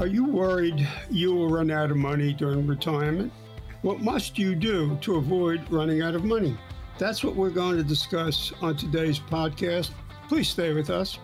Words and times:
Are 0.00 0.06
you 0.06 0.24
worried 0.24 0.88
you 1.10 1.34
will 1.34 1.50
run 1.50 1.70
out 1.70 1.90
of 1.90 1.98
money 1.98 2.32
during 2.32 2.66
retirement? 2.66 3.30
What 3.82 4.00
must 4.00 4.38
you 4.38 4.54
do 4.54 4.96
to 5.02 5.16
avoid 5.16 5.70
running 5.70 6.00
out 6.00 6.14
of 6.14 6.24
money? 6.24 6.56
That's 6.96 7.22
what 7.22 7.36
we're 7.36 7.50
going 7.50 7.76
to 7.76 7.82
discuss 7.82 8.50
on 8.62 8.78
today's 8.78 9.20
podcast. 9.20 9.90
Please 10.26 10.48
stay 10.48 10.72
with 10.72 10.88
us. 10.88 11.18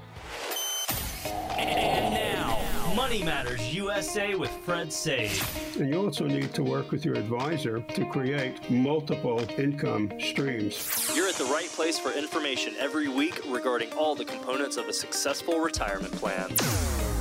And 1.57 2.13
now, 2.13 2.63
Money 2.95 3.23
Matters 3.23 3.75
USA 3.75 4.35
with 4.35 4.51
Fred 4.51 4.93
Sage. 4.93 5.43
And 5.79 5.89
you 5.89 6.05
also 6.05 6.27
need 6.27 6.53
to 6.53 6.63
work 6.63 6.91
with 6.91 7.03
your 7.03 7.15
advisor 7.15 7.81
to 7.81 8.11
create 8.11 8.71
multiple 8.71 9.43
income 9.59 10.13
streams. 10.21 11.11
You're 11.17 11.31
at 11.31 11.37
the 11.37 11.45
right 11.47 11.71
place 11.71 11.99
for 11.99 12.13
information 12.13 12.75
every 12.79 13.09
week 13.09 13.41
regarding 13.49 13.91
all 13.95 14.15
the 14.15 14.27
components 14.27 14.77
of 14.77 14.87
a 14.87 14.93
successful 14.93 15.61
retirement 15.61 16.13
plan. 16.13 16.51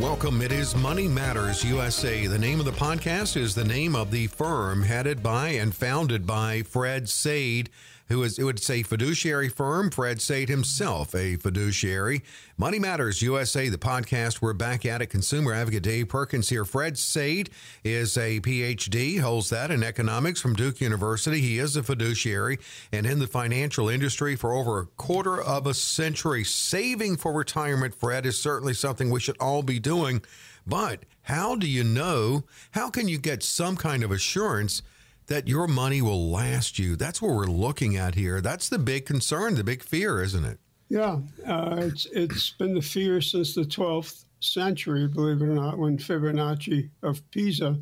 Welcome. 0.00 0.40
It 0.40 0.50
is 0.50 0.74
Money 0.74 1.08
Matters 1.08 1.62
USA. 1.62 2.26
The 2.26 2.38
name 2.38 2.58
of 2.58 2.64
the 2.64 2.72
podcast 2.72 3.36
is 3.36 3.54
the 3.54 3.66
name 3.66 3.94
of 3.94 4.10
the 4.10 4.28
firm 4.28 4.82
headed 4.82 5.22
by 5.22 5.48
and 5.48 5.74
founded 5.74 6.26
by 6.26 6.62
Fred 6.62 7.06
Saide 7.06 7.68
who 8.10 8.24
is, 8.24 8.38
it 8.38 8.42
would 8.42 8.58
say 8.58 8.82
fiduciary 8.82 9.48
firm, 9.48 9.88
Fred 9.88 10.20
Saide 10.20 10.48
himself, 10.48 11.14
a 11.14 11.36
fiduciary. 11.36 12.22
Money 12.58 12.80
Matters 12.80 13.22
USA, 13.22 13.68
the 13.68 13.78
podcast. 13.78 14.42
We're 14.42 14.52
back 14.52 14.84
at 14.84 15.00
it. 15.00 15.06
Consumer 15.06 15.54
advocate 15.54 15.84
Dave 15.84 16.08
Perkins 16.08 16.48
here. 16.48 16.64
Fred 16.64 16.98
Saide 16.98 17.50
is 17.84 18.18
a 18.18 18.40
PhD, 18.40 19.20
holds 19.20 19.48
that 19.50 19.70
in 19.70 19.84
economics 19.84 20.40
from 20.40 20.54
Duke 20.54 20.80
University. 20.80 21.40
He 21.40 21.60
is 21.60 21.76
a 21.76 21.84
fiduciary 21.84 22.58
and 22.92 23.06
in 23.06 23.20
the 23.20 23.28
financial 23.28 23.88
industry 23.88 24.34
for 24.34 24.54
over 24.54 24.80
a 24.80 24.86
quarter 24.86 25.40
of 25.40 25.68
a 25.68 25.74
century. 25.74 26.42
Saving 26.42 27.16
for 27.16 27.32
retirement, 27.32 27.94
Fred, 27.94 28.26
is 28.26 28.36
certainly 28.36 28.74
something 28.74 29.08
we 29.08 29.20
should 29.20 29.38
all 29.38 29.62
be 29.62 29.78
doing. 29.78 30.20
But 30.66 31.04
how 31.22 31.54
do 31.54 31.68
you 31.68 31.84
know? 31.84 32.42
How 32.72 32.90
can 32.90 33.06
you 33.06 33.18
get 33.18 33.44
some 33.44 33.76
kind 33.76 34.02
of 34.02 34.10
assurance? 34.10 34.82
That 35.30 35.46
your 35.46 35.68
money 35.68 36.02
will 36.02 36.28
last 36.28 36.76
you. 36.78 36.96
That's 36.96 37.22
what 37.22 37.30
we're 37.30 37.46
looking 37.46 37.96
at 37.96 38.16
here. 38.16 38.40
That's 38.40 38.68
the 38.68 38.80
big 38.80 39.06
concern, 39.06 39.54
the 39.54 39.64
big 39.64 39.82
fear, 39.82 40.20
isn't 40.22 40.44
it? 40.44 40.58
Yeah, 40.88 41.20
uh, 41.46 41.76
it's 41.78 42.06
it's 42.06 42.50
been 42.50 42.74
the 42.74 42.82
fear 42.82 43.20
since 43.20 43.54
the 43.54 43.62
12th 43.62 44.24
century, 44.40 45.06
believe 45.06 45.40
it 45.40 45.44
or 45.44 45.54
not, 45.54 45.78
when 45.78 45.96
Fibonacci 45.96 46.90
of 47.04 47.22
Pisa 47.30 47.78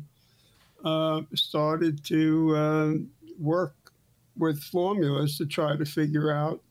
uh, 0.85 1.21
started 1.33 2.05
to 2.05 2.55
uh, 2.55 2.93
work 3.39 3.73
with 4.37 4.61
formulas 4.61 5.35
to 5.39 5.47
try 5.47 5.75
to 5.75 5.85
figure 5.85 6.31
out 6.31 6.61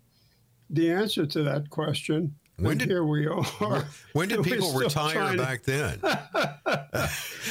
the 0.71 0.93
answer 0.93 1.27
to 1.27 1.43
that 1.43 1.69
question. 1.71 2.33
When 2.59 2.79
did, 2.79 2.89
here 2.89 3.05
we 3.05 3.27
are. 3.27 3.87
When 4.15 4.29
did 4.29 4.43
people 4.45 4.73
retire 4.73 5.37
back 5.37 5.63
to, 5.63 5.71
then? 5.71 6.01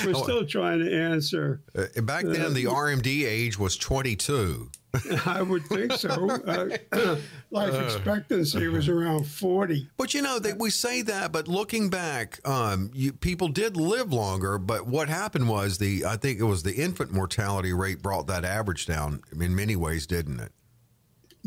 we're 0.05 0.16
oh, 0.16 0.23
still 0.23 0.45
trying 0.45 0.80
to 0.80 0.94
answer. 0.94 1.61
Uh, 1.73 2.02
back 2.02 2.25
then, 2.25 2.53
the 2.53 2.66
RMD 2.66 3.25
age 3.25 3.58
was 3.58 3.77
22. 3.77 4.69
I 5.25 5.41
would 5.41 5.66
think 5.66 5.94
so. 5.94 6.30
Uh, 6.30 7.17
life 7.52 7.73
uh, 7.73 7.83
expectancy 7.86 8.67
was 8.67 8.89
around 8.89 9.25
40. 9.25 9.89
But 9.95 10.14
you 10.14 10.21
know, 10.21 10.39
they, 10.39 10.54
we 10.54 10.70
say 10.70 11.02
that, 11.04 11.31
but 11.31 11.48
looking 11.48 11.89
back, 11.89 12.45
um, 12.45 12.92
you, 12.93 13.14
people 13.14 13.48
did 13.48 13.77
live 13.77 14.11
longer. 14.11 14.58
But 14.58 14.87
what 14.87 15.08
happened 15.08 15.48
was 15.48 15.77
the, 15.77 16.05
I 16.05 16.17
think 16.17 16.39
it 16.39 16.45
was 16.45 16.64
the 16.64 16.76
infant 16.76 17.14
mortality 17.14 17.71
rate 17.71 18.02
brought 18.02 18.27
that 18.27 18.43
average 18.43 18.86
down 18.86 19.21
in 19.39 19.55
many 19.55 19.76
ways, 19.76 20.05
didn't 20.05 20.39
it? 20.39 20.52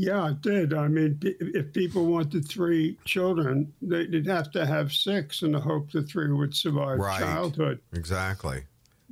Yeah, 0.01 0.31
it 0.31 0.41
did. 0.41 0.73
I 0.73 0.89
mean, 0.89 1.19
if 1.21 1.75
people 1.75 2.07
wanted 2.07 2.49
three 2.49 2.97
children, 3.05 3.71
they'd 3.83 4.27
have 4.27 4.51
to 4.53 4.65
have 4.65 4.95
six 4.95 5.43
in 5.43 5.53
the 5.53 5.61
hope 5.61 5.93
the 5.93 6.03
three 6.03 6.33
would 6.33 6.57
survive 6.57 6.99
right. 6.99 7.21
childhood. 7.21 7.81
Exactly. 7.93 8.63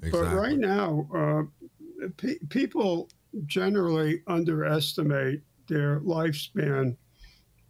exactly. 0.03 0.22
But 0.22 0.34
right 0.34 0.56
now, 0.56 1.06
uh, 1.15 2.06
pe- 2.16 2.38
people 2.48 3.10
generally 3.44 4.22
underestimate 4.28 5.43
their 5.69 6.00
lifespan, 6.00 6.97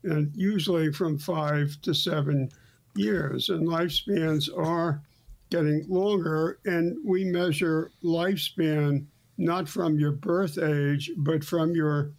and 0.05 0.31
usually 0.37 0.93
from 0.93 1.19
five 1.19 1.77
to 1.83 1.95
seven 1.95 2.49
years. 2.95 3.49
And 3.49 3.67
lifespans 3.67 4.49
are 4.57 5.03
getting 5.51 5.85
longer, 5.89 6.61
and 6.67 6.97
we 7.05 7.25
measure 7.25 7.91
lifespan 8.05 9.07
not 9.39 9.69
from 9.69 9.99
your 9.99 10.13
birth 10.13 10.57
age, 10.57 11.11
but 11.17 11.43
from 11.43 11.75
your 11.75 12.13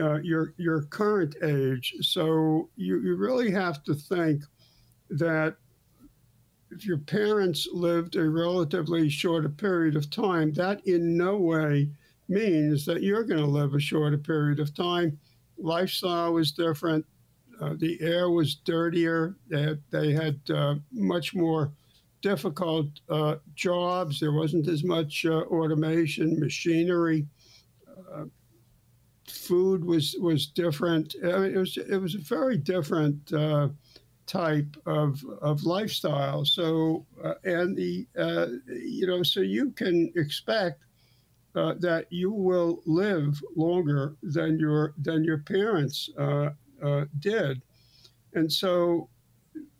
uh, 0.00 0.16
your 0.16 0.54
your 0.56 0.82
current 0.82 1.36
age. 1.42 1.94
So 2.00 2.68
you, 2.76 3.00
you 3.00 3.16
really 3.16 3.50
have 3.50 3.82
to 3.84 3.94
think 3.94 4.42
that 5.10 5.56
if 6.70 6.84
your 6.84 6.98
parents 6.98 7.68
lived 7.72 8.16
a 8.16 8.28
relatively 8.28 9.08
shorter 9.08 9.48
period 9.48 9.96
of 9.96 10.10
time, 10.10 10.52
that 10.54 10.86
in 10.86 11.16
no 11.16 11.36
way 11.36 11.88
means 12.28 12.84
that 12.86 13.02
you're 13.02 13.24
going 13.24 13.40
to 13.40 13.46
live 13.46 13.74
a 13.74 13.80
shorter 13.80 14.18
period 14.18 14.58
of 14.58 14.74
time. 14.74 15.18
Lifestyle 15.58 16.32
was 16.32 16.52
different. 16.52 17.06
Uh, 17.60 17.74
the 17.78 17.98
air 18.00 18.30
was 18.30 18.56
dirtier. 18.56 19.36
They 19.48 19.62
had, 19.62 19.82
they 19.90 20.12
had 20.12 20.38
uh, 20.52 20.74
much 20.92 21.34
more 21.34 21.72
difficult 22.20 22.88
uh, 23.08 23.36
jobs. 23.54 24.18
There 24.18 24.32
wasn't 24.32 24.68
as 24.68 24.82
much 24.82 25.24
uh, 25.24 25.42
automation, 25.44 26.38
machinery 26.38 27.26
food 29.46 29.84
was 29.84 30.16
was 30.20 30.46
different. 30.46 31.14
I 31.22 31.38
mean, 31.38 31.54
it 31.54 31.58
was 31.58 31.76
it 31.76 31.98
was 31.98 32.14
a 32.14 32.18
very 32.18 32.56
different 32.56 33.32
uh, 33.32 33.68
type 34.26 34.76
of 34.86 35.24
of 35.40 35.64
lifestyle. 35.64 36.44
So 36.44 37.06
uh, 37.22 37.34
and 37.44 37.76
the 37.76 38.06
uh, 38.18 38.46
you 38.66 39.06
know 39.06 39.22
so 39.22 39.40
you 39.40 39.70
can 39.70 40.12
expect. 40.16 40.82
Uh, 41.54 41.72
that 41.78 42.04
you 42.12 42.30
will 42.30 42.82
live 42.84 43.42
longer 43.56 44.14
than 44.22 44.58
your 44.58 44.92
than 44.98 45.24
your 45.24 45.38
parents 45.38 46.10
uh, 46.18 46.50
uh, 46.82 47.06
did, 47.18 47.62
and 48.34 48.52
so 48.52 49.08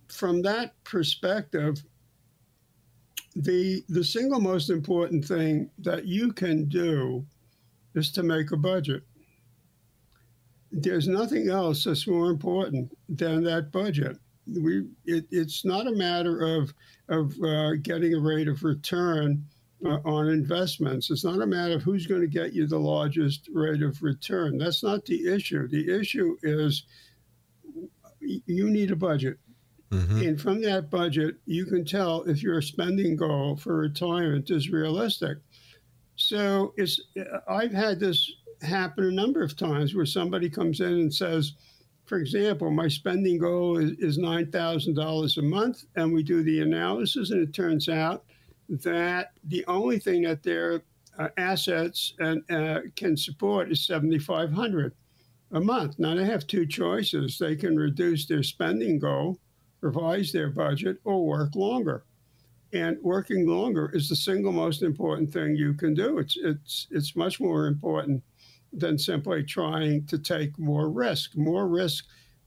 from 0.08 0.40
that 0.40 0.72
perspective, 0.84 1.84
the 3.34 3.84
the 3.90 4.02
single 4.02 4.40
most 4.40 4.70
important 4.70 5.22
thing 5.22 5.70
that 5.78 6.06
you 6.06 6.32
can 6.32 6.64
do 6.64 7.22
is 7.94 8.10
to 8.10 8.22
make 8.22 8.52
a 8.52 8.56
budget 8.56 9.02
there's 10.82 11.08
nothing 11.08 11.48
else 11.48 11.84
that's 11.84 12.06
more 12.06 12.30
important 12.30 12.96
than 13.08 13.42
that 13.44 13.72
budget. 13.72 14.18
We, 14.46 14.86
it, 15.04 15.26
it's 15.30 15.64
not 15.64 15.86
a 15.86 15.92
matter 15.92 16.56
of, 16.56 16.72
of 17.08 17.34
uh, 17.42 17.72
getting 17.82 18.14
a 18.14 18.20
rate 18.20 18.48
of 18.48 18.62
return 18.62 19.44
uh, 19.84 19.98
on 20.04 20.28
investments. 20.28 21.10
It's 21.10 21.24
not 21.24 21.40
a 21.40 21.46
matter 21.46 21.74
of 21.76 21.82
who's 21.82 22.06
going 22.06 22.20
to 22.20 22.26
get 22.26 22.52
you 22.52 22.66
the 22.66 22.78
largest 22.78 23.48
rate 23.52 23.82
of 23.82 24.02
return. 24.02 24.58
That's 24.58 24.82
not 24.82 25.04
the 25.04 25.34
issue. 25.34 25.66
The 25.66 25.98
issue 25.98 26.36
is 26.42 26.84
you 28.20 28.70
need 28.70 28.90
a 28.90 28.96
budget. 28.96 29.38
Mm-hmm. 29.90 30.20
And 30.20 30.40
from 30.40 30.60
that 30.62 30.90
budget, 30.90 31.36
you 31.46 31.64
can 31.64 31.84
tell 31.84 32.22
if 32.22 32.42
your 32.42 32.60
spending 32.60 33.16
goal 33.16 33.56
for 33.56 33.76
retirement 33.76 34.50
is 34.50 34.70
realistic. 34.70 35.38
So 36.16 36.72
it's 36.76 37.00
I've 37.48 37.72
had 37.72 38.00
this 38.00 38.32
happen 38.62 39.04
a 39.04 39.10
number 39.10 39.42
of 39.42 39.56
times 39.56 39.94
where 39.94 40.06
somebody 40.06 40.48
comes 40.48 40.80
in 40.80 40.92
and 40.92 41.14
says, 41.14 41.54
for 42.06 42.18
example, 42.18 42.70
my 42.70 42.88
spending 42.88 43.38
goal 43.38 43.78
is, 43.78 43.92
is 43.98 44.18
$9,000 44.18 45.36
a 45.36 45.42
month, 45.42 45.84
and 45.96 46.12
we 46.12 46.22
do 46.22 46.42
the 46.42 46.60
analysis, 46.60 47.30
and 47.30 47.42
it 47.42 47.52
turns 47.52 47.88
out 47.88 48.24
that 48.68 49.32
the 49.44 49.64
only 49.66 49.98
thing 49.98 50.22
that 50.22 50.42
their 50.42 50.82
uh, 51.18 51.28
assets 51.36 52.14
and, 52.18 52.42
uh, 52.50 52.80
can 52.94 53.16
support 53.16 53.70
is 53.70 53.84
7500 53.86 54.94
a 55.52 55.60
month. 55.60 55.98
Now, 55.98 56.14
they 56.14 56.24
have 56.24 56.46
two 56.46 56.66
choices. 56.66 57.38
They 57.38 57.56
can 57.56 57.76
reduce 57.76 58.26
their 58.26 58.42
spending 58.42 58.98
goal, 58.98 59.38
revise 59.80 60.32
their 60.32 60.50
budget, 60.50 60.98
or 61.04 61.26
work 61.26 61.54
longer. 61.54 62.04
And 62.72 62.98
working 63.02 63.46
longer 63.46 63.90
is 63.94 64.08
the 64.08 64.16
single 64.16 64.52
most 64.52 64.82
important 64.82 65.32
thing 65.32 65.54
you 65.54 65.72
can 65.74 65.94
do. 65.94 66.18
It's, 66.18 66.36
it's, 66.36 66.86
it's 66.90 67.16
much 67.16 67.40
more 67.40 67.66
important 67.66 68.22
than 68.72 68.98
simply 68.98 69.44
trying 69.44 70.06
to 70.06 70.18
take 70.18 70.58
more 70.58 70.90
risk. 70.90 71.36
More 71.36 71.68
risk 71.68 72.06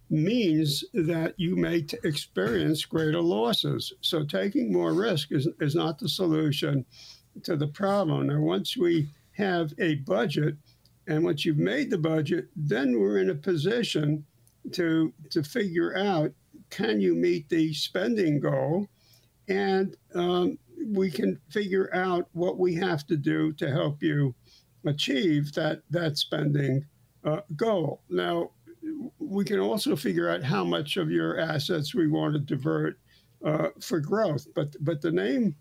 means 0.10 0.84
that 0.94 1.34
you 1.38 1.56
may 1.56 1.82
t- 1.82 1.98
experience 2.04 2.86
greater 2.86 3.22
losses. 3.22 3.94
So 4.02 4.26
taking 4.26 4.72
more 4.74 4.94
risk 4.94 5.32
is, 5.32 5.48
is 5.60 5.76
not 5.76 6.00
the 6.00 6.10
solution 6.10 6.86
to 7.44 7.56
the 7.56 7.68
problem. 7.68 8.28
Now, 8.28 8.42
once 8.42 8.76
we 8.78 9.10
have 9.32 9.74
a 9.80 9.96
budget 9.96 10.58
And 11.10 11.24
once 11.24 11.44
you've 11.44 11.58
made 11.58 11.90
the 11.90 11.98
budget, 11.98 12.50
then 12.56 13.00
we're 13.00 13.18
in 13.18 13.32
a 13.32 13.36
position 13.36 14.26
to 14.74 15.12
to 15.32 15.44
figure 15.44 15.98
out 15.98 16.32
can 16.70 17.02
you 17.02 17.16
meet 17.16 17.50
the 17.50 17.74
spending 17.74 18.40
goal, 18.40 18.88
and 19.48 19.96
um, 20.14 20.60
we 20.86 21.10
can 21.10 21.40
figure 21.50 21.90
out 21.96 22.28
what 22.34 22.60
we 22.60 22.76
have 22.76 23.08
to 23.08 23.18
do 23.18 23.52
to 23.54 23.72
help 23.72 24.04
you 24.04 24.36
achieve 24.86 25.54
that 25.54 25.82
that 25.90 26.18
spending 26.18 26.86
uh, 27.24 27.42
goal. 27.56 28.02
Now, 28.10 28.52
we 29.20 29.44
can 29.44 29.60
also 29.60 29.96
figure 29.96 30.30
out 30.30 30.44
how 30.44 30.64
much 30.64 30.98
of 30.98 31.12
your 31.12 31.40
assets 31.40 31.94
we 31.94 32.08
want 32.08 32.34
to 32.34 32.40
divert 32.40 32.98
uh, 33.44 33.70
for 33.82 34.00
growth. 34.00 34.48
But 34.56 34.76
but 34.80 35.02
the 35.02 35.12
name 35.12 35.56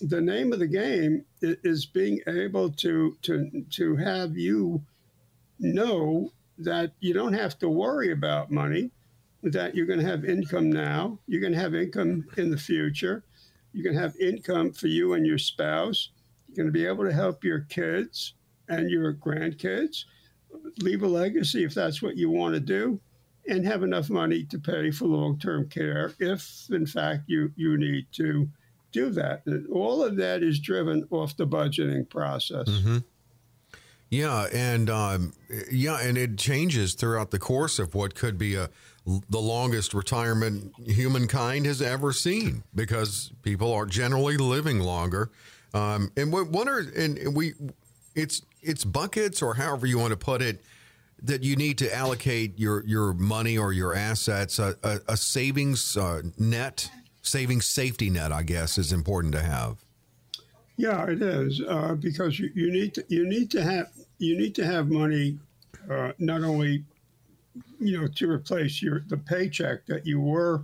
the 0.00 0.20
name 0.20 0.52
of 0.52 0.58
the 0.58 0.66
game 0.66 1.24
is 1.40 1.86
being 1.86 2.20
able 2.26 2.70
to 2.70 3.16
to 3.22 3.64
to 3.70 3.96
have 3.96 4.36
you 4.36 4.82
know 5.58 6.32
that 6.58 6.92
you 7.00 7.14
don't 7.14 7.32
have 7.32 7.58
to 7.58 7.68
worry 7.68 8.12
about 8.12 8.50
money, 8.50 8.90
that 9.42 9.74
you're 9.74 9.86
going 9.86 10.00
to 10.00 10.06
have 10.06 10.24
income 10.24 10.70
now, 10.70 11.18
you're 11.26 11.40
going 11.40 11.52
to 11.52 11.58
have 11.58 11.74
income 11.74 12.24
in 12.36 12.50
the 12.50 12.56
future, 12.56 13.24
you're 13.72 13.84
going 13.84 13.96
to 13.96 14.02
have 14.02 14.16
income 14.16 14.72
for 14.72 14.86
you 14.86 15.14
and 15.14 15.26
your 15.26 15.38
spouse, 15.38 16.10
you're 16.46 16.56
going 16.56 16.72
to 16.72 16.72
be 16.72 16.86
able 16.86 17.04
to 17.04 17.12
help 17.12 17.42
your 17.42 17.60
kids 17.60 18.34
and 18.68 18.90
your 18.90 19.14
grandkids, 19.14 20.04
leave 20.78 21.02
a 21.02 21.08
legacy 21.08 21.64
if 21.64 21.74
that's 21.74 22.02
what 22.02 22.16
you 22.16 22.30
want 22.30 22.54
to 22.54 22.60
do, 22.60 23.00
and 23.48 23.66
have 23.66 23.82
enough 23.82 24.08
money 24.10 24.44
to 24.44 24.58
pay 24.58 24.90
for 24.90 25.06
long 25.06 25.38
term 25.38 25.68
care 25.68 26.12
if, 26.18 26.66
in 26.70 26.86
fact, 26.86 27.24
you, 27.26 27.52
you 27.56 27.76
need 27.76 28.06
to 28.12 28.48
do 28.92 29.10
that. 29.10 29.42
All 29.72 30.02
of 30.02 30.16
that 30.16 30.42
is 30.42 30.60
driven 30.60 31.06
off 31.10 31.36
the 31.36 31.46
budgeting 31.46 32.08
process. 32.08 32.68
Mm-hmm. 32.68 32.98
Yeah, 34.10 34.46
and 34.52 34.88
um, 34.88 35.32
yeah, 35.70 35.98
and 36.00 36.16
it 36.16 36.38
changes 36.38 36.94
throughout 36.94 37.32
the 37.32 37.38
course 37.38 37.80
of 37.80 37.94
what 37.94 38.14
could 38.14 38.38
be 38.38 38.54
a 38.54 38.70
the 39.28 39.40
longest 39.40 39.92
retirement 39.92 40.72
humankind 40.86 41.66
has 41.66 41.82
ever 41.82 42.12
seen 42.12 42.62
because 42.74 43.32
people 43.42 43.72
are 43.72 43.84
generally 43.84 44.36
living 44.38 44.80
longer. 44.80 45.30
Um, 45.74 46.10
and 46.16 46.32
what, 46.32 46.48
what 46.48 46.68
are 46.68 46.84
and 46.96 47.34
we 47.34 47.54
it's 48.14 48.42
it's 48.62 48.84
buckets 48.84 49.42
or 49.42 49.54
however 49.54 49.86
you 49.86 49.98
want 49.98 50.10
to 50.10 50.16
put 50.16 50.42
it 50.42 50.62
that 51.22 51.42
you 51.42 51.56
need 51.56 51.78
to 51.78 51.94
allocate 51.94 52.58
your 52.58 52.84
your 52.86 53.14
money 53.14 53.56
or 53.56 53.72
your 53.72 53.94
assets 53.94 54.58
a, 54.58 54.76
a, 54.82 55.00
a 55.08 55.16
savings 55.16 55.96
uh, 55.96 56.22
net 56.38 56.90
savings 57.22 57.66
safety 57.66 58.10
net 58.10 58.32
I 58.32 58.42
guess 58.42 58.78
is 58.78 58.92
important 58.92 59.34
to 59.34 59.42
have. 59.42 59.78
Yeah, 60.76 61.06
it 61.06 61.22
is 61.22 61.62
uh, 61.66 61.94
because 61.94 62.38
you, 62.38 62.50
you 62.54 62.72
need 62.72 62.94
to 62.94 63.04
you 63.08 63.26
need 63.28 63.50
to 63.52 63.62
have 63.62 63.90
you 64.18 64.36
need 64.36 64.54
to 64.56 64.66
have 64.66 64.88
money 64.88 65.38
uh, 65.90 66.12
not 66.18 66.42
only 66.42 66.84
you 67.78 68.00
know 68.00 68.06
to 68.08 68.30
replace 68.30 68.82
your 68.82 69.04
the 69.08 69.16
paycheck 69.16 69.86
that 69.86 70.06
you 70.06 70.20
were 70.20 70.62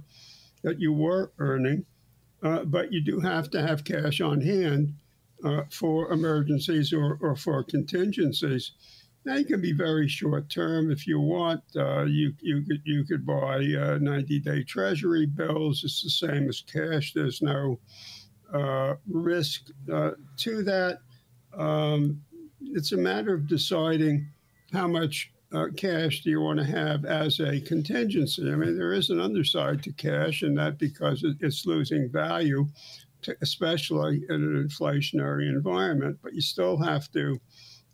that 0.62 0.78
you 0.78 0.92
were 0.92 1.30
earning, 1.38 1.86
uh, 2.42 2.64
but 2.64 2.92
you 2.92 3.00
do 3.00 3.20
have 3.20 3.50
to 3.50 3.62
have 3.62 3.84
cash 3.84 4.20
on 4.20 4.40
hand 4.40 4.92
uh, 5.44 5.62
for 5.70 6.12
emergencies 6.12 6.92
or, 6.92 7.18
or 7.20 7.36
for 7.36 7.62
contingencies. 7.64 8.72
You 9.24 9.44
can 9.44 9.60
be 9.60 9.72
very 9.72 10.08
short 10.08 10.48
term 10.48 10.90
if 10.90 11.06
you 11.06 11.20
want. 11.20 11.62
Uh, 11.76 12.04
you 12.04 12.32
you 12.40 12.62
could 12.66 12.80
you 12.84 13.04
could 13.04 13.26
buy 13.26 13.58
uh, 13.78 13.98
ninety 14.00 14.38
day 14.38 14.62
Treasury 14.64 15.26
bills. 15.26 15.84
It's 15.84 16.02
the 16.02 16.10
same 16.10 16.48
as 16.48 16.62
cash. 16.62 17.12
There's 17.12 17.42
no 17.42 17.78
uh, 18.52 18.94
risk 19.06 19.66
uh, 19.92 20.12
to 20.38 20.62
that. 20.62 21.00
Um, 21.56 22.22
it's 22.62 22.92
a 22.92 22.96
matter 22.96 23.34
of 23.34 23.46
deciding 23.46 24.26
how 24.72 24.88
much 24.88 25.32
uh, 25.52 25.66
cash 25.76 26.22
do 26.22 26.30
you 26.30 26.40
want 26.40 26.58
to 26.58 26.64
have 26.64 27.04
as 27.04 27.40
a 27.40 27.60
contingency. 27.60 28.50
I 28.50 28.54
mean, 28.54 28.78
there 28.78 28.92
is 28.92 29.10
an 29.10 29.20
underside 29.20 29.82
to 29.82 29.92
cash, 29.92 30.42
and 30.42 30.56
that 30.58 30.78
because 30.78 31.24
it's 31.40 31.66
losing 31.66 32.08
value, 32.10 32.66
to, 33.22 33.36
especially 33.42 34.24
in 34.28 34.34
an 34.34 34.68
inflationary 34.68 35.48
environment. 35.48 36.18
But 36.22 36.34
you 36.34 36.40
still 36.40 36.76
have 36.78 37.10
to 37.12 37.40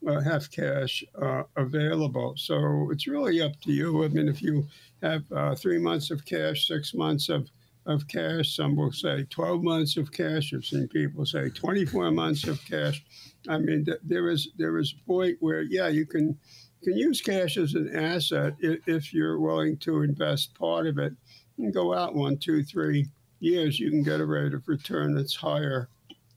uh, 0.07 0.21
have 0.21 0.51
cash 0.51 1.05
uh, 1.21 1.43
available. 1.57 2.35
So 2.37 2.89
it's 2.91 3.07
really 3.07 3.41
up 3.43 3.61
to 3.63 3.73
you. 3.73 4.05
I 4.05 4.09
mean, 4.09 4.29
if 4.29 4.43
you 4.43 4.67
have 5.03 5.25
uh, 5.33 5.55
three 5.55 5.79
months 5.79 6.11
of 6.11 6.25
cash, 6.25 6.67
six 6.67 6.95
months 6.95 7.29
of 7.29 7.49
of 7.87 8.07
cash. 8.09 8.55
Some 8.57 8.77
will 8.77 8.93
say 8.93 9.25
12 9.31 9.63
months 9.63 9.97
of 9.97 10.13
cash. 10.13 10.53
I've 10.53 10.65
seen 10.65 10.89
people 10.89 11.25
say 11.25 11.49
24 11.49 12.11
months 12.11 12.47
of 12.47 12.63
cash. 12.65 13.05
I 13.49 13.59
mean, 13.59 13.85
th- 13.85 13.99
there 14.03 14.29
is 14.29 14.49
there 14.59 14.79
is 14.79 14.93
a 14.93 15.07
point 15.07 15.37
where 15.41 15.63
yeah, 15.63 15.89
you 15.89 16.05
can 16.05 16.37
can 16.83 16.97
use 16.97 17.21
cash 17.21 17.57
as 17.57 17.75
an 17.75 17.97
asset 17.97 18.55
if, 18.61 18.81
if 18.87 19.15
you're 19.15 19.41
willing 19.41 19.77
to 19.79 20.03
invest 20.03 20.55
part 20.55 20.87
of 20.87 20.99
it 20.99 21.13
and 21.59 21.73
go 21.73 21.95
out 21.95 22.15
one, 22.15 22.37
two, 22.37 22.63
three 22.63 23.07
years. 23.41 23.79
You 23.79 23.91
can 23.91 24.03
get 24.03 24.21
a 24.21 24.27
rate 24.27 24.55
of 24.55 24.67
return 24.69 25.15
that's 25.15 25.35
higher 25.37 25.89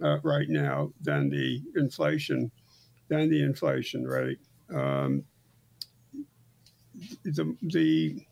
uh, 0.01 0.19
right 0.23 0.49
now 0.49 0.91
than 1.01 1.29
the 1.29 1.61
inflation 1.75 2.51
than 3.09 3.29
the 3.29 3.43
inflation 3.43 4.05
rate. 4.05 4.39
Um, 4.73 5.23
the 7.23 7.55
the 7.61 8.25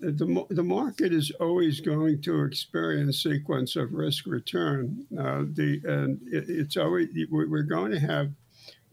the, 0.00 0.46
the 0.50 0.62
market 0.62 1.12
is 1.12 1.30
always 1.40 1.80
going 1.80 2.20
to 2.22 2.44
experience 2.44 3.22
sequence 3.22 3.76
of 3.76 3.94
risk 3.94 4.26
return. 4.26 5.06
Uh, 5.18 5.44
the 5.52 5.80
and 5.84 6.20
it, 6.26 6.44
it's 6.48 6.76
always 6.76 7.08
we're 7.30 7.62
going 7.62 7.92
to 7.92 8.00
have 8.00 8.32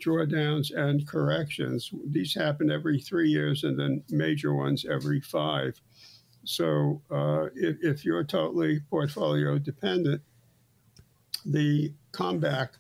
drawdowns 0.04 0.76
and 0.76 1.08
corrections. 1.08 1.92
These 2.08 2.34
happen 2.34 2.72
every 2.72 3.00
three 3.00 3.30
years, 3.30 3.64
and 3.64 3.80
then 3.80 4.04
major 4.10 4.54
ones 4.54 4.86
every 4.90 5.22
five. 5.22 5.80
So 6.44 7.02
uh, 7.10 7.48
if, 7.56 7.78
if 7.82 8.06
you're 8.06 8.24
totally 8.24 8.82
portfolio 8.90 9.58
dependent, 9.58 10.22
the 11.46 11.94
comeback 12.12 12.74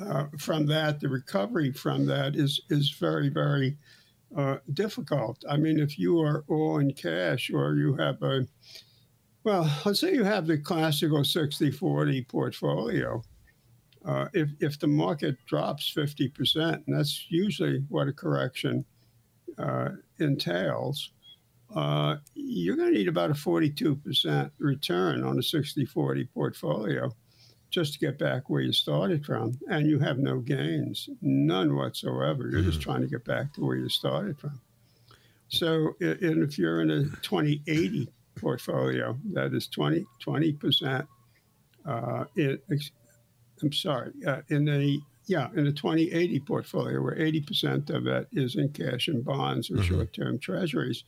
uh, 0.00 0.26
from 0.38 0.66
that, 0.66 1.00
the 1.00 1.08
recovery 1.08 1.72
from 1.72 2.06
that 2.06 2.36
is 2.36 2.60
is 2.70 2.90
very 2.90 3.28
very 3.28 3.76
uh, 4.36 4.58
difficult. 4.74 5.42
I 5.48 5.56
mean, 5.56 5.78
if 5.78 5.98
you 5.98 6.20
are 6.20 6.44
all 6.48 6.78
in 6.78 6.92
cash 6.92 7.50
or 7.50 7.74
you 7.74 7.94
have 7.94 8.22
a, 8.22 8.46
well, 9.44 9.70
let's 9.84 10.00
say 10.00 10.12
you 10.12 10.24
have 10.24 10.46
the 10.46 10.58
classical 10.58 11.24
60 11.24 11.70
40 11.70 12.24
portfolio. 12.24 13.22
Uh, 14.04 14.28
if, 14.32 14.48
if 14.60 14.78
the 14.78 14.86
market 14.86 15.36
drops 15.46 15.92
50%, 15.94 16.82
and 16.86 16.96
that's 16.96 17.26
usually 17.28 17.84
what 17.88 18.08
a 18.08 18.12
correction 18.12 18.84
uh, 19.58 19.90
entails, 20.18 21.10
uh, 21.74 22.16
you're 22.34 22.76
going 22.76 22.92
to 22.92 22.98
need 22.98 23.08
about 23.08 23.30
a 23.30 23.34
42% 23.34 24.50
return 24.58 25.22
on 25.22 25.38
a 25.38 25.42
60 25.42 25.84
40 25.84 26.24
portfolio 26.26 27.10
just 27.70 27.92
to 27.92 27.98
get 27.98 28.18
back 28.18 28.48
where 28.48 28.62
you 28.62 28.72
started 28.72 29.24
from, 29.26 29.58
and 29.68 29.86
you 29.86 29.98
have 29.98 30.18
no 30.18 30.38
gains, 30.38 31.08
none 31.20 31.76
whatsoever. 31.76 32.48
You're 32.48 32.60
mm-hmm. 32.60 32.70
just 32.70 32.80
trying 32.80 33.02
to 33.02 33.06
get 33.06 33.24
back 33.24 33.52
to 33.54 33.64
where 33.64 33.76
you 33.76 33.88
started 33.90 34.38
from. 34.38 34.58
So, 35.48 35.94
and 36.00 36.42
if 36.42 36.58
you're 36.58 36.80
in 36.80 36.90
a 36.90 37.04
20 37.22 37.62
80 37.66 38.08
portfolio, 38.36 39.18
that 39.32 39.52
is 39.52 39.66
20, 39.68 40.06
20%, 40.24 41.06
Uh, 41.84 42.24
I'm 43.62 43.72
sorry, 43.72 44.12
uh, 44.26 44.42
in 44.48 44.68
a 44.68 44.98
yeah, 45.26 45.48
in 45.54 45.66
a 45.66 45.72
2080 45.72 46.40
portfolio 46.40 47.02
where 47.02 47.18
80 47.18 47.40
percent 47.42 47.90
of 47.90 48.06
it 48.06 48.28
is 48.32 48.56
in 48.56 48.70
cash 48.70 49.08
and 49.08 49.24
bonds 49.24 49.70
or 49.70 49.74
mm-hmm. 49.74 49.94
short-term 49.94 50.38
treasuries, 50.38 51.04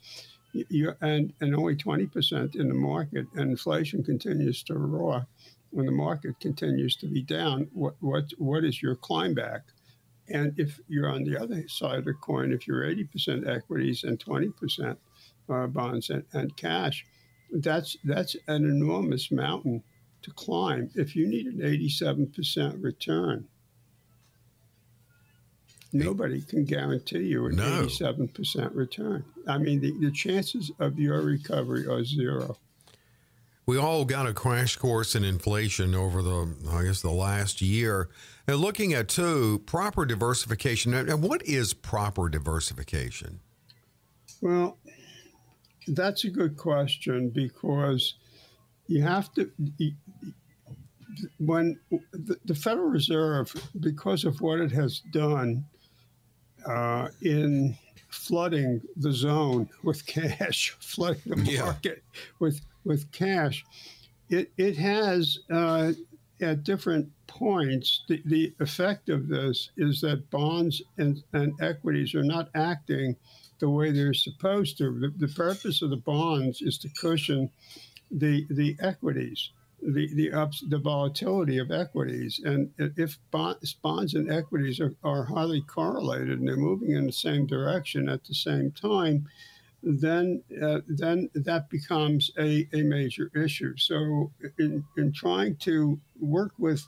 you, 0.52 0.92
and 1.00 1.32
and 1.40 1.54
only 1.54 1.76
20 1.76 2.06
percent 2.06 2.54
in 2.56 2.68
the 2.68 2.74
market, 2.74 3.26
and 3.34 3.50
inflation 3.50 4.02
continues 4.02 4.62
to 4.64 4.74
roar 4.74 5.26
when 5.70 5.86
the 5.86 5.92
market 5.92 6.38
continues 6.40 6.96
to 6.96 7.06
be 7.06 7.22
down, 7.22 7.68
what 7.72 7.94
what 8.00 8.24
what 8.38 8.64
is 8.64 8.82
your 8.82 8.96
climb 8.96 9.34
back? 9.34 9.62
And 10.28 10.52
if 10.58 10.80
you're 10.88 11.10
on 11.10 11.24
the 11.24 11.40
other 11.40 11.66
side 11.68 11.98
of 11.98 12.04
the 12.04 12.14
coin, 12.14 12.52
if 12.52 12.66
you're 12.66 12.82
80% 12.82 13.48
equities 13.48 14.04
and 14.04 14.16
20% 14.16 14.96
uh, 15.48 15.66
bonds 15.66 16.10
and, 16.10 16.24
and 16.32 16.56
cash, 16.56 17.04
that's 17.52 17.96
that's 18.04 18.36
an 18.46 18.64
enormous 18.64 19.32
mountain 19.32 19.82
to 20.22 20.30
climb. 20.32 20.90
If 20.94 21.16
you 21.16 21.26
need 21.26 21.46
an 21.46 21.60
87% 21.60 22.82
return, 22.82 23.48
nobody 25.92 26.40
can 26.40 26.64
guarantee 26.64 27.24
you 27.24 27.46
an 27.46 27.56
no. 27.56 27.86
87% 27.86 28.74
return. 28.74 29.24
I 29.46 29.58
mean, 29.58 29.80
the, 29.80 29.92
the 29.98 30.10
chances 30.10 30.70
of 30.78 30.98
your 30.98 31.20
recovery 31.22 31.86
are 31.86 32.04
zero 32.04 32.56
we 33.70 33.78
all 33.78 34.04
got 34.04 34.26
a 34.26 34.34
crash 34.34 34.74
course 34.74 35.14
in 35.14 35.22
inflation 35.22 35.94
over 35.94 36.22
the, 36.22 36.56
I 36.72 36.82
guess, 36.82 37.02
the 37.02 37.12
last 37.12 37.62
year. 37.62 38.08
And 38.48 38.56
looking 38.56 38.92
at 38.94 39.06
two 39.06 39.60
proper 39.64 40.04
diversification. 40.04 40.92
And 40.92 41.22
what 41.22 41.46
is 41.46 41.72
proper 41.72 42.28
diversification? 42.28 43.38
Well, 44.40 44.76
that's 45.86 46.24
a 46.24 46.30
good 46.30 46.56
question 46.56 47.30
because 47.30 48.14
you 48.88 49.02
have 49.02 49.32
to. 49.34 49.52
When 51.38 51.78
the 52.12 52.54
Federal 52.56 52.88
Reserve, 52.88 53.54
because 53.78 54.24
of 54.24 54.40
what 54.40 54.58
it 54.58 54.72
has 54.72 54.98
done, 55.12 55.64
uh, 56.66 57.08
in 57.22 57.76
flooding 58.08 58.80
the 58.96 59.12
zone 59.12 59.68
with 59.82 60.04
cash, 60.06 60.70
flooding 60.80 61.22
the 61.44 61.52
Yeah. 61.52 61.64
market 61.64 62.02
with 62.38 62.60
with 62.84 63.10
cash. 63.12 63.64
It 64.28 64.52
it 64.56 64.76
has 64.76 65.38
uh, 65.50 65.92
at 66.40 66.64
different 66.64 67.08
points 67.26 68.02
the, 68.08 68.22
the 68.24 68.52
effect 68.60 69.08
of 69.08 69.28
this 69.28 69.70
is 69.76 70.00
that 70.00 70.28
bonds 70.30 70.82
and, 70.98 71.22
and 71.32 71.52
equities 71.60 72.14
are 72.14 72.24
not 72.24 72.48
acting 72.54 73.14
the 73.60 73.68
way 73.68 73.90
they're 73.92 74.14
supposed 74.14 74.78
to. 74.78 74.98
The, 74.98 75.26
the 75.26 75.32
purpose 75.32 75.82
of 75.82 75.90
the 75.90 75.96
bonds 75.96 76.62
is 76.62 76.78
to 76.78 76.88
cushion 77.00 77.50
the 78.10 78.46
the 78.50 78.76
equities, 78.80 79.50
the 79.82 80.12
the 80.14 80.32
ups, 80.32 80.62
the 80.68 80.78
volatility 80.78 81.58
of 81.58 81.70
equities, 81.70 82.40
and 82.44 82.70
if 82.78 83.18
bonds, 83.30 83.74
bonds 83.74 84.14
and 84.14 84.30
equities 84.30 84.80
are, 84.80 84.94
are 85.02 85.24
highly 85.24 85.62
correlated 85.62 86.38
and 86.38 86.46
they're 86.46 86.56
moving 86.56 86.92
in 86.92 87.06
the 87.06 87.12
same 87.12 87.46
direction 87.46 88.08
at 88.08 88.24
the 88.24 88.34
same 88.34 88.70
time, 88.72 89.26
then 89.82 90.42
uh, 90.62 90.80
then 90.86 91.30
that 91.34 91.70
becomes 91.70 92.30
a, 92.38 92.68
a 92.72 92.82
major 92.82 93.30
issue. 93.34 93.76
So 93.76 94.30
in 94.58 94.84
in 94.96 95.12
trying 95.12 95.56
to 95.56 95.98
work 96.20 96.52
with 96.58 96.86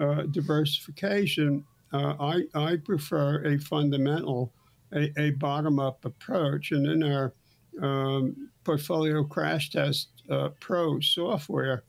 uh, 0.00 0.22
diversification, 0.22 1.64
uh, 1.92 2.14
I 2.18 2.44
I 2.54 2.76
prefer 2.76 3.44
a 3.44 3.58
fundamental 3.58 4.52
a, 4.94 5.12
a 5.18 5.30
bottom 5.32 5.78
up 5.78 6.04
approach. 6.04 6.72
And 6.72 6.86
in 6.86 7.02
our 7.02 7.32
um, 7.80 8.50
portfolio 8.64 9.24
crash 9.24 9.70
test 9.70 10.08
uh, 10.30 10.50
pro 10.60 11.00
software, 11.00 11.82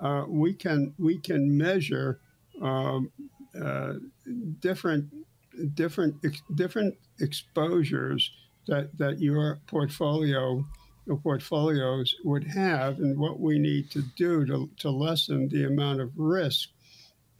uh, 0.00 0.24
we 0.28 0.54
can 0.54 0.94
we 0.98 1.18
can 1.18 1.56
measure 1.56 2.20
um, 2.62 3.10
uh, 3.60 3.94
different 4.60 5.06
different 5.74 6.14
ex- 6.24 6.42
different 6.54 6.94
exposures 7.20 8.30
that 8.66 8.96
that 8.98 9.20
your 9.20 9.60
portfolio 9.66 10.64
your 11.08 11.16
portfolios 11.16 12.14
would 12.22 12.44
have, 12.44 12.98
and 12.98 13.18
what 13.18 13.40
we 13.40 13.58
need 13.58 13.90
to 13.90 14.02
do 14.16 14.44
to, 14.44 14.68
to 14.76 14.90
lessen 14.90 15.48
the 15.48 15.64
amount 15.64 16.00
of 16.00 16.12
risk 16.16 16.68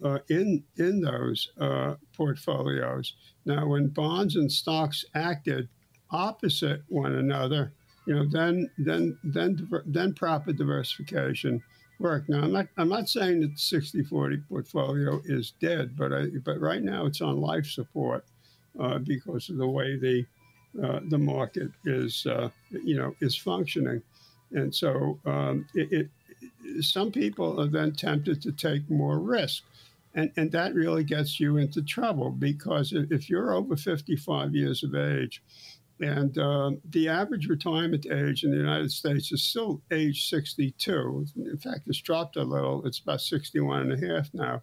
uh, 0.03 0.19
in 0.31 0.65
in 0.77 1.01
those 1.03 1.51
uh, 1.61 1.95
portfolios. 2.17 3.15
Now, 3.45 3.67
when 3.67 3.89
bonds 3.89 4.37
and 4.37 4.51
stocks 4.51 5.05
acted 5.15 5.69
opposite 6.11 6.83
one 6.89 7.15
another, 7.15 7.73
you 8.07 8.15
know, 8.15 8.27
then 8.27 8.71
then 8.79 9.19
then 9.23 9.69
then 9.85 10.15
proper 10.15 10.53
diversification 10.53 11.63
worked. 11.99 12.29
Now, 12.29 12.43
I'm 12.43 12.53
not 12.53 12.67
I'm 12.77 12.89
not 12.89 13.09
saying 13.09 13.41
that 13.41 13.57
the 13.57 13.79
60-40 13.81 14.49
portfolio 14.49 15.21
is 15.25 15.53
dead, 15.61 15.97
but 15.97 16.13
I, 16.13 16.27
but 16.45 16.61
right 16.61 16.83
now 16.83 17.07
it's 17.07 17.21
on 17.21 17.41
life 17.41 17.67
support 17.67 18.25
uh, 18.79 18.99
because 18.99 19.49
of 19.49 19.57
the 19.57 19.67
way 19.67 19.97
the 19.97 20.25
uh, 20.83 21.01
the 21.09 21.19
market 21.19 21.71
is 21.85 22.27
uh, 22.27 22.51
you 22.71 22.97
know 22.97 23.15
is 23.21 23.37
functioning, 23.37 24.03
and 24.53 24.75
so 24.75 25.19
um, 25.27 25.67
it, 25.75 25.93
it 25.93 26.85
some 26.85 27.11
people 27.11 27.61
are 27.61 27.67
then 27.67 27.93
tempted 27.93 28.43
to 28.43 28.53
take 28.53 28.89
more 28.91 29.19
risk. 29.19 29.65
And, 30.15 30.33
and 30.37 30.51
that 30.53 30.75
really 30.75 31.05
gets 31.05 31.39
you 31.39 31.59
into 31.59 31.83
trouble 31.83 32.31
because 32.31 32.93
if 32.93 33.29
you're 33.29 33.53
over 33.53 33.77
55 33.77 34.55
years 34.55 34.83
of 34.83 34.95
age, 34.95 35.43
and 36.01 36.37
um, 36.39 36.81
the 36.91 37.09
average 37.09 37.47
retirement 37.49 38.07
age 38.07 38.45
in 38.45 38.51
the 38.51 38.57
United 38.57 38.93
States 38.93 39.33
is 39.33 39.43
still 39.43 39.83
age 39.91 40.29
62. 40.29 41.27
In 41.37 41.59
fact, 41.59 41.83
it's 41.87 42.01
dropped 42.01 42.37
a 42.37 42.43
little. 42.43 42.87
It's 42.87 43.01
about 43.01 43.21
61 43.21 43.91
and 43.91 44.05
a 44.05 44.15
half 44.15 44.29
now. 44.33 44.63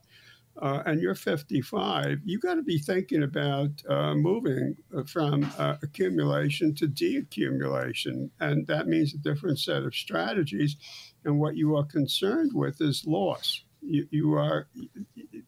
Uh, 0.61 0.81
and 0.85 1.01
you're 1.01 1.15
55, 1.15 2.21
you 2.23 2.39
got 2.39 2.55
to 2.55 2.63
be 2.63 2.77
thinking 2.77 3.23
about 3.23 3.71
uh, 3.89 4.15
moving 4.15 4.77
from 5.05 5.51
uh, 5.57 5.75
accumulation 5.83 6.73
to 6.75 6.87
deaccumulation. 6.87 8.29
And 8.39 8.65
that 8.67 8.87
means 8.87 9.13
a 9.13 9.17
different 9.17 9.59
set 9.59 9.83
of 9.83 9.93
strategies. 9.93 10.77
And 11.25 11.39
what 11.39 11.57
you 11.57 11.75
are 11.75 11.83
concerned 11.83 12.51
with 12.53 12.79
is 12.79 13.05
loss. 13.05 13.63
You, 13.81 14.07
you 14.11 14.33
are 14.33 14.67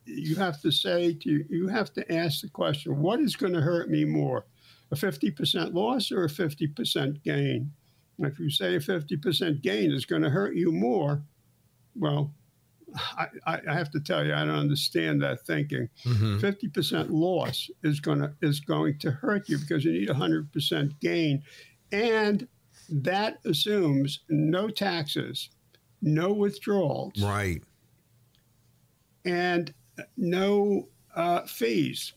you 0.06 0.36
have 0.36 0.62
to 0.62 0.72
say 0.72 1.14
to 1.14 1.46
you 1.50 1.68
have 1.68 1.92
to 1.94 2.14
ask 2.14 2.42
the 2.42 2.50
question 2.50 3.00
what 3.00 3.20
is 3.20 3.36
going 3.36 3.54
to 3.54 3.62
hurt 3.62 3.90
me 3.90 4.06
more 4.06 4.46
a 4.92 4.96
50% 4.96 5.74
loss 5.74 6.12
or 6.12 6.24
a 6.26 6.30
50% 6.30 7.24
gain 7.24 7.72
and 8.18 8.26
if 8.26 8.40
you 8.40 8.50
say 8.50 8.76
a 8.76 8.80
50% 8.80 9.62
gain 9.62 9.92
is 9.92 10.06
going 10.06 10.22
to 10.24 10.30
hurt 10.30 10.56
you 10.56 10.72
more 10.72 11.22
well 11.96 12.34
I, 13.18 13.28
I 13.46 13.74
have 13.74 13.92
to 13.92 14.00
tell 14.00 14.26
you 14.26 14.34
i 14.34 14.46
don't 14.46 14.56
understand 14.56 15.22
that 15.22 15.46
thinking 15.46 15.90
Mhm. 16.06 16.40
50% 16.40 17.08
loss 17.10 17.70
is 17.84 18.00
going 18.00 18.20
to 18.20 18.34
is 18.42 18.60
going 18.62 18.98
to 19.00 19.12
hurt 19.12 19.50
you 19.50 19.58
because 19.58 19.84
you 19.84 19.92
need 19.92 20.08
100% 20.10 21.00
gain 21.02 21.44
and 21.92 22.48
that 22.90 23.40
assumes 23.46 24.20
no 24.30 24.70
taxes 24.70 25.50
no 26.02 26.32
withdrawals 26.32 27.22
Right. 27.22 27.62
and 29.26 29.74
no 30.16 30.88
uh, 31.16 31.42
fees. 31.48 32.14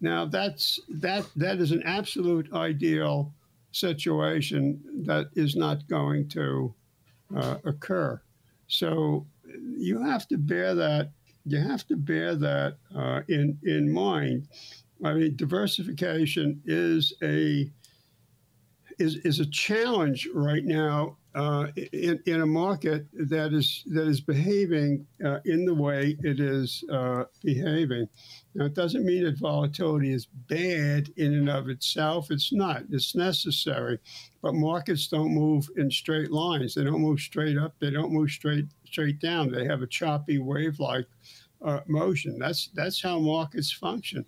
Now 0.00 0.26
that's 0.26 0.78
that 0.88 1.26
that 1.36 1.58
is 1.58 1.72
an 1.72 1.82
absolute 1.84 2.52
ideal 2.52 3.32
situation 3.72 4.80
that 5.06 5.28
is 5.34 5.56
not 5.56 5.86
going 5.88 6.28
to 6.28 6.74
uh, 7.36 7.58
occur. 7.64 8.20
So 8.68 9.26
you 9.76 10.02
have 10.02 10.26
to 10.28 10.38
bear 10.38 10.74
that 10.74 11.10
you 11.44 11.58
have 11.58 11.86
to 11.86 11.96
bear 11.96 12.34
that 12.34 12.76
uh, 12.94 13.22
in 13.28 13.58
in 13.62 13.90
mind. 13.90 14.48
I 15.04 15.12
mean, 15.14 15.36
diversification 15.36 16.62
is 16.64 17.12
a 17.22 17.70
is 18.98 19.16
is 19.16 19.40
a 19.40 19.46
challenge 19.46 20.28
right 20.34 20.64
now 20.64 21.16
uh, 21.36 21.66
in, 21.92 22.18
in 22.24 22.40
a 22.40 22.46
market 22.46 23.06
that 23.12 23.52
is 23.52 23.84
that 23.88 24.08
is 24.08 24.22
behaving 24.22 25.06
uh, 25.22 25.38
in 25.44 25.66
the 25.66 25.74
way 25.74 26.16
it 26.22 26.40
is 26.40 26.82
uh, 26.90 27.24
behaving. 27.44 28.08
Now, 28.54 28.64
it 28.64 28.74
doesn't 28.74 29.04
mean 29.04 29.24
that 29.24 29.36
volatility 29.36 30.14
is 30.14 30.28
bad 30.48 31.10
in 31.18 31.34
and 31.34 31.50
of 31.50 31.68
itself. 31.68 32.30
It's 32.30 32.54
not. 32.54 32.84
It's 32.90 33.14
necessary, 33.14 33.98
but 34.40 34.54
markets 34.54 35.08
don't 35.08 35.34
move 35.34 35.68
in 35.76 35.90
straight 35.90 36.32
lines. 36.32 36.74
They 36.74 36.84
don't 36.84 37.02
move 37.02 37.20
straight 37.20 37.58
up. 37.58 37.74
They 37.80 37.90
don't 37.90 38.12
move 38.12 38.30
straight 38.30 38.64
straight 38.86 39.20
down. 39.20 39.52
They 39.52 39.66
have 39.66 39.82
a 39.82 39.86
choppy 39.86 40.38
wave-like 40.38 41.06
uh, 41.62 41.80
motion. 41.86 42.38
That's 42.38 42.70
that's 42.72 43.02
how 43.02 43.18
markets 43.18 43.70
function. 43.70 44.24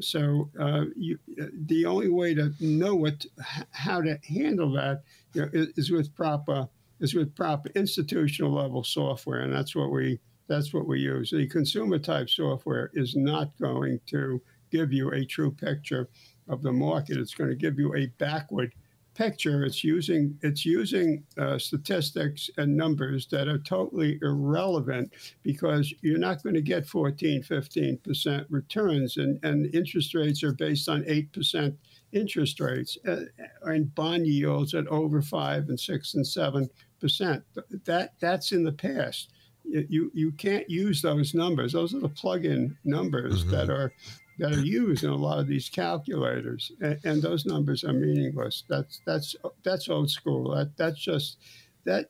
So 0.00 0.50
uh, 0.58 0.86
you, 0.96 1.18
the 1.66 1.86
only 1.86 2.08
way 2.08 2.34
to 2.34 2.52
know 2.58 2.96
what 2.96 3.24
how 3.70 4.00
to 4.00 4.18
handle 4.26 4.72
that 4.72 5.02
you 5.32 5.42
know, 5.42 5.48
is, 5.52 5.90
with 5.90 6.14
proper 6.14 6.68
is 7.00 7.14
with 7.14 7.34
proper 7.34 7.70
institutional 7.74 8.52
level 8.52 8.84
software, 8.84 9.40
and 9.40 9.52
that's 9.52 9.74
what 9.74 9.90
we 9.90 10.18
that's 10.48 10.74
what 10.74 10.86
we 10.86 11.00
use. 11.00 11.30
The 11.30 11.46
consumer 11.48 11.98
type 11.98 12.28
software 12.28 12.90
is 12.94 13.14
not 13.16 13.56
going 13.60 14.00
to 14.06 14.42
give 14.70 14.92
you 14.92 15.12
a 15.12 15.24
true 15.24 15.50
picture 15.50 16.08
of 16.48 16.62
the 16.62 16.72
market. 16.72 17.18
It's 17.18 17.34
going 17.34 17.50
to 17.50 17.56
give 17.56 17.78
you 17.78 17.94
a 17.94 18.06
backward 18.18 18.74
picture. 19.14 19.64
It's 19.64 19.84
using 19.84 20.38
it's 20.42 20.64
using 20.64 21.24
uh, 21.38 21.58
statistics 21.58 22.50
and 22.56 22.76
numbers 22.76 23.26
that 23.28 23.48
are 23.48 23.58
totally 23.58 24.18
irrelevant 24.22 25.12
because 25.42 25.92
you're 26.00 26.18
not 26.18 26.42
going 26.42 26.54
to 26.54 26.62
get 26.62 26.86
14, 26.86 27.42
15 27.42 27.98
percent 27.98 28.46
returns, 28.50 29.16
and 29.16 29.38
and 29.44 29.74
interest 29.74 30.14
rates 30.14 30.42
are 30.42 30.52
based 30.52 30.88
on 30.88 31.04
eight 31.06 31.32
percent 31.32 31.76
interest 32.12 32.60
rates 32.60 32.98
uh, 33.06 33.22
and 33.62 33.94
bond 33.94 34.26
yields 34.26 34.74
at 34.74 34.86
over 34.88 35.22
five 35.22 35.68
and 35.68 35.78
six 35.78 36.14
and 36.14 36.26
seven 36.26 36.68
percent. 37.00 37.42
That 37.84 38.12
that's 38.20 38.52
in 38.52 38.64
the 38.64 38.72
past. 38.72 39.30
You 39.64 40.10
you 40.14 40.32
can't 40.32 40.68
use 40.68 41.00
those 41.02 41.34
numbers. 41.34 41.72
Those 41.72 41.94
are 41.94 42.00
the 42.00 42.08
plug-in 42.08 42.76
numbers 42.84 43.44
Mhm. 43.44 43.50
that 43.50 43.70
are 43.70 43.92
that 44.38 44.52
are 44.54 44.64
used 44.64 45.04
in 45.04 45.10
a 45.10 45.16
lot 45.16 45.38
of 45.38 45.46
these 45.46 45.68
calculators, 45.68 46.72
and, 46.80 46.98
and 47.04 47.22
those 47.22 47.44
numbers 47.44 47.84
are 47.84 47.92
meaningless. 47.92 48.64
That's 48.68 49.00
that's 49.06 49.36
that's 49.62 49.88
old 49.88 50.10
school. 50.10 50.54
That 50.54 50.76
that's 50.76 50.98
just 50.98 51.38
that 51.84 52.08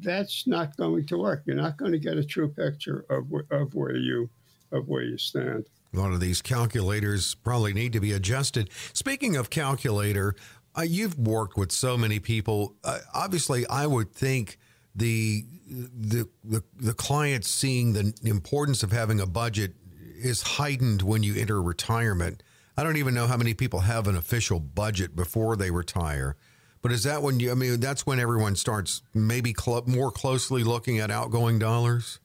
that's 0.00 0.46
not 0.46 0.76
going 0.76 1.06
to 1.06 1.18
work. 1.18 1.42
You're 1.46 1.56
not 1.56 1.76
going 1.76 1.92
to 1.92 1.98
get 1.98 2.16
a 2.16 2.24
true 2.24 2.48
picture 2.48 3.04
of 3.10 3.32
of 3.50 3.74
where 3.74 3.96
you 3.96 4.28
of 4.72 4.88
where 4.88 5.02
you 5.02 5.18
stand. 5.18 5.66
A 5.94 6.00
lot 6.00 6.12
of 6.12 6.20
these 6.20 6.42
calculators 6.42 7.34
probably 7.36 7.72
need 7.72 7.92
to 7.92 8.00
be 8.00 8.12
adjusted. 8.12 8.70
Speaking 8.92 9.36
of 9.36 9.50
calculator, 9.50 10.34
uh, 10.76 10.82
you've 10.82 11.18
worked 11.18 11.56
with 11.56 11.70
so 11.70 11.96
many 11.96 12.18
people. 12.18 12.74
Uh, 12.82 12.98
obviously, 13.14 13.66
I 13.68 13.86
would 13.86 14.12
think 14.12 14.58
the, 14.94 15.44
the 15.68 16.28
the 16.42 16.62
the 16.78 17.40
seeing 17.42 17.92
the 17.92 18.14
importance 18.24 18.82
of 18.82 18.92
having 18.92 19.20
a 19.20 19.26
budget 19.26 19.74
is 20.16 20.42
heightened 20.42 21.02
when 21.02 21.22
you 21.22 21.34
enter 21.36 21.60
retirement. 21.62 22.42
I 22.76 22.82
don't 22.82 22.96
even 22.96 23.14
know 23.14 23.26
how 23.26 23.36
many 23.36 23.54
people 23.54 23.80
have 23.80 24.08
an 24.08 24.16
official 24.16 24.58
budget 24.58 25.14
before 25.14 25.56
they 25.56 25.70
retire. 25.70 26.36
But 26.82 26.92
is 26.92 27.04
that 27.04 27.22
when 27.22 27.40
you? 27.40 27.50
I 27.50 27.54
mean, 27.54 27.80
that's 27.80 28.04
when 28.04 28.20
everyone 28.20 28.56
starts 28.56 29.02
maybe 29.14 29.54
cl- 29.58 29.84
more 29.86 30.10
closely 30.10 30.64
looking 30.64 30.98
at 30.98 31.10
outgoing 31.10 31.58
dollars. 31.58 32.18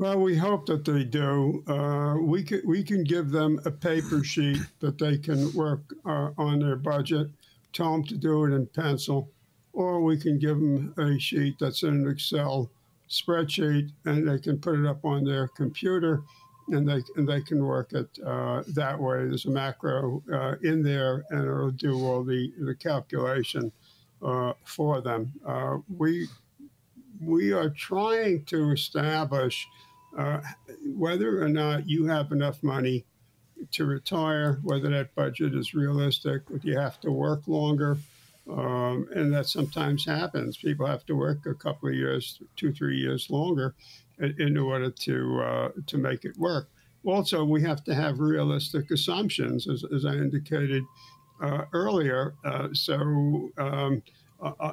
Well, 0.00 0.18
we 0.18 0.34
hope 0.34 0.64
that 0.64 0.86
they 0.86 1.04
do. 1.04 1.62
Uh, 1.66 2.16
we 2.22 2.42
can 2.42 2.62
we 2.64 2.82
can 2.82 3.04
give 3.04 3.28
them 3.28 3.60
a 3.66 3.70
paper 3.70 4.24
sheet 4.24 4.62
that 4.78 4.96
they 4.96 5.18
can 5.18 5.52
work 5.52 5.82
uh, 6.06 6.30
on 6.38 6.60
their 6.60 6.76
budget. 6.76 7.28
Tell 7.74 7.92
them 7.92 8.04
to 8.04 8.16
do 8.16 8.46
it 8.46 8.54
in 8.54 8.66
pencil, 8.66 9.28
or 9.74 10.00
we 10.02 10.16
can 10.16 10.38
give 10.38 10.56
them 10.56 10.94
a 10.96 11.18
sheet 11.18 11.58
that's 11.60 11.82
in 11.82 11.90
an 11.90 12.10
Excel 12.10 12.70
spreadsheet, 13.10 13.90
and 14.06 14.26
they 14.26 14.38
can 14.38 14.58
put 14.58 14.78
it 14.78 14.86
up 14.86 15.04
on 15.04 15.22
their 15.22 15.48
computer, 15.48 16.22
and 16.68 16.88
they 16.88 17.02
and 17.16 17.28
they 17.28 17.42
can 17.42 17.62
work 17.62 17.92
it 17.92 18.08
uh, 18.24 18.62
that 18.68 18.98
way. 18.98 19.26
There's 19.26 19.44
a 19.44 19.50
macro 19.50 20.22
uh, 20.32 20.54
in 20.62 20.82
there, 20.82 21.26
and 21.28 21.42
it'll 21.44 21.72
do 21.72 22.02
all 22.06 22.24
the 22.24 22.50
the 22.58 22.74
calculation 22.74 23.70
uh, 24.22 24.54
for 24.64 25.02
them. 25.02 25.30
Uh, 25.46 25.76
we 25.94 26.26
we 27.20 27.52
are 27.52 27.68
trying 27.68 28.44
to 28.46 28.72
establish 28.72 29.68
uh, 30.16 30.40
whether 30.96 31.42
or 31.42 31.48
not 31.48 31.88
you 31.88 32.06
have 32.06 32.32
enough 32.32 32.62
money 32.62 33.04
to 33.72 33.84
retire, 33.84 34.58
whether 34.62 34.88
that 34.88 35.14
budget 35.14 35.54
is 35.54 35.74
realistic, 35.74 36.42
if 36.50 36.64
you 36.64 36.78
have 36.78 37.00
to 37.00 37.10
work 37.10 37.46
longer. 37.46 37.98
Um, 38.50 39.06
and 39.14 39.32
that 39.32 39.46
sometimes 39.46 40.04
happens. 40.04 40.56
People 40.56 40.86
have 40.86 41.06
to 41.06 41.14
work 41.14 41.46
a 41.46 41.54
couple 41.54 41.88
of 41.88 41.94
years, 41.94 42.40
two, 42.56 42.72
three 42.72 42.96
years 42.96 43.30
longer 43.30 43.74
in, 44.18 44.34
in 44.40 44.56
order 44.56 44.90
to 44.90 45.42
uh, 45.42 45.68
to 45.86 45.98
make 45.98 46.24
it 46.24 46.36
work. 46.36 46.68
Also, 47.04 47.44
we 47.44 47.62
have 47.62 47.84
to 47.84 47.94
have 47.94 48.18
realistic 48.18 48.90
assumptions, 48.90 49.68
as, 49.68 49.84
as 49.94 50.04
I 50.04 50.14
indicated 50.14 50.82
uh, 51.42 51.64
earlier. 51.72 52.34
Uh, 52.44 52.68
so, 52.72 53.50
um, 53.56 54.02
uh, 54.42 54.72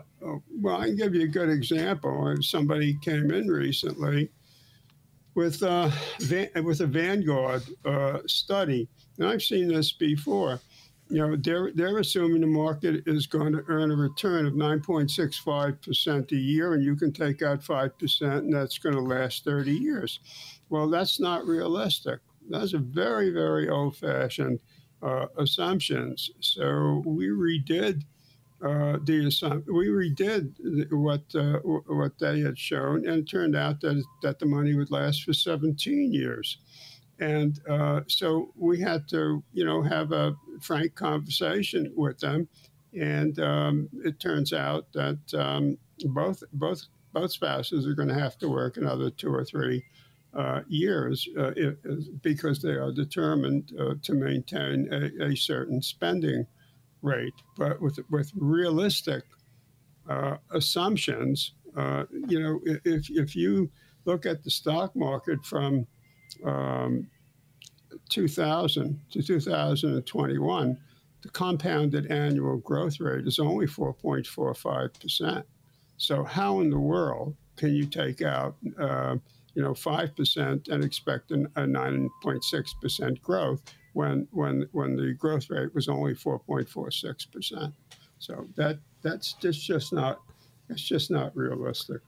well, 0.61 0.77
I 0.81 0.87
can 0.87 0.95
give 0.95 1.13
you 1.13 1.23
a 1.23 1.27
good 1.27 1.49
example. 1.49 2.35
Somebody 2.41 2.97
came 3.01 3.31
in 3.31 3.47
recently 3.47 4.29
with 5.37 5.61
uh, 5.61 5.91
with 6.63 6.81
a 6.81 6.87
Vanguard 6.87 7.61
uh, 7.85 8.19
study, 8.25 8.89
and 9.17 9.27
I've 9.27 9.43
seen 9.43 9.67
this 9.67 9.91
before. 9.91 10.59
You 11.09 11.19
know, 11.19 11.35
they're 11.37 11.71
they're 11.73 11.99
assuming 11.99 12.41
the 12.41 12.47
market 12.47 13.03
is 13.05 13.27
going 13.27 13.53
to 13.53 13.63
earn 13.67 13.91
a 13.91 13.95
return 13.95 14.47
of 14.47 14.53
9.65 14.53 15.81
percent 15.81 16.31
a 16.31 16.35
year, 16.35 16.73
and 16.73 16.83
you 16.83 16.95
can 16.95 17.13
take 17.13 17.43
out 17.43 17.63
five 17.63 17.97
percent, 17.99 18.45
and 18.45 18.53
that's 18.53 18.79
going 18.79 18.95
to 18.95 19.01
last 19.01 19.45
30 19.45 19.71
years. 19.71 20.19
Well, 20.69 20.89
that's 20.89 21.19
not 21.19 21.45
realistic. 21.45 22.19
That's 22.49 22.73
a 22.73 22.79
very 22.79 23.29
very 23.29 23.69
old-fashioned 23.69 24.59
uh, 25.03 25.27
assumptions. 25.37 26.31
So 26.39 27.03
we 27.05 27.27
redid 27.27 28.01
uh, 28.63 28.97
the 29.03 29.63
we 29.67 29.87
redid 29.87 30.91
what 30.91 31.23
uh, 31.35 31.59
what 31.59 32.17
they 32.17 32.39
had 32.39 32.57
shown, 32.57 33.07
and 33.07 33.19
it 33.19 33.29
turned 33.29 33.55
out 33.55 33.81
that 33.81 34.03
that 34.23 34.39
the 34.39 34.45
money 34.45 34.73
would 34.75 34.89
last 34.89 35.23
for 35.23 35.33
17 35.33 36.11
years, 36.11 36.57
and 37.19 37.59
uh, 37.69 38.01
so 38.07 38.51
we 38.55 38.79
had 38.79 39.07
to 39.09 39.43
you 39.53 39.63
know 39.63 39.83
have 39.83 40.11
a 40.11 40.35
frank 40.59 40.95
conversation 40.95 41.93
with 41.95 42.19
them, 42.19 42.47
and 42.99 43.39
um, 43.39 43.89
it 44.03 44.19
turns 44.19 44.53
out 44.53 44.91
that 44.93 45.19
um, 45.35 45.77
both 46.05 46.41
both 46.53 46.81
both 47.13 47.31
spouses 47.31 47.85
are 47.85 47.93
going 47.93 48.09
to 48.09 48.19
have 48.19 48.39
to 48.39 48.49
work 48.49 48.77
another 48.77 49.11
two 49.11 49.33
or 49.33 49.45
three. 49.45 49.83
Uh, 50.33 50.61
years 50.67 51.27
uh, 51.39 51.51
because 52.21 52.61
they 52.61 52.73
are 52.73 52.91
determined 52.91 53.71
uh, 53.79 53.95
to 54.03 54.13
maintain 54.13 54.87
a, 54.91 55.31
a 55.31 55.35
certain 55.35 55.81
spending 55.81 56.45
rate, 57.07 57.33
but 57.57 57.81
with 57.81 57.99
with 58.09 58.31
realistic 58.35 59.23
uh, 60.09 60.37
assumptions. 60.51 61.53
Uh, 61.75 62.05
you 62.27 62.39
know, 62.39 62.59
if 62.85 63.09
if 63.09 63.35
you 63.35 63.69
look 64.05 64.25
at 64.25 64.43
the 64.43 64.49
stock 64.49 64.95
market 64.95 65.43
from 65.45 65.85
um, 66.45 67.07
2000 68.09 68.99
to 69.11 69.21
2021, 69.21 70.77
the 71.21 71.29
compounded 71.29 72.11
annual 72.11 72.57
growth 72.57 72.99
rate 72.99 73.27
is 73.27 73.39
only 73.39 73.65
4.45 73.65 75.01
percent. 75.01 75.45
So 75.97 76.23
how 76.23 76.61
in 76.61 76.69
the 76.69 76.79
world 76.79 77.35
can 77.57 77.73
you 77.73 77.85
take 77.85 78.21
out 78.21 78.55
uh, 78.79 79.17
you 79.57 79.63
know, 79.63 79.73
5% 79.73 80.69
and 80.69 80.83
expect 80.83 81.31
a 81.31 81.35
9.6% 81.35 83.21
growth 83.23 83.63
when, 83.97 84.27
when, 84.29 84.69
when 84.73 84.95
the 84.95 85.13
growth 85.13 85.49
rate 85.49 85.73
was 85.73 85.89
only 85.89 86.13
4.46%. 86.13 87.73
So 88.19 88.47
that, 88.55 88.77
that's 89.01 89.33
just, 89.33 89.65
just 89.65 89.91
not, 89.91 90.21
it's 90.69 90.83
just 90.83 91.09
not 91.09 91.35
realistic. 91.35 92.01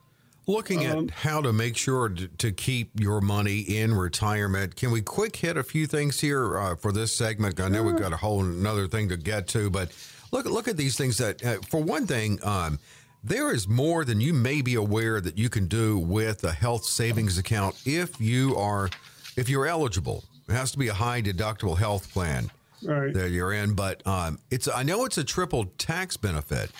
Looking 0.45 0.85
at 0.85 0.95
um, 0.95 1.07
how 1.09 1.41
to 1.41 1.51
make 1.51 1.75
sure 1.75 2.09
to, 2.09 2.27
to, 2.27 2.51
keep 2.51 2.99
your 2.99 3.21
money 3.21 3.61
in 3.61 3.95
retirement, 3.95 4.75
can 4.75 4.91
we 4.91 5.01
quick 5.01 5.35
hit 5.35 5.57
a 5.57 5.63
few 5.63 5.87
things 5.87 6.19
here 6.19 6.59
uh, 6.59 6.75
for 6.75 6.91
this 6.91 7.15
segment? 7.15 7.59
I 7.59 7.69
know 7.69 7.81
we've 7.81 7.97
got 7.97 8.13
a 8.13 8.17
whole 8.17 8.43
another 8.43 8.87
thing 8.87 9.09
to 9.09 9.17
get 9.17 9.47
to, 9.49 9.71
but 9.71 9.91
look 10.31 10.45
look 10.45 10.67
at 10.67 10.77
these 10.77 10.95
things 10.95 11.17
that, 11.17 11.43
uh, 11.43 11.57
for 11.69 11.81
one 11.81 12.07
thing, 12.07 12.39
um, 12.43 12.79
there 13.23 13.51
is 13.51 13.67
more 13.67 14.05
than 14.05 14.21
you 14.21 14.33
may 14.33 14.61
be 14.61 14.75
aware 14.75 15.21
that 15.21 15.37
you 15.37 15.49
can 15.49 15.67
do 15.67 15.97
with 15.99 16.43
a 16.43 16.51
health 16.51 16.83
savings 16.83 17.37
account 17.37 17.75
if 17.85 18.19
you 18.19 18.55
are 18.55 18.89
if 19.35 19.49
you're 19.49 19.67
eligible. 19.67 20.23
It 20.49 20.53
has 20.53 20.71
to 20.71 20.77
be 20.77 20.87
a 20.87 20.93
high 20.93 21.21
deductible 21.21 21.77
health 21.77 22.11
plan 22.11 22.49
right. 22.83 23.13
that 23.13 23.31
you're 23.31 23.53
in, 23.53 23.73
but 23.73 24.05
um, 24.07 24.39
it's 24.49 24.67
I 24.67 24.83
know 24.83 25.05
it's 25.05 25.17
a 25.17 25.23
triple 25.23 25.65
tax 25.77 26.17
benefit, 26.17 26.71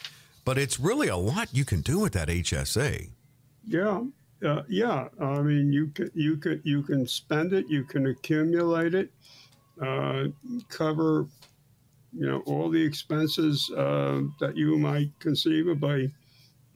but 0.46 0.58
it's 0.58 0.80
really 0.80 1.08
a 1.08 1.18
lot 1.18 1.50
you 1.54 1.66
can 1.66 1.82
do 1.82 2.00
with 2.00 2.14
that 2.14 2.30
HSA. 2.30 3.10
Yeah, 3.68 4.02
uh, 4.44 4.64
yeah. 4.68 5.10
I 5.20 5.42
mean, 5.42 5.72
you 5.72 5.88
can 5.88 6.10
you 6.14 6.38
can 6.38 6.62
you 6.64 6.82
can 6.82 7.08
spend 7.08 7.54
it, 7.54 7.68
you 7.70 7.84
can 7.84 8.08
accumulate 8.08 8.96
it, 8.96 9.12
uh, 9.82 10.26
cover 10.70 11.28
you 12.12 12.26
know 12.26 12.42
all 12.48 12.70
the 12.70 12.82
expenses 12.82 13.70
uh, 13.78 14.22
that 14.40 14.58
you 14.58 14.78
might 14.78 15.12
conceivably 15.20 16.12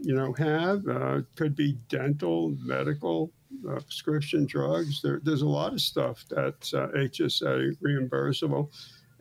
you 0.04 0.16
know, 0.16 0.34
have. 0.34 0.88
Uh, 0.88 1.22
could 1.36 1.56
be 1.56 1.78
dental, 1.90 2.56
medical, 2.64 3.32
uh, 3.70 3.76
prescription 3.76 4.46
drugs. 4.46 5.02
There, 5.02 5.20
there's 5.24 5.42
a 5.42 5.48
lot 5.48 5.74
of 5.74 5.82
stuff 5.82 6.26
that's 6.30 6.74
uh, 6.74 6.88
HSA 6.96 7.78
reimbursable, 7.78 8.70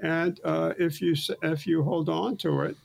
and 0.00 0.40
uh, 0.44 0.72
if 0.78 1.00
you 1.00 1.14
if 1.42 1.66
you 1.66 1.82
hold 1.82 2.08
on 2.08 2.36
to 2.38 2.62
it, 2.62 2.76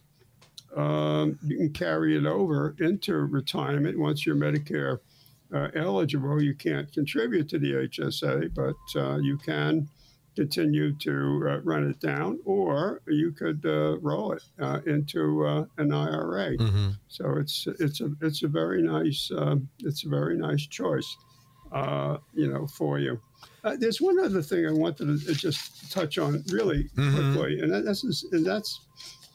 um, 0.76 1.38
you 1.44 1.58
can 1.58 1.74
carry 1.74 2.18
it 2.18 2.26
over 2.26 2.76
into 2.80 3.14
retirement 3.14 3.98
once 3.98 4.26
you're 4.26 4.36
Medicare 4.36 5.00
uh, 5.54 5.70
eligible. 5.76 6.42
You 6.42 6.54
can't 6.54 6.92
contribute 6.92 7.50
to 7.50 7.60
the 7.60 7.74
HSA, 7.74 8.54
but 8.54 9.00
uh, 9.00 9.18
you 9.18 9.38
can 9.38 9.88
continue 10.38 10.94
to 10.94 11.48
uh, 11.50 11.58
run 11.62 11.90
it 11.90 12.00
down, 12.00 12.40
or 12.46 13.02
you 13.08 13.32
could 13.32 13.66
uh, 13.66 13.98
roll 14.00 14.34
it 14.34 14.44
uh, 14.62 14.80
into 14.86 15.44
uh, 15.46 15.66
an 15.80 15.92
IRA. 15.92 16.56
Mm-hmm. 16.58 16.90
So 17.08 17.38
it's 17.38 17.68
it's 17.80 18.02
a 18.02 18.12
it's 18.22 18.44
a 18.44 18.48
very 18.48 18.84
nice 18.84 19.32
um, 19.36 19.68
it's 19.80 20.04
a 20.04 20.10
very 20.10 20.38
nice 20.38 20.68
choice, 20.68 21.18
uh, 21.72 22.18
you 22.34 22.52
know, 22.52 22.68
for 22.68 23.00
you. 23.00 23.20
Uh, 23.64 23.76
there's 23.78 24.02
one 24.02 24.20
other 24.20 24.42
thing 24.42 24.66
I 24.66 24.72
wanted 24.72 25.06
to 25.26 25.34
just 25.34 25.92
touch 25.92 26.18
on 26.18 26.44
really 26.50 26.86
mm-hmm. 26.96 27.34
quickly, 27.34 27.60
and 27.60 27.72
that's 27.86 28.04
and 28.32 28.46
that's. 28.46 28.82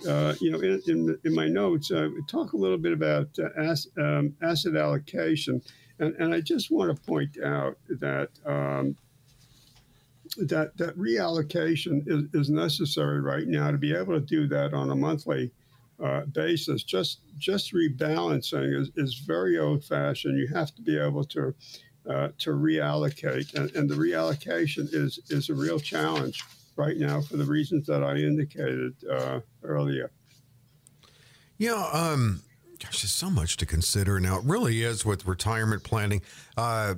Uh, 0.08 0.34
you 0.40 0.50
know, 0.50 0.58
in, 0.58 0.82
in, 0.88 1.16
in, 1.24 1.32
my 1.32 1.46
notes, 1.46 1.92
we 1.92 2.20
talk 2.26 2.54
a 2.54 2.56
little 2.56 2.76
bit 2.76 2.92
about 2.92 3.28
as, 3.56 3.86
um, 3.98 4.34
asset 4.42 4.74
allocation, 4.74 5.62
and, 6.00 6.12
and 6.16 6.34
I 6.34 6.40
just 6.40 6.72
want 6.72 6.92
to 6.92 7.02
point 7.04 7.38
out 7.40 7.76
that 8.00 8.30
um, 8.44 8.96
that 10.36 10.76
that 10.76 10.96
reallocation 10.96 12.02
is, 12.06 12.24
is 12.34 12.50
necessary 12.50 13.20
right 13.20 13.46
now 13.46 13.70
to 13.70 13.78
be 13.78 13.94
able 13.94 14.14
to 14.14 14.20
do 14.20 14.46
that 14.48 14.72
on 14.72 14.90
a 14.90 14.94
monthly 14.94 15.52
uh, 16.02 16.22
basis. 16.26 16.82
Just 16.82 17.20
just 17.38 17.72
rebalancing 17.72 18.78
is, 18.80 18.90
is 18.96 19.14
very 19.14 19.58
old 19.58 19.84
fashioned. 19.84 20.38
You 20.38 20.48
have 20.54 20.74
to 20.74 20.82
be 20.82 20.98
able 20.98 21.24
to 21.24 21.54
uh, 22.08 22.28
to 22.38 22.50
reallocate, 22.50 23.54
and, 23.54 23.70
and 23.76 23.88
the 23.88 23.94
reallocation 23.94 24.92
is 24.92 25.20
is 25.28 25.48
a 25.50 25.54
real 25.54 25.78
challenge 25.78 26.42
right 26.76 26.96
now 26.96 27.20
for 27.20 27.36
the 27.36 27.44
reasons 27.44 27.86
that 27.86 28.02
I 28.02 28.16
indicated 28.16 28.94
uh, 29.10 29.40
earlier. 29.62 30.10
Yeah, 31.58 31.88
um, 31.92 32.42
gosh, 32.82 33.02
there's 33.02 33.12
so 33.12 33.30
much 33.30 33.56
to 33.58 33.66
consider 33.66 34.18
now. 34.18 34.38
It 34.38 34.44
really 34.44 34.82
is 34.82 35.04
with 35.04 35.26
retirement 35.26 35.84
planning. 35.84 36.22
Uh, 36.56 36.94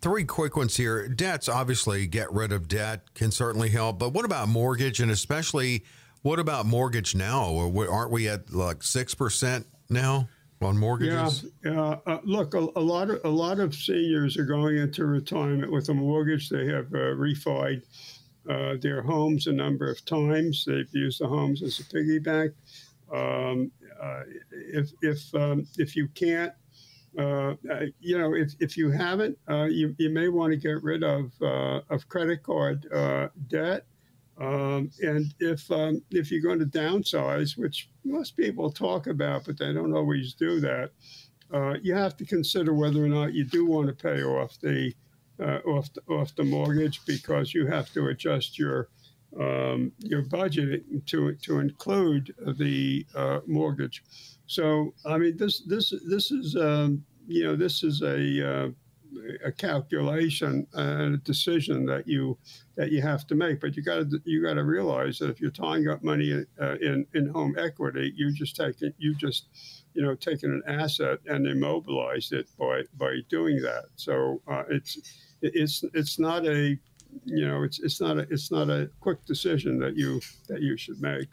three 0.00 0.24
quick 0.24 0.56
ones 0.56 0.76
here. 0.76 1.08
Debts, 1.08 1.48
obviously, 1.48 2.06
get 2.06 2.32
rid 2.32 2.52
of 2.52 2.68
debt 2.68 3.14
can 3.14 3.30
certainly 3.30 3.70
help. 3.70 3.98
But 3.98 4.10
what 4.10 4.24
about 4.24 4.48
mortgage? 4.48 5.00
And 5.00 5.10
especially, 5.10 5.84
what 6.22 6.38
about 6.38 6.66
mortgage 6.66 7.14
now? 7.14 7.72
Aren't 7.90 8.10
we 8.10 8.28
at 8.28 8.52
like 8.52 8.80
6% 8.80 9.64
now? 9.90 10.28
On 10.60 10.76
mortgages? 10.76 11.46
Yeah, 11.64 11.72
yeah. 11.72 11.96
Uh, 12.06 12.20
look, 12.24 12.54
a, 12.54 12.58
a, 12.58 12.80
lot 12.80 13.10
of 13.10 13.20
a 13.24 13.28
lot 13.28 13.60
of 13.60 13.74
seniors 13.74 14.36
are 14.36 14.44
going 14.44 14.76
into 14.76 15.06
retirement 15.06 15.72
with 15.72 15.88
a 15.88 15.94
mortgage. 15.94 16.48
They 16.48 16.66
have 16.66 16.86
uh, 16.92 17.14
refied 17.14 17.82
uh, 18.48 18.74
their 18.80 19.02
homes 19.02 19.46
a 19.46 19.52
number 19.52 19.90
of 19.90 20.04
times. 20.04 20.64
They've 20.66 20.92
used 20.92 21.20
the 21.20 21.28
homes 21.28 21.62
as 21.62 21.78
a 21.80 21.84
piggy 21.84 22.18
bank. 22.18 22.52
Um, 23.12 23.70
uh, 24.00 24.22
if 24.52 24.90
if 25.02 25.34
um, 25.34 25.66
if 25.78 25.96
you 25.96 26.08
can't 26.08 26.52
uh, 27.18 27.54
you 28.00 28.16
know, 28.16 28.34
if, 28.34 28.54
if 28.60 28.76
you 28.76 28.90
haven't, 28.90 29.36
uh, 29.50 29.64
you, 29.64 29.94
you 29.98 30.10
may 30.10 30.28
want 30.28 30.52
to 30.52 30.56
get 30.56 30.82
rid 30.82 31.02
of 31.02 31.32
uh, 31.42 31.80
of 31.90 32.08
credit 32.08 32.42
card 32.42 32.86
uh, 32.92 33.28
debt. 33.48 33.84
Um, 34.40 34.90
and 35.02 35.34
if 35.40 35.70
um, 35.70 36.02
if 36.10 36.30
you're 36.30 36.42
going 36.42 36.60
to 36.60 36.66
downsize, 36.66 37.58
which 37.58 37.88
most 38.04 38.36
people 38.36 38.70
talk 38.70 39.08
about, 39.08 39.44
but 39.46 39.58
they 39.58 39.72
don't 39.72 39.94
always 39.94 40.34
do 40.34 40.60
that, 40.60 40.90
uh, 41.52 41.74
you 41.82 41.94
have 41.94 42.16
to 42.18 42.24
consider 42.24 42.72
whether 42.72 43.04
or 43.04 43.08
not 43.08 43.34
you 43.34 43.44
do 43.44 43.66
want 43.66 43.88
to 43.88 43.94
pay 43.94 44.22
off 44.22 44.58
the 44.60 44.94
uh, 45.40 45.58
off 45.66 45.92
the, 45.92 46.02
off 46.12 46.34
the 46.36 46.44
mortgage 46.44 47.04
because 47.04 47.52
you 47.52 47.66
have 47.66 47.92
to 47.94 48.08
adjust 48.08 48.58
your 48.58 48.88
um, 49.40 49.92
your 49.98 50.22
budget 50.22 50.84
to 51.06 51.34
to 51.34 51.58
include 51.58 52.32
the 52.58 53.04
mortgage. 53.46 54.04
So 54.46 54.94
I 55.04 55.18
mean, 55.18 55.36
this 55.36 55.60
this 55.60 55.92
this 56.08 56.30
is 56.30 56.54
um, 56.54 57.04
you 57.26 57.44
know 57.44 57.56
this 57.56 57.82
is 57.82 58.02
a 58.02 58.50
uh, 58.50 58.68
a 59.44 59.52
calculation 59.52 60.66
and 60.74 61.14
a 61.14 61.18
decision 61.18 61.84
that 61.86 62.06
you 62.06 62.38
that 62.76 62.90
you 62.92 63.02
have 63.02 63.26
to 63.26 63.34
make. 63.34 63.60
But 63.60 63.76
you 63.76 63.82
got 63.82 64.10
to 64.10 64.20
you 64.24 64.42
got 64.42 64.54
to 64.54 64.64
realize 64.64 65.18
that 65.18 65.30
if 65.30 65.40
you're 65.40 65.50
tying 65.50 65.88
up 65.88 66.02
money 66.02 66.44
uh, 66.60 66.76
in 66.80 67.06
in 67.14 67.28
home 67.28 67.56
equity, 67.58 68.12
you 68.16 68.32
just 68.32 68.56
taking 68.56 68.92
you 68.98 69.14
just 69.14 69.48
you 69.94 70.02
know 70.02 70.14
taking 70.14 70.50
an 70.50 70.62
asset 70.66 71.18
and 71.26 71.46
immobilized 71.46 72.32
it 72.32 72.48
by 72.58 72.82
by 72.96 73.18
doing 73.28 73.60
that. 73.62 73.84
So 73.96 74.42
uh, 74.46 74.64
it's 74.70 74.98
it's 75.42 75.84
it's 75.94 76.18
not 76.18 76.46
a 76.46 76.78
you 77.24 77.46
know 77.46 77.62
it's 77.62 77.80
it's 77.80 78.00
not 78.00 78.18
a 78.18 78.26
it's 78.30 78.50
not 78.50 78.70
a 78.70 78.90
quick 79.00 79.24
decision 79.24 79.78
that 79.78 79.96
you 79.96 80.20
that 80.48 80.62
you 80.62 80.76
should 80.76 81.00
make. 81.00 81.28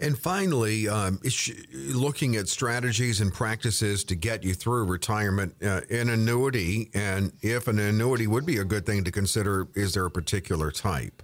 And 0.00 0.18
finally, 0.18 0.88
um, 0.88 1.20
looking 1.72 2.36
at 2.36 2.48
strategies 2.48 3.20
and 3.20 3.32
practices 3.32 4.02
to 4.04 4.16
get 4.16 4.42
you 4.42 4.52
through 4.52 4.84
retirement, 4.84 5.54
uh, 5.62 5.82
an 5.88 6.10
annuity, 6.10 6.90
and 6.94 7.32
if 7.42 7.68
an 7.68 7.78
annuity 7.78 8.26
would 8.26 8.44
be 8.44 8.58
a 8.58 8.64
good 8.64 8.86
thing 8.86 9.04
to 9.04 9.12
consider, 9.12 9.68
is 9.74 9.94
there 9.94 10.06
a 10.06 10.10
particular 10.10 10.72
type? 10.72 11.22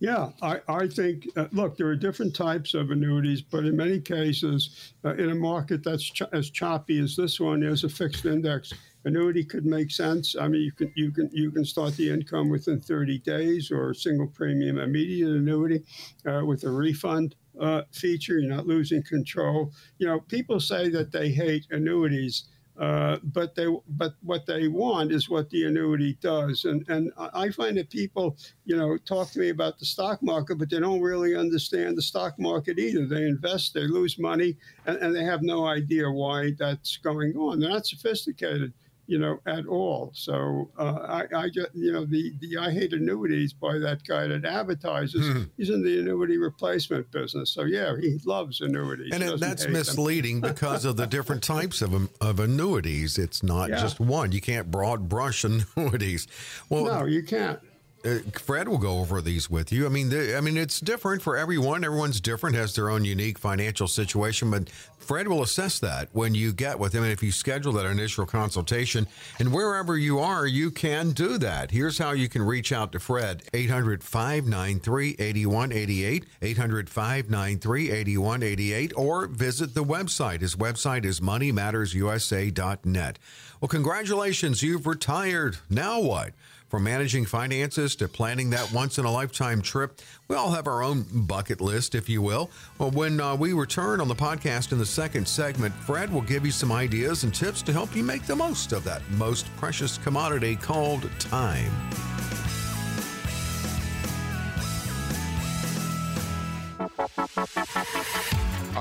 Yeah, 0.00 0.30
I, 0.42 0.60
I 0.68 0.86
think, 0.86 1.28
uh, 1.36 1.46
look, 1.50 1.76
there 1.76 1.88
are 1.88 1.96
different 1.96 2.36
types 2.36 2.74
of 2.74 2.92
annuities, 2.92 3.42
but 3.42 3.64
in 3.64 3.76
many 3.76 3.98
cases, 3.98 4.92
uh, 5.04 5.14
in 5.14 5.30
a 5.30 5.34
market 5.34 5.82
that's 5.82 6.12
as 6.32 6.50
choppy 6.50 7.00
as 7.00 7.16
this 7.16 7.40
one 7.40 7.64
is, 7.64 7.82
a 7.82 7.88
fixed 7.88 8.24
index 8.24 8.72
annuity 9.04 9.42
could 9.42 9.66
make 9.66 9.90
sense. 9.90 10.36
I 10.38 10.46
mean, 10.46 10.62
you 10.62 10.72
can 10.72 10.92
you 10.94 11.10
can 11.10 11.30
you 11.32 11.50
can 11.50 11.64
start 11.64 11.96
the 11.96 12.10
income 12.10 12.48
within 12.48 12.80
30 12.80 13.18
days, 13.18 13.72
or 13.72 13.90
a 13.90 13.94
single 13.94 14.28
premium 14.28 14.78
immediate 14.78 15.30
annuity 15.30 15.82
uh, 16.26 16.44
with 16.44 16.62
a 16.64 16.70
refund 16.70 17.34
uh, 17.60 17.82
feature. 17.92 18.38
You're 18.38 18.54
not 18.54 18.66
losing 18.66 19.02
control. 19.02 19.72
You 19.98 20.06
know, 20.06 20.20
people 20.20 20.60
say 20.60 20.88
that 20.90 21.12
they 21.12 21.30
hate 21.30 21.66
annuities. 21.70 22.44
Uh, 22.78 23.18
but 23.24 23.56
they, 23.56 23.66
but 23.88 24.14
what 24.22 24.46
they 24.46 24.68
want 24.68 25.10
is 25.10 25.28
what 25.28 25.50
the 25.50 25.64
annuity 25.64 26.16
does, 26.20 26.64
and 26.64 26.88
and 26.88 27.10
I 27.16 27.50
find 27.50 27.76
that 27.76 27.90
people, 27.90 28.36
you 28.66 28.76
know, 28.76 28.96
talk 28.98 29.32
to 29.32 29.40
me 29.40 29.48
about 29.48 29.80
the 29.80 29.84
stock 29.84 30.22
market, 30.22 30.58
but 30.58 30.70
they 30.70 30.78
don't 30.78 31.00
really 31.00 31.34
understand 31.34 31.98
the 31.98 32.02
stock 32.02 32.38
market 32.38 32.78
either. 32.78 33.04
They 33.04 33.26
invest, 33.26 33.74
they 33.74 33.88
lose 33.88 34.16
money, 34.16 34.56
and, 34.86 34.96
and 34.98 35.12
they 35.12 35.24
have 35.24 35.42
no 35.42 35.66
idea 35.66 36.08
why 36.08 36.52
that's 36.56 36.98
going 36.98 37.36
on. 37.36 37.58
They're 37.58 37.68
not 37.68 37.84
sophisticated 37.84 38.72
you 39.08 39.18
know, 39.18 39.40
at 39.46 39.66
all. 39.66 40.10
So 40.12 40.70
uh, 40.78 40.98
I, 41.08 41.24
I 41.34 41.48
just, 41.48 41.70
you 41.72 41.90
know, 41.90 42.04
the, 42.04 42.30
the 42.40 42.58
I 42.58 42.70
hate 42.70 42.92
annuities 42.92 43.54
by 43.54 43.78
that 43.78 44.04
guy 44.06 44.26
that 44.26 44.44
advertises. 44.44 45.26
Mm-hmm. 45.26 45.44
He's 45.56 45.70
in 45.70 45.82
the 45.82 45.98
annuity 45.98 46.36
replacement 46.36 47.10
business. 47.10 47.50
So 47.50 47.64
yeah, 47.64 47.96
he 47.98 48.18
loves 48.26 48.60
annuities. 48.60 49.10
And 49.14 49.22
it, 49.22 49.40
that's 49.40 49.66
misleading 49.66 50.42
because 50.42 50.84
of 50.84 50.98
the 50.98 51.06
different 51.06 51.42
types 51.54 51.80
of 51.80 52.10
of 52.20 52.38
annuities. 52.38 53.16
It's 53.16 53.42
not 53.42 53.70
yeah. 53.70 53.80
just 53.80 53.98
one. 53.98 54.32
You 54.32 54.42
can't 54.42 54.70
broad 54.70 55.08
brush 55.08 55.42
annuities. 55.76 56.28
Well, 56.68 56.84
no, 56.84 57.06
you 57.06 57.22
can't. 57.22 57.58
Uh, 58.04 58.18
Fred 58.32 58.68
will 58.68 58.78
go 58.78 59.00
over 59.00 59.20
these 59.20 59.50
with 59.50 59.72
you. 59.72 59.84
I 59.84 59.88
mean, 59.88 60.08
the, 60.08 60.36
I 60.36 60.40
mean, 60.40 60.56
it's 60.56 60.78
different 60.78 61.20
for 61.20 61.36
everyone. 61.36 61.82
Everyone's 61.82 62.20
different, 62.20 62.54
has 62.54 62.74
their 62.74 62.90
own 62.90 63.04
unique 63.04 63.38
financial 63.38 63.88
situation. 63.88 64.52
But 64.52 64.70
Fred 64.98 65.26
will 65.26 65.42
assess 65.42 65.80
that 65.80 66.08
when 66.12 66.34
you 66.34 66.52
get 66.52 66.78
with 66.78 66.92
him, 66.92 67.02
and 67.02 67.12
if 67.12 67.24
you 67.24 67.32
schedule 67.32 67.72
that 67.72 67.86
initial 67.86 68.24
consultation, 68.24 69.08
and 69.40 69.52
wherever 69.52 69.96
you 69.96 70.20
are, 70.20 70.46
you 70.46 70.70
can 70.70 71.10
do 71.10 71.38
that. 71.38 71.72
Here's 71.72 71.98
how 71.98 72.12
you 72.12 72.28
can 72.28 72.42
reach 72.42 72.72
out 72.72 72.92
to 72.92 73.00
Fred: 73.00 73.42
800 73.52 74.04
593 74.04 75.16
8188, 75.18 76.26
800 76.40 76.90
593 76.90 77.90
8188, 77.90 78.92
or 78.96 79.26
visit 79.26 79.74
the 79.74 79.84
website. 79.84 80.40
His 80.40 80.54
website 80.54 81.04
is 81.04 81.18
moneymattersusa.net. 81.18 83.18
Well, 83.60 83.68
congratulations, 83.68 84.62
you've 84.62 84.86
retired. 84.86 85.56
Now 85.68 86.00
what? 86.00 86.32
From 86.68 86.84
managing 86.84 87.24
finances 87.24 87.96
to 87.96 88.08
planning 88.08 88.50
that 88.50 88.70
once 88.72 88.98
in 88.98 89.06
a 89.06 89.10
lifetime 89.10 89.62
trip, 89.62 90.00
we 90.28 90.36
all 90.36 90.50
have 90.50 90.66
our 90.66 90.82
own 90.82 91.06
bucket 91.10 91.62
list, 91.62 91.94
if 91.94 92.10
you 92.10 92.20
will. 92.20 92.50
Well, 92.78 92.90
when 92.90 93.20
uh, 93.20 93.36
we 93.36 93.54
return 93.54 94.02
on 94.02 94.08
the 94.08 94.14
podcast 94.14 94.72
in 94.72 94.78
the 94.78 94.84
second 94.84 95.26
segment, 95.26 95.74
Fred 95.74 96.12
will 96.12 96.20
give 96.20 96.44
you 96.44 96.52
some 96.52 96.70
ideas 96.70 97.24
and 97.24 97.34
tips 97.34 97.62
to 97.62 97.72
help 97.72 97.96
you 97.96 98.04
make 98.04 98.24
the 98.26 98.36
most 98.36 98.72
of 98.72 98.84
that 98.84 99.00
most 99.12 99.46
precious 99.56 99.96
commodity 99.98 100.56
called 100.56 101.08
time. 101.18 101.72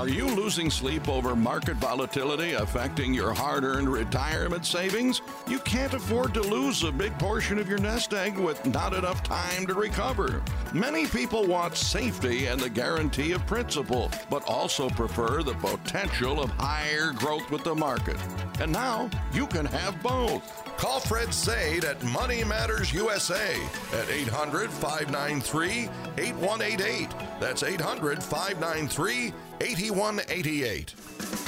Are 0.08 0.20
you 0.20 0.26
losing 0.26 0.72
sleep 0.72 1.10
over 1.10 1.36
market 1.36 1.76
volatility 1.76 2.54
affecting 2.54 3.14
your 3.14 3.34
hard 3.34 3.66
earned 3.66 3.90
retirement 3.90 4.66
savings? 4.66 5.22
You 5.50 5.60
can't 5.60 5.94
afford 5.94 6.34
to 6.36 6.42
lose 6.42 6.82
a 6.84 6.94
big 6.94 7.20
portion 7.20 7.60
of 7.60 7.68
your 7.68 7.80
nest 7.80 8.14
egg 8.14 8.38
with 8.38 8.66
not 8.66 8.94
enough 8.94 9.22
time 9.22 9.68
to 9.68 9.74
recover. 9.74 10.42
Many 10.72 11.08
people 11.08 11.46
want 11.46 11.76
safety 11.76 12.46
and 12.46 12.58
the 12.58 12.70
guarantee 12.70 13.34
of 13.34 13.46
principal, 13.48 14.10
but 14.30 14.48
also 14.48 14.90
prefer 14.90 15.44
the 15.44 15.56
potential 15.56 16.42
of 16.42 16.52
higher 16.52 17.12
growth 17.12 17.52
with 17.52 17.66
the 17.66 17.76
market. 17.76 18.16
And 18.60 18.72
now 18.72 19.10
you 19.34 19.48
can 19.48 19.66
have 19.66 20.02
both. 20.02 20.42
Call 20.78 21.00
Fred 21.00 21.34
Zaid 21.34 21.86
at 21.86 22.02
Money 22.04 22.44
Matters 22.44 22.94
USA 22.94 23.56
at 23.94 24.10
800 24.10 24.70
593 24.70 25.90
8188. 26.18 27.10
That's 27.40 27.64
800 27.64 28.24
593 28.24 29.34
8188. 29.62 31.47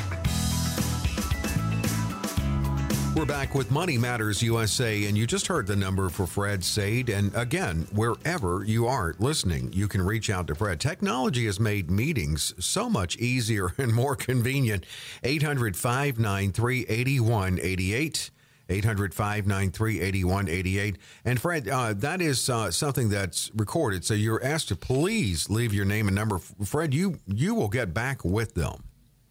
We're 3.19 3.25
back 3.25 3.53
with 3.53 3.69
Money 3.69 3.97
Matters 3.97 4.41
USA, 4.41 5.03
and 5.03 5.17
you 5.17 5.27
just 5.27 5.47
heard 5.47 5.67
the 5.67 5.75
number 5.75 6.07
for 6.07 6.25
Fred 6.25 6.63
Zaid. 6.63 7.09
And 7.09 7.35
again, 7.35 7.85
wherever 7.91 8.63
you 8.63 8.87
are 8.87 9.13
listening, 9.19 9.73
you 9.73 9.89
can 9.89 10.01
reach 10.01 10.29
out 10.29 10.47
to 10.47 10.55
Fred. 10.55 10.79
Technology 10.79 11.45
has 11.45 11.59
made 11.59 11.91
meetings 11.91 12.53
so 12.65 12.89
much 12.89 13.17
easier 13.17 13.73
and 13.77 13.93
more 13.93 14.15
convenient. 14.15 14.85
800 15.21 15.75
593 15.75 16.85
8188. 16.87 18.31
800 18.69 19.13
593 19.13 19.99
8188. 19.99 20.97
And 21.25 21.41
Fred, 21.41 21.67
uh, 21.67 21.93
that 21.97 22.21
is 22.21 22.49
uh, 22.49 22.71
something 22.71 23.09
that's 23.09 23.51
recorded. 23.53 24.05
So 24.05 24.13
you're 24.13 24.41
asked 24.41 24.69
to 24.69 24.77
please 24.77 25.49
leave 25.49 25.73
your 25.73 25.83
name 25.83 26.07
and 26.07 26.15
number. 26.15 26.39
Fred, 26.39 26.93
you, 26.93 27.19
you 27.27 27.53
will 27.53 27.67
get 27.67 27.93
back 27.93 28.23
with 28.23 28.53
them. 28.53 28.85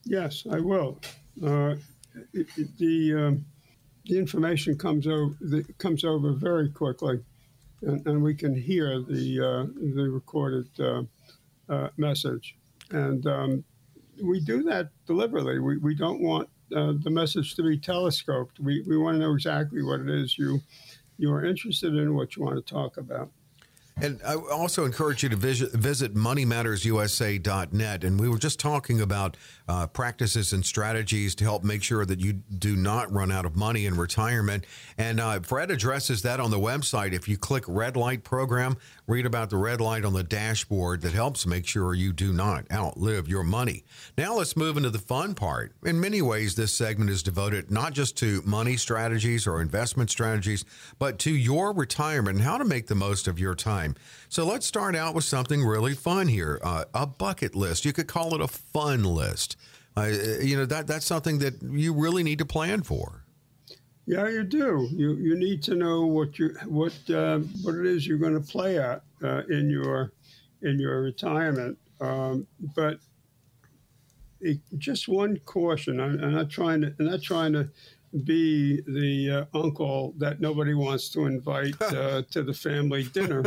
Yes, 0.05 0.47
I 0.51 0.61
will. 0.61 1.01
Uh, 1.43 1.77
it, 2.35 2.49
it, 2.59 2.77
the, 2.77 3.15
um, 3.15 3.47
the 4.09 4.19
information 4.19 4.77
comes 4.77 5.07
over, 5.07 5.35
the, 5.41 5.65
comes 5.79 6.05
over 6.05 6.33
very 6.33 6.71
quickly, 6.71 7.21
and, 7.83 8.07
and 8.07 8.23
we 8.23 8.35
can 8.35 8.55
hear 8.55 9.01
the, 9.01 9.41
uh, 9.41 9.67
the 9.95 10.09
recorded 10.11 10.69
uh, 10.81 11.03
uh, 11.69 11.89
message. 11.97 12.57
And 12.91 13.27
um, 13.27 13.65
we 14.23 14.41
do 14.41 14.63
that 14.65 14.89
deliberately. 15.07 15.59
We, 15.59 15.77
we 15.77 15.95
don't 15.95 16.21
want 16.21 16.49
uh, 16.75 16.95
the 17.03 17.11
message 17.11 17.55
to 17.57 17.63
be 17.63 17.79
telescoped. 17.79 18.59
We, 18.61 18.83
we 18.87 18.97
want 18.97 19.17
to 19.17 19.21
know 19.21 19.35
exactly 19.35 19.83
what 19.83 20.01
it 20.01 20.09
is 20.09 20.39
you 20.39 20.61
you 21.19 21.33
are 21.33 21.45
interested 21.45 21.95
in, 21.95 22.15
what 22.15 22.37
you 22.37 22.45
want 22.45 22.65
to 22.65 22.73
talk 22.73 22.97
about. 22.97 23.31
And 24.01 24.21
I 24.25 24.37
also 24.37 24.85
encourage 24.85 25.25
you 25.25 25.29
to 25.31 25.37
visit, 25.37 25.73
visit 25.73 26.15
moneymattersusa.net. 26.15 28.05
And 28.05 28.21
we 28.21 28.29
were 28.29 28.39
just 28.39 28.61
talking 28.61 29.01
about 29.01 29.37
uh, 29.69 29.89
practices 29.89 30.53
and 30.53 30.65
strategies 30.65 31.35
to 31.35 31.45
help 31.45 31.65
make 31.65 31.83
sure 31.83 32.05
that 32.07 32.21
you 32.21 32.35
do 32.35 32.77
not 32.77 33.13
run 33.13 33.33
out 33.33 33.45
of 33.45 33.57
money 33.57 33.87
in 33.87 33.97
retirement. 33.97 34.67
And 34.97 35.19
uh, 35.19 35.41
Fred 35.41 35.73
addresses 35.73 36.23
that 36.23 36.39
on 36.39 36.53
the 36.53 36.61
website. 36.61 37.13
If 37.13 37.29
you 37.29 37.37
click 37.37 37.65
red 37.67 37.97
light 37.97 38.23
program, 38.23 38.77
read 39.09 39.27
about 39.27 39.51
the 39.51 39.57
red 39.57 39.81
light 39.81 40.05
on 40.05 40.13
the 40.13 40.23
dashboard 40.23 41.01
that 41.01 41.13
helps 41.13 41.45
make 41.45 41.67
sure 41.67 41.93
you 41.93 42.13
do 42.13 42.33
not 42.33 42.71
outlive 42.71 43.27
your 43.27 43.43
money. 43.43 43.85
Now 44.17 44.37
let's 44.37 44.57
move 44.57 44.77
into 44.77 44.91
the 44.91 44.99
fun 44.99 45.35
part. 45.35 45.73
In 45.85 45.99
many 45.99 46.23
ways, 46.23 46.55
this 46.55 46.73
segment 46.73 47.11
is 47.11 47.23
devoted 47.23 47.71
not 47.71 47.95
just 47.95 48.17
to 48.19 48.43
money 48.45 48.77
strategies 48.77 49.47
or 49.47 49.61
investment 49.61 50.11
strategies, 50.11 50.65
but 50.99 51.19
to 51.21 51.35
your 51.35 51.73
retirement 51.73 52.37
and 52.37 52.45
how 52.45 52.59
to 52.59 52.65
make 52.65 52.87
the 52.87 52.95
most 52.95 53.27
of 53.27 53.41
your 53.41 53.55
time. 53.55 53.88
So 54.29 54.45
let's 54.45 54.67
start 54.67 54.95
out 54.95 55.15
with 55.15 55.25
something 55.25 55.65
really 55.65 55.95
fun 55.95 56.29
here 56.29 56.61
uh, 56.63 56.85
a 56.95 57.07
bucket 57.07 57.55
list. 57.55 57.85
You 57.85 57.93
could 57.93 58.09
call 58.09 58.35
it 58.35 58.41
a 58.41 58.49
fun 58.49 59.05
list. 59.05 59.57
Uh, 59.97 60.07
you 60.41 60.57
know, 60.57 60.67
that, 60.67 60.87
that's 60.87 61.07
something 61.07 61.39
that 61.39 61.63
you 61.63 61.93
really 61.93 62.23
need 62.23 62.39
to 62.39 62.47
plan 62.47 62.83
for. 62.83 63.25
Yeah, 64.07 64.27
you 64.29 64.43
do. 64.43 64.89
You 64.91 65.17
you 65.17 65.37
need 65.37 65.63
to 65.65 65.75
know 65.75 66.07
what 66.07 66.39
you 66.39 66.57
what 66.65 66.95
uh, 67.11 67.41
what 67.63 67.75
it 67.75 67.85
is 67.85 68.07
you're 68.07 68.17
going 68.17 68.41
to 68.41 68.41
play 68.41 68.79
at 68.79 69.03
uh, 69.23 69.43
in 69.51 69.69
your 69.69 70.13
in 70.63 70.79
your 70.79 71.03
retirement. 71.03 71.77
Um, 72.01 72.47
but 72.75 73.01
it, 74.41 74.61
just 74.79 75.09
one 75.09 75.39
caution. 75.41 76.01
I'm, 76.01 76.23
I'm, 76.25 76.33
not 76.33 76.49
trying 76.49 76.81
to. 76.83 76.95
I'm 76.99 77.05
not 77.05 77.21
trying 77.21 77.53
to 77.53 77.69
be 78.25 78.81
the 78.87 79.47
uh, 79.53 79.59
uncle 79.59 80.15
that 80.19 80.41
nobody 80.41 80.75
wants 80.75 81.09
to 81.11 81.27
invite 81.27 81.81
uh, 81.83 82.23
to 82.31 82.43
the 82.43 82.55
family 82.55 83.05
dinner. 83.05 83.43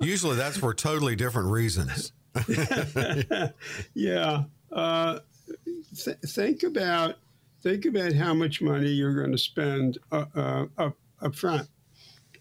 Usually, 0.00 0.36
that's 0.36 0.56
for 0.56 0.74
totally 0.74 1.16
different 1.16 1.50
reasons. 1.50 2.12
yeah. 3.94 4.44
Uh, 4.72 5.18
th- 5.96 6.16
think 6.26 6.62
about 6.62 7.16
think 7.62 7.86
about 7.86 8.12
how 8.12 8.34
much 8.34 8.60
money 8.60 8.88
you're 8.88 9.14
going 9.14 9.32
to 9.32 9.38
spend 9.38 9.98
uh, 10.12 10.26
uh, 10.34 10.66
up, 10.76 10.96
up 11.22 11.34
front. 11.34 11.68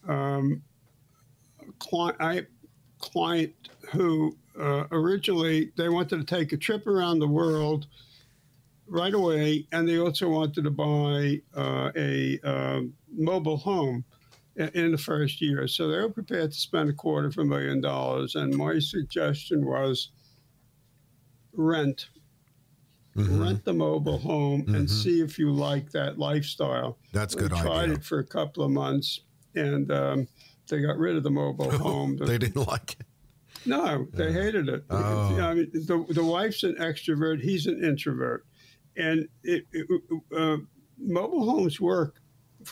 Um, 0.07 0.61
client, 1.79 2.17
I, 2.19 2.45
client 2.99 3.53
who 3.91 4.35
uh, 4.59 4.85
originally 4.91 5.71
they 5.77 5.89
wanted 5.89 6.17
to 6.17 6.35
take 6.35 6.51
a 6.51 6.57
trip 6.57 6.87
around 6.87 7.19
the 7.19 7.27
world 7.27 7.87
right 8.93 9.13
away, 9.13 9.65
and 9.71 9.89
they 9.89 9.97
also 9.97 10.29
wanted 10.29 10.63
to 10.63 10.69
buy 10.69 11.41
uh, 11.55 11.91
a 11.95 12.39
um, 12.43 12.93
mobile 13.11 13.57
home 13.57 14.05
in 14.55 14.91
the 14.91 14.97
first 14.99 15.41
year. 15.41 15.67
So 15.67 15.87
they 15.87 15.97
were 15.97 16.11
prepared 16.11 16.51
to 16.51 16.57
spend 16.57 16.89
a 16.89 16.93
quarter 16.93 17.27
of 17.27 17.37
a 17.39 17.43
million 17.43 17.81
dollars. 17.81 18.35
And 18.35 18.55
my 18.55 18.77
suggestion 18.79 19.65
was 19.65 20.11
rent 21.53 22.09
Mm-hmm. 23.15 23.43
rent 23.43 23.63
the 23.63 23.73
mobile 23.73 24.17
home 24.17 24.63
mm-hmm. 24.63 24.73
and 24.73 24.89
see 24.89 25.21
if 25.21 25.37
you 25.37 25.51
like 25.51 25.91
that 25.91 26.17
lifestyle. 26.17 26.97
That's 27.11 27.35
good. 27.35 27.51
We 27.51 27.59
tried 27.59 27.83
idea. 27.83 27.95
it 27.97 28.03
for 28.03 28.17
a 28.17 28.23
couple 28.23 28.63
of 28.63 28.71
months, 28.71 29.21
and 29.53 29.91
um, 29.91 30.27
they 30.67 30.81
got 30.81 30.97
rid 30.97 31.15
of 31.15 31.21
the 31.21 31.29
mobile 31.29 31.69
home. 31.77 32.17
they 32.17 32.39
didn't 32.39 32.67
like 32.67 32.93
it. 32.99 33.05
No, 33.67 34.07
they 34.13 34.31
yeah. 34.31 34.41
hated 34.41 34.67
it. 34.67 34.85
Oh. 34.89 35.39
I 35.39 35.53
mean, 35.53 35.69
the 35.73 36.03
the 36.09 36.23
wife's 36.23 36.63
an 36.63 36.73
extrovert; 36.79 37.39
he's 37.39 37.67
an 37.67 37.83
introvert, 37.83 38.47
and 38.97 39.27
it, 39.43 39.65
it, 39.71 39.87
uh, 40.35 40.57
mobile 40.97 41.49
homes 41.49 41.79
work 41.79 42.21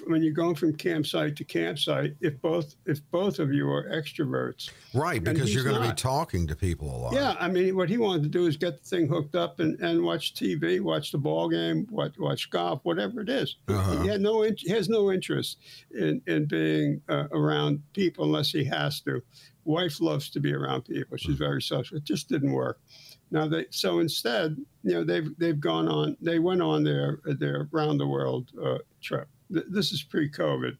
when 0.07 0.23
you're 0.23 0.33
going 0.33 0.55
from 0.55 0.73
campsite 0.73 1.35
to 1.35 1.43
campsite 1.43 2.15
if 2.21 2.39
both 2.41 2.75
if 2.85 2.99
both 3.11 3.39
of 3.39 3.53
you 3.53 3.69
are 3.69 3.89
extroverts. 3.89 4.69
Right 4.93 5.23
because 5.23 5.53
you're 5.53 5.63
going 5.63 5.81
to 5.81 5.89
be 5.89 5.95
talking 5.95 6.47
to 6.47 6.55
people 6.55 6.95
a 6.95 6.97
lot. 6.97 7.13
Yeah 7.13 7.35
i 7.39 7.47
mean 7.47 7.75
what 7.75 7.89
he 7.89 7.97
wanted 7.97 8.23
to 8.23 8.29
do 8.29 8.45
is 8.45 8.57
get 8.57 8.81
the 8.81 8.87
thing 8.87 9.07
hooked 9.07 9.35
up 9.35 9.59
and, 9.59 9.79
and 9.81 10.03
watch 10.03 10.33
tv 10.33 10.81
watch 10.81 11.11
the 11.11 11.17
ball 11.17 11.49
game 11.49 11.87
watch, 11.89 12.17
watch 12.17 12.49
golf 12.49 12.81
whatever 12.83 13.21
it 13.21 13.29
is. 13.29 13.57
Uh-huh. 13.67 14.01
he 14.01 14.07
had 14.07 14.21
no 14.21 14.43
he 14.43 14.69
has 14.69 14.89
no 14.89 15.11
interest 15.11 15.57
in, 15.91 16.21
in 16.27 16.45
being 16.45 17.01
uh, 17.09 17.27
around 17.31 17.81
people 17.93 18.25
unless 18.25 18.51
he 18.51 18.63
has 18.65 19.01
to. 19.01 19.21
Wife 19.63 20.01
loves 20.01 20.29
to 20.31 20.39
be 20.39 20.53
around 20.53 20.83
people. 20.83 21.17
She's 21.17 21.35
mm-hmm. 21.35 21.43
very 21.43 21.61
social. 21.61 21.97
It 21.97 22.03
just 22.03 22.29
didn't 22.29 22.51
work 22.51 22.79
now 23.31 23.47
they 23.47 23.65
so 23.69 23.99
instead 23.99 24.55
you 24.83 24.93
know 24.93 25.03
they've 25.03 25.29
they've 25.37 25.59
gone 25.59 25.87
on 25.87 26.15
they 26.21 26.39
went 26.39 26.61
on 26.61 26.83
their 26.83 27.19
their 27.25 27.67
round 27.71 27.99
the 27.99 28.07
world 28.07 28.51
uh, 28.63 28.77
trip 29.01 29.27
this 29.51 29.91
is 29.91 30.03
pre-COVID, 30.03 30.77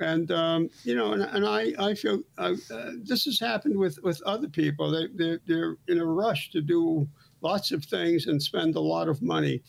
and 0.00 0.30
um, 0.30 0.70
you 0.84 0.94
know, 0.94 1.12
and, 1.12 1.22
and 1.22 1.46
I, 1.46 1.72
I 1.78 1.94
feel 1.94 2.22
uh, 2.38 2.54
this 3.02 3.24
has 3.24 3.38
happened 3.38 3.76
with 3.76 3.98
with 4.02 4.20
other 4.22 4.48
people. 4.48 4.90
They 4.90 5.06
they're, 5.14 5.40
they're, 5.46 5.76
in 5.88 6.00
a 6.00 6.04
rush 6.04 6.50
to 6.50 6.60
do 6.60 7.08
lots 7.40 7.72
of 7.72 7.84
things 7.84 8.26
and 8.26 8.42
spend 8.42 8.76
a 8.76 8.80
lot 8.80 9.08
of 9.08 9.22
money 9.22 9.62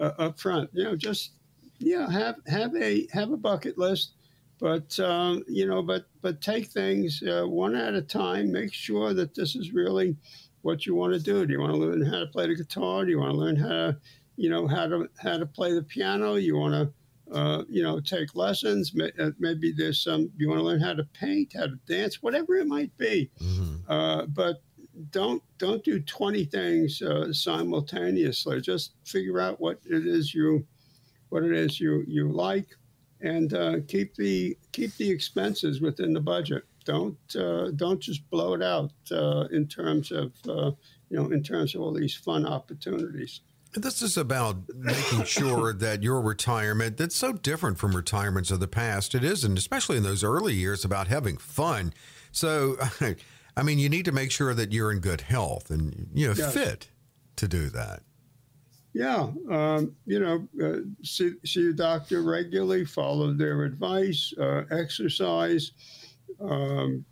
uh, 0.00 0.12
up 0.18 0.38
front. 0.38 0.70
You 0.72 0.84
know, 0.84 0.96
just 0.96 1.32
yeah, 1.78 2.08
have 2.10 2.36
have 2.46 2.74
a 2.76 3.06
have 3.12 3.32
a 3.32 3.36
bucket 3.36 3.78
list, 3.78 4.12
but 4.60 4.98
um, 5.00 5.44
you 5.48 5.66
know, 5.66 5.82
but 5.82 6.06
but 6.22 6.40
take 6.40 6.68
things 6.68 7.22
uh, 7.22 7.44
one 7.46 7.74
at 7.74 7.94
a 7.94 8.02
time. 8.02 8.52
Make 8.52 8.72
sure 8.72 9.14
that 9.14 9.34
this 9.34 9.56
is 9.56 9.72
really 9.72 10.16
what 10.62 10.86
you 10.86 10.94
want 10.94 11.12
to 11.14 11.20
do. 11.20 11.46
Do 11.46 11.52
you 11.52 11.60
want 11.60 11.72
to 11.72 11.78
learn 11.78 12.02
how 12.04 12.20
to 12.20 12.26
play 12.26 12.46
the 12.46 12.54
guitar? 12.54 13.04
Do 13.04 13.10
you 13.10 13.18
want 13.18 13.32
to 13.32 13.38
learn 13.38 13.56
how 13.56 13.68
to 13.68 13.96
you 14.36 14.50
know 14.50 14.66
how 14.66 14.86
to 14.86 15.08
how 15.18 15.38
to 15.38 15.46
play 15.46 15.72
the 15.72 15.82
piano? 15.82 16.34
You 16.34 16.56
want 16.56 16.74
to 16.74 16.92
uh, 17.32 17.64
you 17.68 17.82
know, 17.82 18.00
take 18.00 18.34
lessons. 18.34 18.92
Uh, 19.18 19.30
maybe 19.38 19.72
there's 19.72 20.02
some, 20.02 20.30
you 20.36 20.48
want 20.48 20.58
to 20.58 20.64
learn 20.64 20.80
how 20.80 20.94
to 20.94 21.04
paint, 21.12 21.52
how 21.54 21.66
to 21.66 21.78
dance, 21.86 22.22
whatever 22.22 22.56
it 22.56 22.66
might 22.66 22.96
be. 22.96 23.30
Mm-hmm. 23.40 23.90
Uh, 23.90 24.26
but 24.26 24.62
don't 25.10 25.42
don't 25.58 25.84
do 25.84 26.00
20 26.00 26.44
things 26.46 27.02
uh, 27.02 27.32
simultaneously. 27.32 28.60
Just 28.60 28.92
figure 29.04 29.40
out 29.40 29.60
what 29.60 29.78
it 29.84 30.06
is 30.06 30.34
you 30.34 30.66
what 31.28 31.44
it 31.44 31.52
is 31.52 31.78
you 31.78 32.04
you 32.08 32.30
like, 32.32 32.66
and 33.20 33.54
uh, 33.54 33.76
keep 33.86 34.14
the 34.16 34.56
keep 34.72 34.96
the 34.96 35.10
expenses 35.10 35.80
within 35.80 36.12
the 36.12 36.20
budget. 36.20 36.64
Don't 36.88 37.36
uh, 37.36 37.70
don't 37.76 38.00
just 38.00 38.28
blow 38.30 38.54
it 38.54 38.62
out 38.62 38.92
in 39.52 39.68
terms 39.68 40.10
of 40.10 40.32
you 40.46 41.16
know 41.16 41.26
in 41.30 41.42
terms 41.42 41.74
of 41.74 41.82
all 41.82 41.92
these 41.92 42.14
fun 42.14 42.46
opportunities. 42.46 43.42
This 43.74 44.00
is 44.00 44.16
about 44.16 44.62
making 44.74 45.24
sure 45.24 45.72
that 45.74 46.02
your 46.02 46.22
retirement, 46.22 46.96
that's 46.96 47.14
so 47.14 47.32
different 47.34 47.76
from 47.78 47.94
retirements 47.94 48.50
of 48.50 48.60
the 48.60 48.68
past. 48.68 49.14
It 49.14 49.22
isn't, 49.22 49.58
especially 49.58 49.98
in 49.98 50.02
those 50.02 50.24
early 50.24 50.54
years, 50.54 50.84
about 50.84 51.08
having 51.08 51.36
fun. 51.36 51.92
So, 52.32 52.76
I 53.56 53.62
mean, 53.62 53.78
you 53.78 53.90
need 53.90 54.06
to 54.06 54.12
make 54.12 54.30
sure 54.30 54.54
that 54.54 54.72
you're 54.72 54.90
in 54.90 55.00
good 55.00 55.20
health 55.20 55.70
and, 55.70 56.08
you 56.14 56.28
know, 56.28 56.34
yes. 56.34 56.54
fit 56.54 56.88
to 57.36 57.46
do 57.46 57.68
that. 57.68 58.00
Yeah. 58.94 59.28
Um, 59.50 59.94
you 60.06 60.18
know, 60.18 60.48
uh, 60.64 60.80
see, 61.04 61.34
see 61.44 61.60
your 61.60 61.74
doctor 61.74 62.22
regularly, 62.22 62.86
follow 62.86 63.32
their 63.34 63.64
advice, 63.64 64.32
uh, 64.40 64.62
exercise, 64.70 65.72
um, 66.40 67.04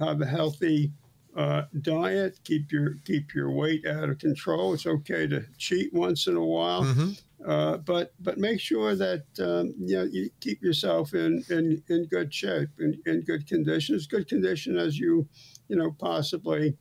have 0.00 0.20
a 0.20 0.26
healthy 0.26 0.92
uh, 1.36 1.62
diet, 1.80 2.38
keep 2.44 2.70
your 2.70 2.96
keep 3.04 3.34
your 3.34 3.50
weight 3.50 3.86
out 3.86 4.08
of 4.10 4.18
control. 4.18 4.74
It's 4.74 4.86
okay 4.86 5.26
to 5.28 5.44
cheat 5.56 5.92
once 5.92 6.26
in 6.26 6.36
a 6.36 6.44
while, 6.44 6.84
mm-hmm. 6.84 7.12
uh, 7.48 7.78
but 7.78 8.12
but 8.20 8.38
make 8.38 8.60
sure 8.60 8.94
that 8.94 9.24
um, 9.40 9.74
you 9.78 9.96
know 9.96 10.04
you 10.04 10.30
keep 10.40 10.62
yourself 10.62 11.14
in 11.14 11.42
in, 11.48 11.82
in 11.88 12.04
good 12.06 12.32
shape, 12.32 12.68
in, 12.78 13.00
in 13.06 13.22
good 13.22 13.46
condition, 13.46 13.94
as 13.94 14.06
good 14.06 14.28
condition 14.28 14.76
as 14.76 14.98
you 14.98 15.26
you 15.68 15.76
know 15.76 15.92
possibly 15.98 16.76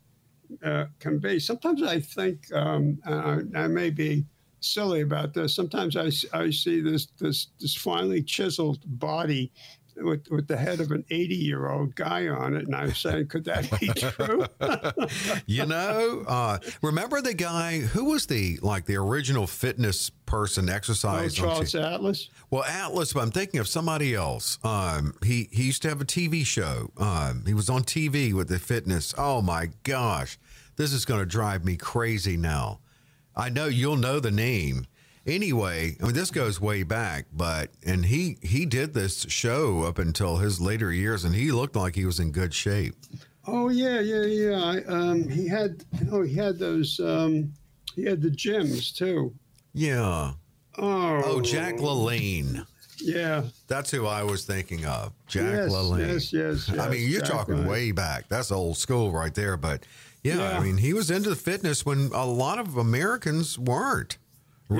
uh, 0.63 0.85
can 0.99 1.19
be. 1.19 1.39
Sometimes 1.39 1.81
I 1.81 1.99
think 1.99 2.51
um, 2.53 2.99
I, 3.05 3.39
I 3.55 3.67
may 3.67 3.89
be 3.89 4.25
silly 4.59 5.01
about 5.01 5.33
this. 5.33 5.55
Sometimes 5.55 5.95
I, 5.95 6.11
I 6.37 6.49
see 6.51 6.81
this 6.81 7.07
this 7.19 7.47
this 7.59 7.75
finely 7.75 8.21
chiseled 8.21 8.81
body 8.85 9.51
with, 9.95 10.29
with 10.29 10.47
the 10.47 10.57
head 10.57 10.79
of 10.79 10.91
an 10.91 11.05
80 11.09 11.35
year 11.35 11.69
old 11.69 11.95
guy 11.95 12.27
on 12.27 12.55
it. 12.55 12.65
And 12.65 12.75
I 12.75 12.85
was 12.85 12.97
saying, 12.97 13.27
could 13.27 13.45
that 13.45 13.69
be 13.79 13.87
true? 13.89 14.45
you 15.45 15.65
know, 15.65 16.23
uh, 16.27 16.59
remember 16.81 17.21
the 17.21 17.33
guy 17.33 17.79
who 17.79 18.05
was 18.05 18.25
the 18.27 18.59
like 18.61 18.85
the 18.85 18.97
original 18.97 19.47
fitness 19.47 20.09
person 20.25 20.69
exercise? 20.69 21.39
Oh, 21.39 21.43
Charles 21.43 21.75
Atlas. 21.75 22.29
Well, 22.49 22.63
Atlas, 22.63 23.13
but 23.13 23.21
I'm 23.21 23.31
thinking 23.31 23.59
of 23.59 23.67
somebody 23.67 24.15
else. 24.15 24.59
Um, 24.63 25.13
he, 25.23 25.49
he 25.51 25.63
used 25.63 25.81
to 25.83 25.89
have 25.89 26.01
a 26.01 26.05
TV 26.05 26.45
show. 26.45 26.91
Um, 26.97 27.43
he 27.45 27.53
was 27.53 27.69
on 27.69 27.83
TV 27.83 28.33
with 28.33 28.47
the 28.47 28.59
fitness. 28.59 29.13
Oh 29.17 29.41
my 29.41 29.69
gosh. 29.83 30.37
This 30.75 30.93
is 30.93 31.05
going 31.05 31.19
to 31.19 31.25
drive 31.25 31.63
me 31.65 31.75
crazy 31.77 32.37
now. 32.37 32.79
I 33.35 33.49
know 33.49 33.65
you'll 33.65 33.97
know 33.97 34.19
the 34.19 34.31
name 34.31 34.85
anyway, 35.25 35.95
I 36.01 36.05
mean, 36.05 36.13
this 36.13 36.31
goes 36.31 36.59
way 36.59 36.83
back, 36.83 37.25
but 37.33 37.69
and 37.85 38.05
he 38.05 38.37
he 38.41 38.65
did 38.65 38.93
this 38.93 39.25
show 39.29 39.83
up 39.83 39.97
until 39.97 40.37
his 40.37 40.59
later 40.61 40.91
years, 40.91 41.23
and 41.23 41.35
he 41.35 41.51
looked 41.51 41.75
like 41.75 41.95
he 41.95 42.05
was 42.05 42.19
in 42.19 42.31
good 42.31 42.53
shape. 42.53 42.95
Oh 43.47 43.69
yeah, 43.69 43.99
yeah, 43.99 44.23
yeah. 44.23 44.63
I, 44.63 44.83
um, 44.85 45.27
he 45.27 45.47
had 45.47 45.83
oh 46.11 46.21
he 46.23 46.35
had 46.35 46.59
those 46.59 46.99
um, 46.99 47.53
he 47.95 48.03
had 48.03 48.21
the 48.21 48.29
gyms 48.29 48.95
too. 48.95 49.33
Yeah. 49.73 50.33
Oh. 50.77 51.21
Oh, 51.25 51.41
Jack 51.41 51.75
LaLanne. 51.75 52.65
Yeah. 52.99 53.43
That's 53.67 53.91
who 53.91 54.05
I 54.07 54.23
was 54.23 54.45
thinking 54.45 54.85
of. 54.85 55.11
Jack 55.27 55.51
yes, 55.53 55.71
LaLanne. 55.71 56.07
Yes, 56.07 56.31
yes, 56.33 56.69
yes. 56.69 56.79
I 56.79 56.89
mean, 56.89 57.09
you're 57.09 57.21
Jack 57.21 57.31
talking 57.31 57.65
way 57.65 57.91
back. 57.91 58.29
That's 58.29 58.51
old 58.51 58.77
school 58.77 59.11
right 59.11 59.33
there. 59.33 59.57
But 59.57 59.85
yeah, 60.23 60.35
Yeah. 60.37 60.57
I 60.57 60.63
mean, 60.63 60.77
he 60.77 60.93
was 60.93 61.11
into 61.11 61.35
fitness 61.35 61.85
when 61.85 62.11
a 62.13 62.25
lot 62.25 62.59
of 62.59 62.77
Americans 62.77 63.57
weren't. 63.59 64.17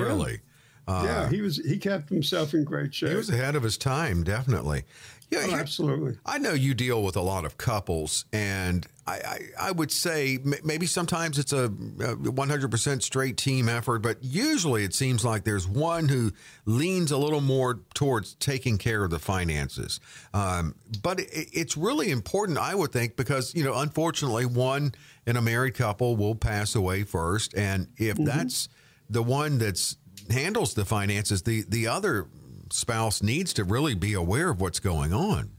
Really. 0.00 0.40
Uh, 0.88 1.02
yeah, 1.04 1.28
he 1.30 1.40
was. 1.40 1.58
He 1.58 1.78
kept 1.78 2.08
himself 2.08 2.54
in 2.54 2.64
great 2.64 2.92
shape. 2.92 3.10
He 3.10 3.14
was 3.14 3.30
ahead 3.30 3.54
of 3.54 3.62
his 3.62 3.78
time, 3.78 4.24
definitely. 4.24 4.82
Yeah, 5.30 5.46
Oh, 5.48 5.54
absolutely. 5.54 6.18
I 6.26 6.36
know 6.36 6.52
you 6.52 6.74
deal 6.74 7.02
with 7.02 7.16
a 7.16 7.22
lot 7.22 7.46
of 7.46 7.56
couples, 7.56 8.26
and 8.34 8.86
I, 9.06 9.12
I, 9.14 9.38
I 9.68 9.72
would 9.72 9.90
say 9.90 10.38
maybe 10.62 10.84
sometimes 10.84 11.38
it's 11.38 11.54
a, 11.54 11.64
a 11.64 11.68
100% 12.16 13.02
straight 13.02 13.38
team 13.38 13.66
effort, 13.66 14.00
but 14.00 14.18
usually 14.20 14.84
it 14.84 14.92
seems 14.92 15.24
like 15.24 15.44
there's 15.44 15.66
one 15.66 16.08
who 16.08 16.32
leans 16.66 17.10
a 17.10 17.16
little 17.16 17.40
more 17.40 17.80
towards 17.94 18.34
taking 18.34 18.76
care 18.76 19.04
of 19.04 19.10
the 19.10 19.18
finances. 19.18 20.00
Um, 20.34 20.74
but 21.02 21.20
it, 21.20 21.30
it's 21.30 21.78
really 21.78 22.10
important, 22.10 22.58
I 22.58 22.74
would 22.74 22.92
think, 22.92 23.16
because, 23.16 23.54
you 23.54 23.64
know, 23.64 23.74
unfortunately, 23.76 24.44
one 24.44 24.92
in 25.26 25.38
a 25.38 25.42
married 25.42 25.74
couple 25.76 26.14
will 26.14 26.34
pass 26.34 26.74
away 26.74 27.04
first. 27.04 27.54
And 27.56 27.88
if 27.96 28.18
that's 28.18 28.68
the 29.10 29.22
one 29.22 29.58
that's 29.58 29.96
handles 30.30 30.74
the 30.74 30.84
finances, 30.84 31.42
the, 31.42 31.64
the 31.68 31.86
other 31.86 32.26
spouse 32.70 33.22
needs 33.22 33.52
to 33.54 33.64
really 33.64 33.94
be 33.94 34.14
aware 34.14 34.50
of 34.50 34.60
what's 34.60 34.80
going 34.80 35.12
on. 35.12 35.50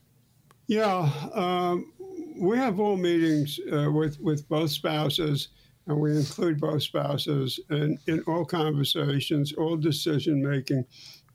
Yeah, 0.68 1.10
um, 1.34 1.94
we 2.40 2.58
have 2.58 2.80
all 2.80 2.98
meetings 2.98 3.60
uh, 3.72 3.92
with 3.92 4.20
with 4.20 4.48
both 4.48 4.72
spouses, 4.72 5.50
and 5.88 6.00
we 6.00 6.16
include 6.16 6.60
both 6.60 6.84
spouses 6.84 7.60
in, 7.70 8.00
in 8.08 8.22
all 8.28 8.46
conversations, 8.46 9.54
all 9.54 9.76
decision 9.76 10.42
making. 10.42 10.86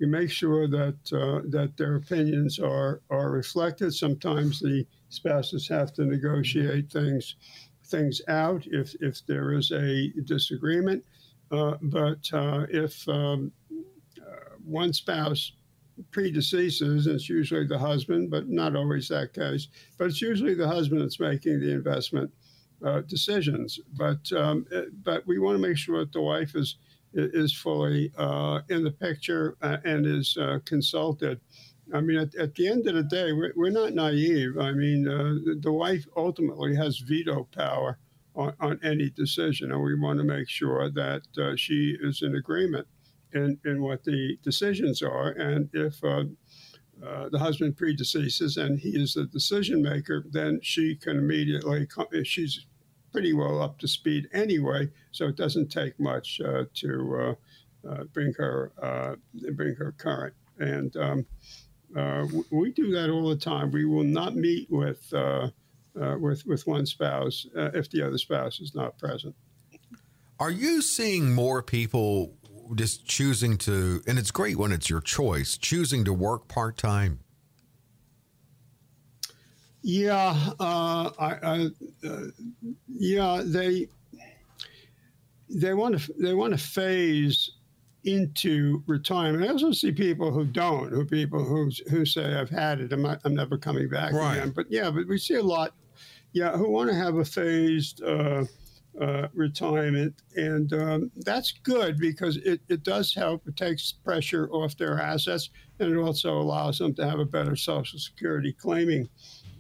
We 0.01 0.07
make 0.07 0.31
sure 0.31 0.67
that 0.69 0.97
uh, 1.13 1.47
that 1.51 1.77
their 1.77 1.97
opinions 1.97 2.59
are 2.59 3.03
are 3.11 3.31
reflected. 3.31 3.93
Sometimes 3.95 4.61
the 4.61 4.87
spouses 5.11 5.69
have 5.69 5.93
to 5.95 6.05
negotiate 6.05 6.91
things 6.91 7.37
things 7.85 8.21
out 8.29 8.67
if 8.67 8.95
if 9.01 9.25
there 9.27 9.53
is 9.53 9.71
a 9.73 10.11
disagreement. 10.25 11.05
Uh, 11.51 11.77
but 11.83 12.29
uh, 12.33 12.67
if 12.69 13.09
um, 13.09 13.53
uh, 14.21 14.57
one 14.65 14.93
spouse 14.93 15.53
predeceases, 16.11 17.07
it's 17.07 17.29
usually 17.29 17.67
the 17.67 17.79
husband, 17.79 18.31
but 18.31 18.49
not 18.49 18.77
always 18.77 19.09
that 19.09 19.33
case. 19.33 19.69
But 19.97 20.07
it's 20.09 20.23
usually 20.23 20.55
the 20.55 20.69
husband 20.69 21.01
that's 21.01 21.21
making 21.21 21.61
the 21.61 21.73
investment 21.73 22.31
uh, 22.85 23.01
decisions. 23.03 23.81
But 23.97 24.31
um, 24.33 24.67
eh, 24.73 24.83
but 25.03 25.27
we 25.27 25.39
want 25.39 25.61
to 25.61 25.67
make 25.67 25.77
sure 25.77 26.01
that 26.01 26.13
the 26.13 26.23
wife 26.23 26.55
is 26.55 26.77
is 27.15 27.53
fully 27.55 28.13
uh, 28.19 28.61
in 28.69 28.85
the 28.85 28.91
picture 28.91 29.57
and 29.63 30.07
is 30.07 30.37
consulted. 30.67 31.41
I 31.95 32.03
mean, 32.03 32.19
at, 32.19 32.35
at, 32.35 32.55
the 32.55 32.69
end 32.69 32.87
of 32.87 32.95
the 32.95 33.03
day, 33.03 33.33
we're, 33.33 33.55
we're 33.57 33.71
not 33.71 33.95
naive. 33.95 34.59
I 34.59 34.73
mean, 34.73 35.05
the, 35.05 35.59
the, 35.59 35.73
wife 35.73 36.07
ultimately 36.19 36.77
has 36.77 36.99
veto 36.99 37.49
power 37.51 37.99
on, 38.39 38.55
on, 38.61 38.81
any 38.83 39.11
decision, 39.11 39.73
and 39.73 39.83
we 39.83 39.99
want 39.99 40.19
to 40.19 40.25
make 40.25 40.49
sure 40.49 40.89
that 40.91 41.23
uh, 41.37 41.57
she 41.57 41.97
is 42.01 42.23
in 42.23 42.37
agreement 42.37 42.87
in, 43.35 43.59
in 43.65 43.83
what 43.83 44.05
the 44.05 44.39
decisions 44.43 45.03
are. 45.03 45.31
And 45.31 45.69
if 45.73 46.03
uh, 46.05 46.25
uh, 47.05 47.29
the 47.31 47.39
husband 47.39 47.77
predeceases 47.77 48.57
and 48.57 48.79
he 48.79 48.91
is 48.91 49.15
the 49.15 49.27
decision 49.27 49.83
maker, 49.83 50.25
then 50.31 50.61
she 50.63 50.95
can 50.95 51.19
immediately, 51.19 51.87
she's 52.25 52.67
pretty 53.13 53.33
well 53.33 53.61
up 53.61 53.79
to 53.79 53.89
speed 53.89 54.29
anyway, 54.33 54.89
so 55.11 55.27
it 55.27 55.37
doesn't 55.37 55.69
take 55.69 55.99
much 55.99 56.41
uh, 56.41 56.65
to 56.75 57.37
uh, 57.85 57.89
uh, 57.89 58.05
bring 58.13 58.33
her 58.35 58.73
bring 59.53 59.75
her 59.75 59.93
current. 59.99 60.35
And 60.59 60.97
um, 60.97 61.27
we 62.51 62.73
do 62.73 62.91
that 62.93 63.11
all 63.11 63.29
the 63.29 63.37
time. 63.37 63.71
We 63.71 63.85
will 63.85 64.05
not 64.05 64.37
meet 64.37 64.71
with 64.71 65.13
with 66.21 66.47
with 66.47 66.67
one 66.67 66.87
spouse 66.87 67.47
if 67.55 67.91
the 67.91 68.03
other 68.07 68.19
spouse 68.19 68.61
is 68.61 68.75
not 68.75 68.99
present. 68.99 69.35
Are 70.41 70.51
you 70.51 70.83
seeing 70.83 71.35
more 71.35 71.63
people 71.63 72.35
just 72.75 73.07
choosing 73.07 73.57
to, 73.59 74.03
and 74.07 74.19
it's 74.19 74.31
great 74.31 74.57
when 74.57 74.73
it's 74.73 74.89
your 74.91 75.01
choice, 75.01 75.57
choosing 75.57 76.05
to 76.05 76.13
work 76.13 76.49
part 76.49 76.77
time? 76.77 77.21
Yeah, 79.83 80.37
uh, 80.61 81.11
I, 81.19 81.39
I 81.43 81.69
uh, 82.07 82.25
yeah, 82.89 83.43
they 83.45 83.89
they 85.49 85.73
want 85.73 85.99
to 85.99 86.13
they 86.21 86.35
want 86.35 86.53
to 86.53 86.59
phase 86.59 87.53
into 88.05 88.83
retirement. 88.87 89.45
I 89.45 89.49
also 89.49 89.73
see 89.73 89.93
people 89.93 90.31
who 90.31 90.45
don't, 90.45 90.91
who 90.91 91.05
people 91.05 91.45
who 91.45 91.71
who 91.91 92.05
say 92.05 92.35
I've 92.35 92.51
had 92.51 92.81
it, 92.81 92.93
I'm 92.93 93.03
not, 93.03 93.21
I'm 93.25 93.35
never 93.35 93.57
coming 93.57 93.89
back 93.89 94.13
right. 94.13 94.37
again. 94.37 94.53
But 94.55 94.67
yeah, 94.69 94.91
but 94.91 95.07
we 95.07 95.17
see 95.17 95.35
a 95.35 95.43
lot, 95.43 95.75
yeah, 96.33 96.57
who 96.57 96.71
want 96.71 96.91
to 96.91 96.97
have 96.97 97.17
a 97.17 97.25
phased. 97.25 98.03
Uh, 98.03 98.45
uh, 99.01 99.29
retirement. 99.33 100.15
And 100.35 100.73
um, 100.73 101.11
that's 101.19 101.53
good 101.63 101.99
because 101.99 102.37
it, 102.39 102.61
it 102.69 102.83
does 102.83 103.15
help. 103.15 103.47
It 103.47 103.57
takes 103.57 103.93
pressure 103.93 104.49
off 104.51 104.77
their 104.77 105.01
assets 105.01 105.51
and 105.79 105.93
it 105.93 105.97
also 105.97 106.39
allows 106.39 106.79
them 106.79 106.95
to 106.95 107.09
have 107.09 107.21
a 107.21 107.25
better 107.25 107.55
Social 107.55 107.99
Security 107.99 108.53
claiming 108.53 109.09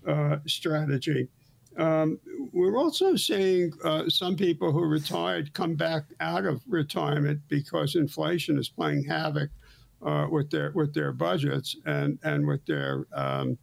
uh, 0.06 0.38
strategy. 0.46 1.28
Um, 1.76 2.18
we're 2.52 2.76
also 2.76 3.14
seeing 3.14 3.72
uh, 3.84 4.08
some 4.08 4.34
people 4.34 4.72
who 4.72 4.84
retired 4.84 5.54
come 5.54 5.76
back 5.76 6.04
out 6.18 6.44
of 6.44 6.60
retirement 6.66 7.40
because 7.48 7.94
inflation 7.94 8.58
is 8.58 8.68
playing 8.68 9.04
havoc 9.04 9.50
uh, 10.02 10.26
with 10.30 10.50
their 10.50 10.72
with 10.74 10.92
their 10.94 11.12
budgets 11.12 11.76
and 11.86 12.18
and 12.24 12.46
with 12.46 12.64
their 12.66 13.06
um, 13.12 13.58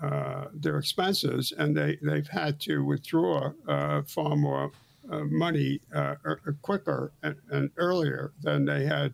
uh, 0.00 0.46
their 0.54 0.78
expenses, 0.78 1.52
and 1.56 1.76
they 1.76 1.98
they've 2.02 2.28
had 2.28 2.60
to 2.60 2.84
withdraw 2.84 3.52
uh, 3.68 4.02
far 4.02 4.36
more 4.36 4.70
uh, 5.10 5.24
money 5.24 5.80
uh, 5.94 6.14
er, 6.24 6.40
er, 6.46 6.56
quicker 6.62 7.12
and, 7.22 7.36
and, 7.50 7.70
earlier 7.76 8.32
than 8.40 8.64
they 8.64 8.84
had 8.84 9.12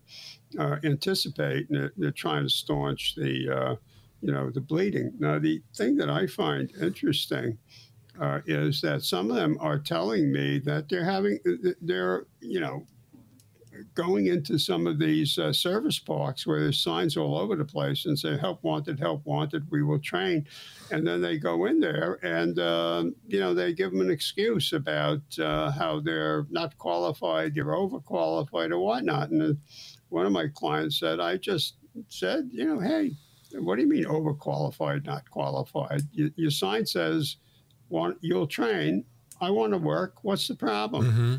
uh, 0.58 0.76
anticipated. 0.84 1.66
They're, 1.70 1.92
they're, 1.96 2.10
trying 2.10 2.44
to 2.44 2.50
staunch 2.50 3.14
the, 3.16 3.78
you 4.20 4.32
know, 4.32 4.50
the 4.50 4.60
bleeding. 4.60 5.12
Now, 5.18 5.38
the 5.38 5.62
thing 5.74 5.96
that 5.96 6.10
I 6.10 6.26
find 6.26 6.70
interesting 6.82 7.56
is 8.46 8.82
that 8.82 9.02
some 9.02 9.30
of 9.30 9.36
them 9.36 9.56
are 9.60 9.78
telling 9.78 10.30
me 10.30 10.58
that 10.58 10.90
they're 10.90 11.04
having, 11.04 11.38
they're, 11.80 12.26
you 12.40 12.60
know, 12.60 12.84
going 13.94 14.26
into 14.26 14.58
some 14.58 14.86
of 14.86 14.98
these 14.98 15.38
uh, 15.38 15.52
service 15.52 15.98
parks 15.98 16.46
where 16.46 16.60
there's 16.60 16.80
signs 16.80 17.16
all 17.16 17.38
over 17.38 17.56
the 17.56 17.64
place 17.64 18.06
and 18.06 18.18
say 18.18 18.36
help 18.36 18.62
wanted 18.62 18.98
help 18.98 19.24
wanted 19.24 19.70
we 19.70 19.82
will 19.82 19.98
train. 19.98 20.46
And 20.90 21.06
then 21.06 21.20
they 21.20 21.38
go 21.38 21.66
in 21.66 21.80
there 21.80 22.18
and 22.22 22.58
uh, 22.58 23.04
you 23.26 23.40
know 23.40 23.54
they 23.54 23.72
give 23.72 23.92
them 23.92 24.00
an 24.00 24.10
excuse 24.10 24.72
about 24.72 25.20
uh, 25.38 25.70
how 25.70 26.00
they're 26.00 26.46
not 26.50 26.76
qualified 26.78 27.54
you're 27.54 27.66
overqualified 27.66 28.70
or 28.70 28.78
whatnot. 28.78 29.30
And 29.30 29.58
one 30.08 30.26
of 30.26 30.32
my 30.32 30.48
clients 30.48 30.98
said 30.98 31.20
i 31.20 31.36
just 31.36 31.74
said 32.08 32.48
you 32.50 32.64
know 32.64 32.80
hey 32.80 33.12
what 33.54 33.76
do 33.76 33.82
you 33.82 33.88
mean 33.88 34.04
overqualified 34.04 35.06
not 35.06 35.28
qualified? 35.30 36.02
You, 36.12 36.30
your 36.36 36.50
sign 36.50 36.86
says 36.86 37.36
want, 37.88 38.18
you'll 38.20 38.46
train. 38.46 39.04
I 39.40 39.50
want 39.50 39.72
to 39.72 39.78
work. 39.78 40.16
What's 40.22 40.48
the 40.48 40.54
problem? 40.54 41.06
Mm-hmm. 41.06 41.34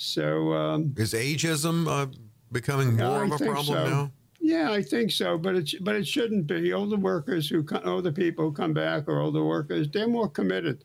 So 0.00 0.54
um, 0.54 0.94
is 0.96 1.12
ageism 1.12 1.86
uh, 1.86 2.06
becoming 2.50 2.96
more 2.96 3.22
of 3.22 3.32
a 3.32 3.36
problem 3.36 3.66
so. 3.66 3.84
now? 3.84 4.12
Yeah, 4.40 4.72
I 4.72 4.82
think 4.82 5.10
so, 5.10 5.36
but 5.36 5.56
it 5.56 5.74
but 5.82 5.94
it 5.94 6.06
shouldn't 6.06 6.46
be. 6.46 6.72
Older 6.72 6.96
workers 6.96 7.50
who 7.50 7.66
older 7.84 8.10
people 8.10 8.46
who 8.46 8.52
come 8.52 8.72
back 8.72 9.08
or 9.08 9.20
older 9.20 9.44
workers, 9.44 9.90
they're 9.90 10.08
more 10.08 10.28
committed. 10.30 10.84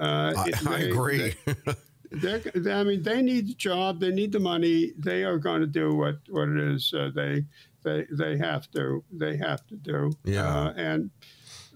Uh, 0.00 0.32
I, 0.34 0.50
they, 0.50 0.70
I, 0.70 0.78
agree. 0.78 1.34
they, 2.10 2.38
they, 2.54 2.72
I 2.72 2.84
mean, 2.84 3.02
they 3.02 3.20
need 3.20 3.48
the 3.48 3.54
job, 3.54 4.00
they 4.00 4.12
need 4.12 4.32
the 4.32 4.40
money. 4.40 4.92
They 4.96 5.24
are 5.24 5.36
going 5.36 5.60
to 5.60 5.66
do 5.66 5.94
what 5.94 6.16
what 6.30 6.48
it 6.48 6.58
is 6.58 6.94
uh, 6.94 7.10
they 7.14 7.44
they 7.84 8.06
they 8.12 8.38
have 8.38 8.70
to 8.70 9.04
they 9.12 9.36
have 9.36 9.66
to 9.66 9.76
do. 9.76 10.10
Yeah, 10.24 10.48
uh, 10.48 10.72
and 10.74 11.10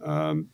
um, 0.02 0.48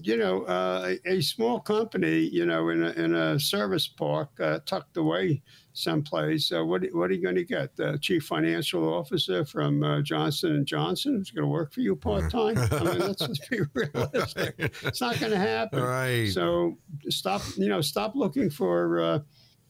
you 0.00 0.16
know, 0.16 0.42
uh, 0.44 0.94
a, 1.04 1.20
small 1.20 1.60
company, 1.60 2.18
you 2.18 2.46
know, 2.46 2.70
in 2.70 2.82
a, 2.82 2.90
in 2.92 3.14
a 3.14 3.38
service 3.38 3.86
park 3.86 4.30
uh, 4.40 4.58
tucked 4.64 4.96
away 4.96 5.42
someplace, 5.74 6.50
uh, 6.50 6.64
what, 6.64 6.82
what 6.92 7.10
are 7.10 7.14
you 7.14 7.22
going 7.22 7.34
to 7.34 7.44
get? 7.44 7.76
The 7.76 7.98
chief 8.00 8.24
financial 8.24 8.92
officer 8.92 9.44
from 9.44 9.82
uh, 9.82 10.00
Johnson 10.00 10.52
and 10.52 10.66
Johnson 10.66 11.16
who's 11.16 11.30
going 11.30 11.44
to 11.44 11.48
work 11.48 11.72
for 11.72 11.80
you 11.80 11.94
part 11.94 12.30
time? 12.30 12.56
I 12.56 12.84
mean, 12.84 12.98
let's 13.00 13.26
just 13.26 13.50
be 13.50 13.60
realistic. 13.74 14.54
It's 14.58 15.00
not 15.00 15.20
going 15.20 15.32
to 15.32 15.38
happen. 15.38 15.82
Right. 15.82 16.28
So 16.30 16.78
stop, 17.08 17.42
you 17.56 17.68
know, 17.68 17.82
stop 17.82 18.14
looking 18.14 18.48
for, 18.48 19.00
uh, 19.00 19.18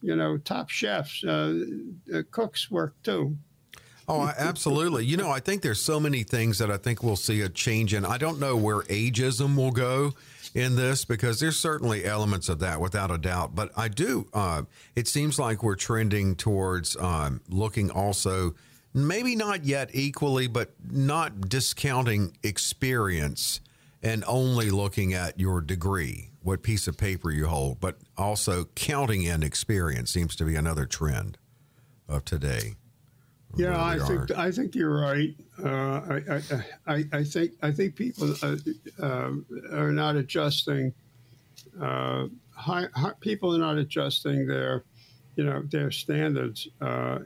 you 0.03 0.15
know, 0.15 0.37
top 0.39 0.69
chefs. 0.69 1.25
Uh, 1.25 1.65
cooks 2.31 2.71
work 2.71 2.95
too. 3.03 3.37
Oh, 4.09 4.31
absolutely. 4.37 5.05
You 5.05 5.17
know, 5.17 5.31
I 5.31 5.41
think 5.41 5.63
there's 5.63 5.81
so 5.81 6.01
many 6.01 6.23
things 6.23 6.59
that 6.59 6.71
I 6.71 6.77
think 6.77 7.03
we'll 7.03 7.17
see 7.17 7.41
a 7.43 7.49
change 7.49 7.95
in. 7.95 8.05
I 8.05 8.19
don't 8.19 8.41
know 8.41 8.57
where 8.57 8.81
ageism 8.83 9.57
will 9.57 9.71
go 9.71 10.13
in 10.55 10.77
this 10.77 11.05
because 11.05 11.41
there's 11.41 11.59
certainly 11.59 12.05
elements 12.05 12.49
of 12.49 12.59
that 12.61 12.81
without 12.81 13.11
a 13.11 13.19
doubt. 13.19 13.55
But 13.55 13.71
I 13.77 13.89
do, 13.89 14.27
uh, 14.33 14.63
it 14.97 15.09
seems 15.09 15.39
like 15.39 15.63
we're 15.63 15.77
trending 15.77 16.35
towards 16.35 16.97
um, 16.97 17.41
looking 17.49 17.91
also, 17.91 18.55
maybe 18.93 19.37
not 19.37 19.65
yet 19.65 19.91
equally, 19.93 20.47
but 20.47 20.73
not 20.91 21.49
discounting 21.49 22.37
experience 22.43 23.61
and 24.03 24.25
only 24.27 24.71
looking 24.71 25.15
at 25.15 25.39
your 25.39 25.61
degree, 25.61 26.31
what 26.43 26.63
piece 26.63 26.89
of 26.89 26.99
paper 26.99 27.31
you 27.31 27.47
hold, 27.47 27.79
but 27.79 27.99
also 28.19 28.65
counting 28.75 29.23
in 29.23 29.45
experience 29.45 30.11
seems 30.11 30.35
to 30.37 30.45
be 30.45 30.57
another 30.57 30.87
trend 30.87 31.39
of 32.09 32.25
today. 32.25 32.75
Yeah, 33.57 33.83
I 33.83 33.99
think 33.99 34.31
I 34.31 34.51
think 34.51 34.75
you're 34.75 34.99
right. 35.01 35.35
Uh, 35.63 36.21
I, 36.29 36.43
I, 36.87 37.05
I 37.13 37.25
think 37.25 37.53
I 37.63 37.71
think 37.71 37.97
people 37.97 38.35
uh, 38.43 38.57
uh, 39.03 39.31
are 39.73 39.93
not 39.93 40.17
adjusting. 40.17 40.95
Uh, 41.81 42.29
high, 42.55 42.87
high, 42.95 43.13
people 43.21 43.55
are 43.55 43.59
not 43.59 43.77
adjusting 43.77 44.47
their, 44.47 44.85
you 45.37 45.45
know, 45.45 45.63
their 45.71 45.91
standards. 45.91 46.69
Uh, 46.81 47.19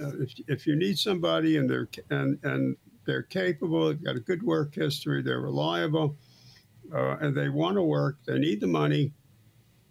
uh, 0.00 0.12
if, 0.20 0.34
if 0.48 0.66
you 0.66 0.76
need 0.76 0.98
somebody 0.98 1.58
and 1.58 1.68
they're 1.68 1.88
and 2.10 2.38
and 2.42 2.76
they're 3.04 3.22
capable, 3.22 3.88
they've 3.88 4.02
got 4.02 4.16
a 4.16 4.20
good 4.20 4.42
work 4.42 4.74
history, 4.74 5.22
they're 5.22 5.40
reliable, 5.40 6.16
and 6.92 7.36
they 7.36 7.50
want 7.50 7.76
to 7.76 7.82
work, 7.82 8.16
they 8.26 8.38
need 8.38 8.60
the 8.60 8.66
money. 8.66 9.12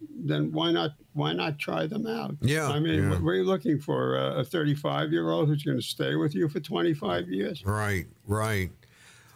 Then 0.00 0.52
why 0.52 0.72
not 0.72 0.92
why 1.14 1.32
not 1.32 1.58
try 1.58 1.86
them 1.86 2.06
out? 2.06 2.36
Yeah, 2.40 2.68
I 2.68 2.78
mean, 2.78 3.02
yeah. 3.02 3.10
what, 3.10 3.22
what 3.22 3.30
are 3.30 3.34
you 3.36 3.44
looking 3.44 3.78
for? 3.80 4.16
A 4.16 4.44
35 4.44 5.12
year 5.12 5.30
old 5.30 5.48
who's 5.48 5.62
going 5.62 5.78
to 5.78 5.82
stay 5.82 6.14
with 6.14 6.34
you 6.34 6.48
for 6.48 6.60
25 6.60 7.28
years? 7.28 7.64
Right, 7.64 8.06
right. 8.26 8.70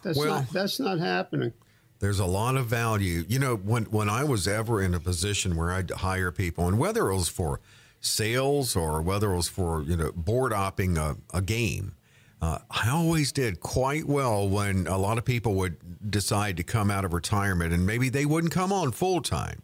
That's 0.03 0.17
Well- 0.17 0.35
not 0.35 0.49
that's 0.49 0.79
not 0.79 0.99
happening. 0.99 1.53
There's 1.99 2.19
a 2.19 2.25
lot 2.25 2.57
of 2.57 2.65
value. 2.65 3.25
You 3.27 3.37
know, 3.37 3.55
when 3.55 3.85
when 3.85 4.09
I 4.09 4.23
was 4.23 4.47
ever 4.47 4.81
in 4.81 4.95
a 4.95 4.99
position 4.99 5.55
where 5.55 5.71
I'd 5.71 5.91
hire 5.91 6.31
people, 6.31 6.67
and 6.67 6.79
whether 6.79 7.09
it 7.11 7.15
was 7.15 7.29
for 7.29 7.59
sales 7.99 8.75
or 8.75 9.03
whether 9.03 9.31
it 9.31 9.35
was 9.35 9.47
for 9.47 9.83
you 9.83 9.95
know 9.95 10.11
board 10.11 10.51
opping 10.51 10.97
a, 10.97 11.17
a 11.37 11.41
game, 11.43 11.93
uh, 12.41 12.57
I 12.71 12.89
always 12.89 13.31
did 13.31 13.59
quite 13.59 14.05
well 14.05 14.49
when 14.49 14.87
a 14.87 14.97
lot 14.97 15.19
of 15.19 15.25
people 15.25 15.53
would 15.55 16.09
decide 16.09 16.57
to 16.57 16.63
come 16.63 16.89
out 16.89 17.05
of 17.05 17.13
retirement, 17.13 17.71
and 17.71 17.85
maybe 17.85 18.09
they 18.09 18.25
wouldn't 18.25 18.51
come 18.51 18.73
on 18.73 18.91
full 18.93 19.21
time, 19.21 19.61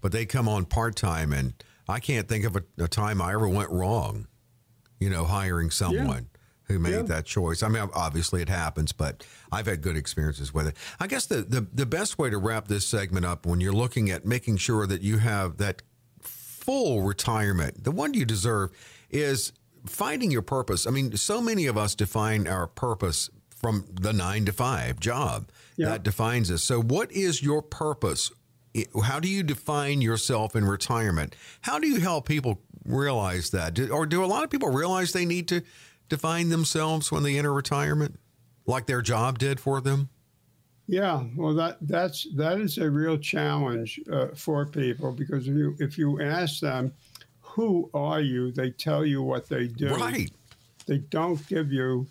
but 0.00 0.12
they 0.12 0.26
come 0.26 0.48
on 0.48 0.64
part 0.64 0.96
time, 0.96 1.32
and 1.32 1.54
I 1.88 2.00
can't 2.00 2.28
think 2.28 2.44
of 2.44 2.56
a, 2.56 2.62
a 2.78 2.88
time 2.88 3.20
I 3.22 3.32
ever 3.32 3.48
went 3.48 3.70
wrong. 3.70 4.26
You 5.00 5.10
know, 5.10 5.24
hiring 5.24 5.70
someone 5.70 6.28
who 6.64 6.78
made 6.80 6.92
Yeah. 6.92 7.02
that 7.02 7.24
choice. 7.24 7.62
I 7.62 7.68
mean, 7.68 7.88
obviously 7.94 8.42
it 8.42 8.48
happens, 8.48 8.92
but 8.92 9.24
I've 9.52 9.66
had 9.66 9.80
good 9.80 9.96
experiences 9.96 10.52
with 10.52 10.66
it. 10.66 10.76
I 10.98 11.06
guess 11.06 11.24
the, 11.26 11.36
the, 11.42 11.66
the 11.72 11.86
best 11.86 12.18
way 12.18 12.30
to 12.30 12.36
wrap 12.38 12.66
this 12.68 12.86
segment 12.86 13.24
up 13.24 13.46
when 13.46 13.60
you're 13.60 13.72
looking 13.72 14.10
at 14.10 14.26
making 14.26 14.56
sure 14.56 14.86
that 14.88 15.00
you 15.02 15.18
have 15.18 15.56
that 15.58 15.82
full 16.20 17.02
retirement, 17.02 17.84
the 17.84 17.90
one 17.92 18.12
you 18.12 18.24
deserve, 18.24 18.70
is 19.08 19.52
finding 19.86 20.30
your 20.30 20.42
purpose. 20.42 20.86
I 20.86 20.90
mean, 20.90 21.16
so 21.16 21.40
many 21.40 21.66
of 21.66 21.78
us 21.78 21.94
define 21.94 22.46
our 22.46 22.66
purpose 22.66 23.30
from 23.56 23.86
the 23.90 24.12
nine 24.12 24.44
to 24.46 24.52
five 24.52 25.00
job 25.00 25.48
Yeah. 25.76 25.90
that 25.90 26.02
defines 26.02 26.50
us. 26.50 26.62
So, 26.62 26.82
what 26.82 27.10
is 27.12 27.42
your 27.42 27.62
purpose? 27.62 28.30
How 29.04 29.20
do 29.20 29.28
you 29.28 29.42
define 29.42 30.00
yourself 30.00 30.54
in 30.54 30.64
retirement? 30.64 31.34
How 31.62 31.78
do 31.78 31.88
you 31.88 32.00
help 32.00 32.26
people 32.26 32.60
realize 32.84 33.50
that? 33.50 33.74
Do, 33.74 33.90
or 33.90 34.06
do 34.06 34.24
a 34.24 34.26
lot 34.26 34.44
of 34.44 34.50
people 34.50 34.70
realize 34.70 35.12
they 35.12 35.24
need 35.24 35.48
to 35.48 35.62
define 36.08 36.48
themselves 36.48 37.10
when 37.10 37.22
they 37.22 37.38
enter 37.38 37.52
retirement, 37.52 38.18
like 38.66 38.86
their 38.86 39.02
job 39.02 39.38
did 39.38 39.60
for 39.60 39.80
them? 39.80 40.08
Yeah, 40.86 41.24
well, 41.36 41.52
that 41.54 41.76
that's 41.82 42.26
that 42.34 42.60
is 42.60 42.78
a 42.78 42.90
real 42.90 43.18
challenge 43.18 44.00
uh, 44.10 44.28
for 44.34 44.64
people 44.64 45.12
because 45.12 45.46
if 45.46 45.54
you 45.54 45.76
if 45.78 45.98
you 45.98 46.22
ask 46.22 46.60
them, 46.60 46.94
who 47.40 47.90
are 47.92 48.22
you? 48.22 48.52
They 48.52 48.70
tell 48.70 49.04
you 49.04 49.22
what 49.22 49.48
they 49.48 49.66
do. 49.66 49.94
Right. 49.94 50.30
They 50.86 50.98
don't 50.98 51.46
give 51.46 51.72
you. 51.72 52.06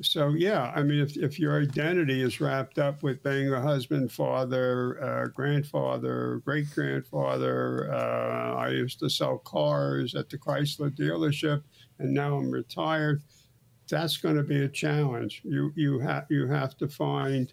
So 0.00 0.28
yeah, 0.30 0.72
I 0.76 0.82
mean, 0.82 1.00
if 1.00 1.16
if 1.16 1.40
your 1.40 1.60
identity 1.60 2.22
is 2.22 2.40
wrapped 2.40 2.78
up 2.78 3.02
with 3.02 3.22
being 3.22 3.52
a 3.52 3.60
husband, 3.60 4.12
father, 4.12 5.02
uh, 5.02 5.26
grandfather, 5.28 6.40
great 6.44 6.70
grandfather, 6.72 7.92
uh, 7.92 8.54
I 8.54 8.68
used 8.70 9.00
to 9.00 9.10
sell 9.10 9.38
cars 9.38 10.14
at 10.14 10.30
the 10.30 10.38
Chrysler 10.38 10.90
dealership, 10.90 11.62
and 11.98 12.14
now 12.14 12.36
I'm 12.36 12.50
retired. 12.50 13.22
That's 13.88 14.18
going 14.18 14.36
to 14.36 14.44
be 14.44 14.62
a 14.64 14.68
challenge. 14.68 15.42
You 15.44 15.72
you 15.74 15.98
have 15.98 16.26
you 16.30 16.46
have 16.46 16.76
to 16.78 16.88
find 16.88 17.52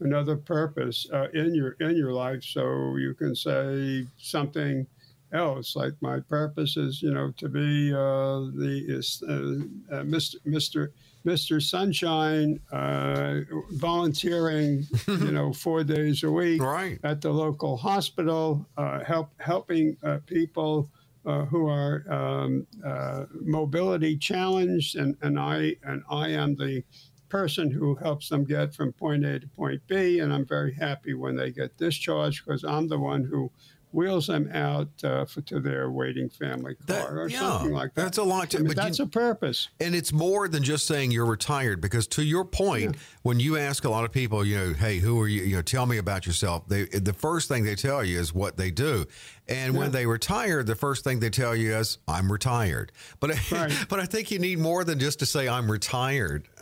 another 0.00 0.36
purpose 0.36 1.06
uh, 1.12 1.28
in 1.34 1.54
your 1.54 1.72
in 1.80 1.96
your 1.96 2.12
life 2.12 2.42
so 2.44 2.96
you 2.96 3.14
can 3.14 3.34
say 3.34 4.06
something 4.18 4.86
else 5.32 5.76
like 5.76 5.92
my 6.00 6.20
purpose 6.20 6.76
is 6.76 7.02
you 7.02 7.12
know 7.12 7.32
to 7.36 7.48
be 7.48 7.92
uh, 7.92 8.48
the 8.56 9.02
uh, 9.28 9.94
uh, 9.94 10.02
Mr. 10.02 10.36
Mr. 10.46 10.90
Mr. 11.28 11.60
Sunshine 11.62 12.58
uh, 12.72 13.40
volunteering 13.72 14.86
you 15.08 15.32
know 15.32 15.52
four 15.64 15.84
days 15.84 16.22
a 16.24 16.30
week 16.30 16.62
Right. 16.62 16.98
at 17.04 17.20
the 17.20 17.30
local 17.30 17.76
hospital 17.76 18.66
uh, 18.78 19.04
help 19.04 19.28
helping 19.38 19.96
uh, 20.02 20.18
people 20.26 20.90
uh, 21.26 21.44
who 21.46 21.68
are 21.68 22.04
um, 22.10 22.66
uh, 22.84 23.26
mobility 23.42 24.16
challenged 24.16 24.96
and, 24.96 25.16
and 25.22 25.38
I 25.38 25.76
and 25.84 26.02
I 26.10 26.28
am 26.30 26.54
the 26.56 26.82
person 27.28 27.70
who 27.70 27.94
helps 27.96 28.30
them 28.30 28.44
get 28.44 28.74
from 28.74 28.92
point 28.92 29.24
A 29.26 29.38
to 29.40 29.48
point 29.48 29.82
B, 29.86 30.20
and 30.20 30.32
I'm 30.32 30.46
very 30.46 30.72
happy 30.72 31.12
when 31.14 31.36
they 31.36 31.50
get 31.50 31.76
discharged 31.76 32.44
because 32.46 32.64
I'm 32.64 32.88
the 32.88 32.98
one 32.98 33.22
who 33.24 33.50
wheels 33.98 34.26
them 34.28 34.48
out 34.54 34.88
uh, 35.04 35.24
for, 35.24 35.40
to 35.42 35.60
their 35.60 35.90
waiting 35.90 36.28
family 36.28 36.74
car 36.74 36.86
That- 36.86 37.10
or 37.12 37.28
yeah, 37.28 37.40
something 37.40 37.72
like 37.72 37.94
that. 37.94 38.02
that's 38.02 38.18
a 38.18 38.22
lot 38.22 38.50
to- 38.50 38.58
I 38.58 38.60
mean, 38.60 38.68
but 38.68 38.76
you- 38.76 38.82
that's 38.84 39.00
a 39.00 39.06
purpose. 39.06 39.68
And 39.80 39.94
it's 39.94 40.12
more 40.12 40.48
than 40.48 40.62
just 40.62 40.86
saying 40.86 41.10
you're 41.10 41.26
retired 41.26 41.80
because 41.80 42.06
to 42.08 42.22
your 42.22 42.44
point, 42.44 42.96
when 43.22 43.40
you 43.40 43.56
ask 43.56 43.84
a 43.84 43.90
lot 43.90 44.04
of 44.04 44.12
people, 44.12 44.44
you 44.44 44.56
know, 44.56 44.72
hey, 44.72 44.98
who 44.98 45.20
are 45.20 45.28
you? 45.28 45.42
You 45.42 45.56
know, 45.56 45.62
tell 45.62 45.86
me 45.86 45.98
about 45.98 46.26
yourself. 46.26 46.68
They 46.68 46.84
the 46.84 47.12
first 47.12 47.48
thing 47.48 47.64
they 47.64 47.74
tell 47.74 48.04
you 48.04 48.18
is 48.18 48.32
what 48.32 48.56
they 48.56 48.70
do. 48.70 49.06
And 49.48 49.76
when 49.76 49.92
they 49.92 50.04
retire, 50.06 50.62
the 50.62 50.74
first 50.74 51.04
thing 51.04 51.20
they 51.20 51.30
tell 51.30 51.56
you 51.56 51.74
is 51.76 51.98
I'm 52.06 52.30
retired. 52.30 52.92
But 53.20 53.30
Right. 53.50 53.72
but 53.88 53.98
I 54.00 54.04
think 54.04 54.30
you 54.30 54.38
need 54.38 54.58
more 54.58 54.84
than 54.84 54.98
just 54.98 55.18
to 55.20 55.26
say 55.26 55.48
I'm 55.48 55.70
retired. 55.70 56.48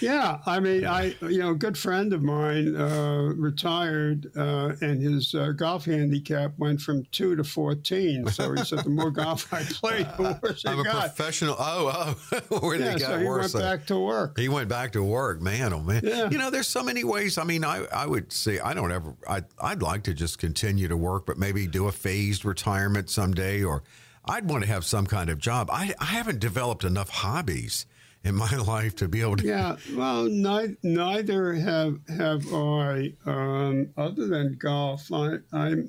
Yeah, 0.00 0.38
I 0.46 0.60
mean, 0.60 0.84
I 0.86 1.14
you 1.22 1.38
know, 1.38 1.50
a 1.50 1.54
good 1.54 1.76
friend 1.78 2.12
of 2.12 2.22
mine 2.22 2.76
uh, 2.76 3.32
retired, 3.36 4.30
uh, 4.36 4.72
and 4.80 5.00
his 5.02 5.34
uh, 5.34 5.52
golf 5.52 5.84
handicap 5.86 6.52
went 6.58 6.80
from 6.80 7.04
two 7.12 7.36
to 7.36 7.44
fourteen. 7.44 8.26
So 8.28 8.52
he 8.52 8.64
said, 8.64 8.80
the 8.84 8.90
more 8.90 9.10
golf 9.10 9.52
I 9.52 9.62
play, 9.70 10.02
the 10.02 10.38
worse 10.42 10.64
I'm 10.66 10.80
a 10.80 10.84
got. 10.84 11.14
professional. 11.16 11.56
Oh, 11.58 12.16
oh, 12.50 12.58
where 12.60 12.76
Yeah, 12.78 12.92
they 12.94 12.98
got 13.00 13.08
so 13.10 13.18
he 13.18 13.24
worse. 13.24 13.54
went 13.54 13.64
back 13.64 13.86
to 13.86 13.98
work. 13.98 14.38
He 14.38 14.48
went 14.48 14.68
back 14.68 14.92
to 14.92 15.02
work, 15.02 15.40
man. 15.40 15.72
Oh 15.72 15.80
man, 15.80 16.02
Yeah. 16.04 16.30
you 16.30 16.38
know, 16.38 16.50
there's 16.50 16.68
so 16.68 16.82
many 16.82 17.04
ways. 17.04 17.38
I 17.38 17.44
mean, 17.44 17.64
I, 17.64 17.84
I 17.86 18.06
would 18.06 18.32
say 18.32 18.58
I 18.58 18.74
don't 18.74 18.92
ever. 18.92 19.14
I 19.28 19.42
I'd 19.60 19.82
like 19.82 20.02
to 20.04 20.14
just 20.14 20.38
continue 20.38 20.88
to 20.88 20.96
work, 20.96 21.26
but 21.26 21.38
maybe 21.46 21.66
do 21.68 21.86
a 21.86 21.92
phased 21.92 22.44
retirement 22.44 23.08
someday, 23.08 23.62
or 23.62 23.84
I'd 24.24 24.48
want 24.48 24.64
to 24.64 24.68
have 24.68 24.84
some 24.84 25.06
kind 25.06 25.30
of 25.30 25.38
job. 25.38 25.68
I 25.70 25.94
I 26.00 26.06
haven't 26.06 26.40
developed 26.40 26.82
enough 26.82 27.08
hobbies 27.08 27.86
in 28.24 28.34
my 28.34 28.50
life 28.56 28.96
to 28.96 29.06
be 29.06 29.20
able 29.20 29.36
to. 29.36 29.46
Yeah, 29.46 29.76
well, 29.94 30.24
ni- 30.24 30.76
neither 30.82 31.54
have 31.54 32.00
have 32.08 32.44
I. 32.52 33.12
Um, 33.26 33.90
other 33.96 34.26
than 34.26 34.56
golf, 34.58 35.12
I, 35.12 35.36
I'm 35.52 35.88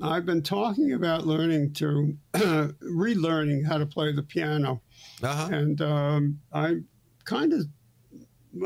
I've 0.00 0.24
been 0.24 0.42
talking 0.42 0.94
about 0.94 1.26
learning 1.26 1.74
to 1.74 2.16
relearning 2.34 3.66
how 3.66 3.76
to 3.76 3.84
play 3.86 4.12
the 4.12 4.22
piano, 4.22 4.80
Uh-huh. 5.22 5.48
and 5.52 5.80
um, 5.82 6.40
I'm 6.52 6.86
kind 7.24 7.52
of. 7.52 7.66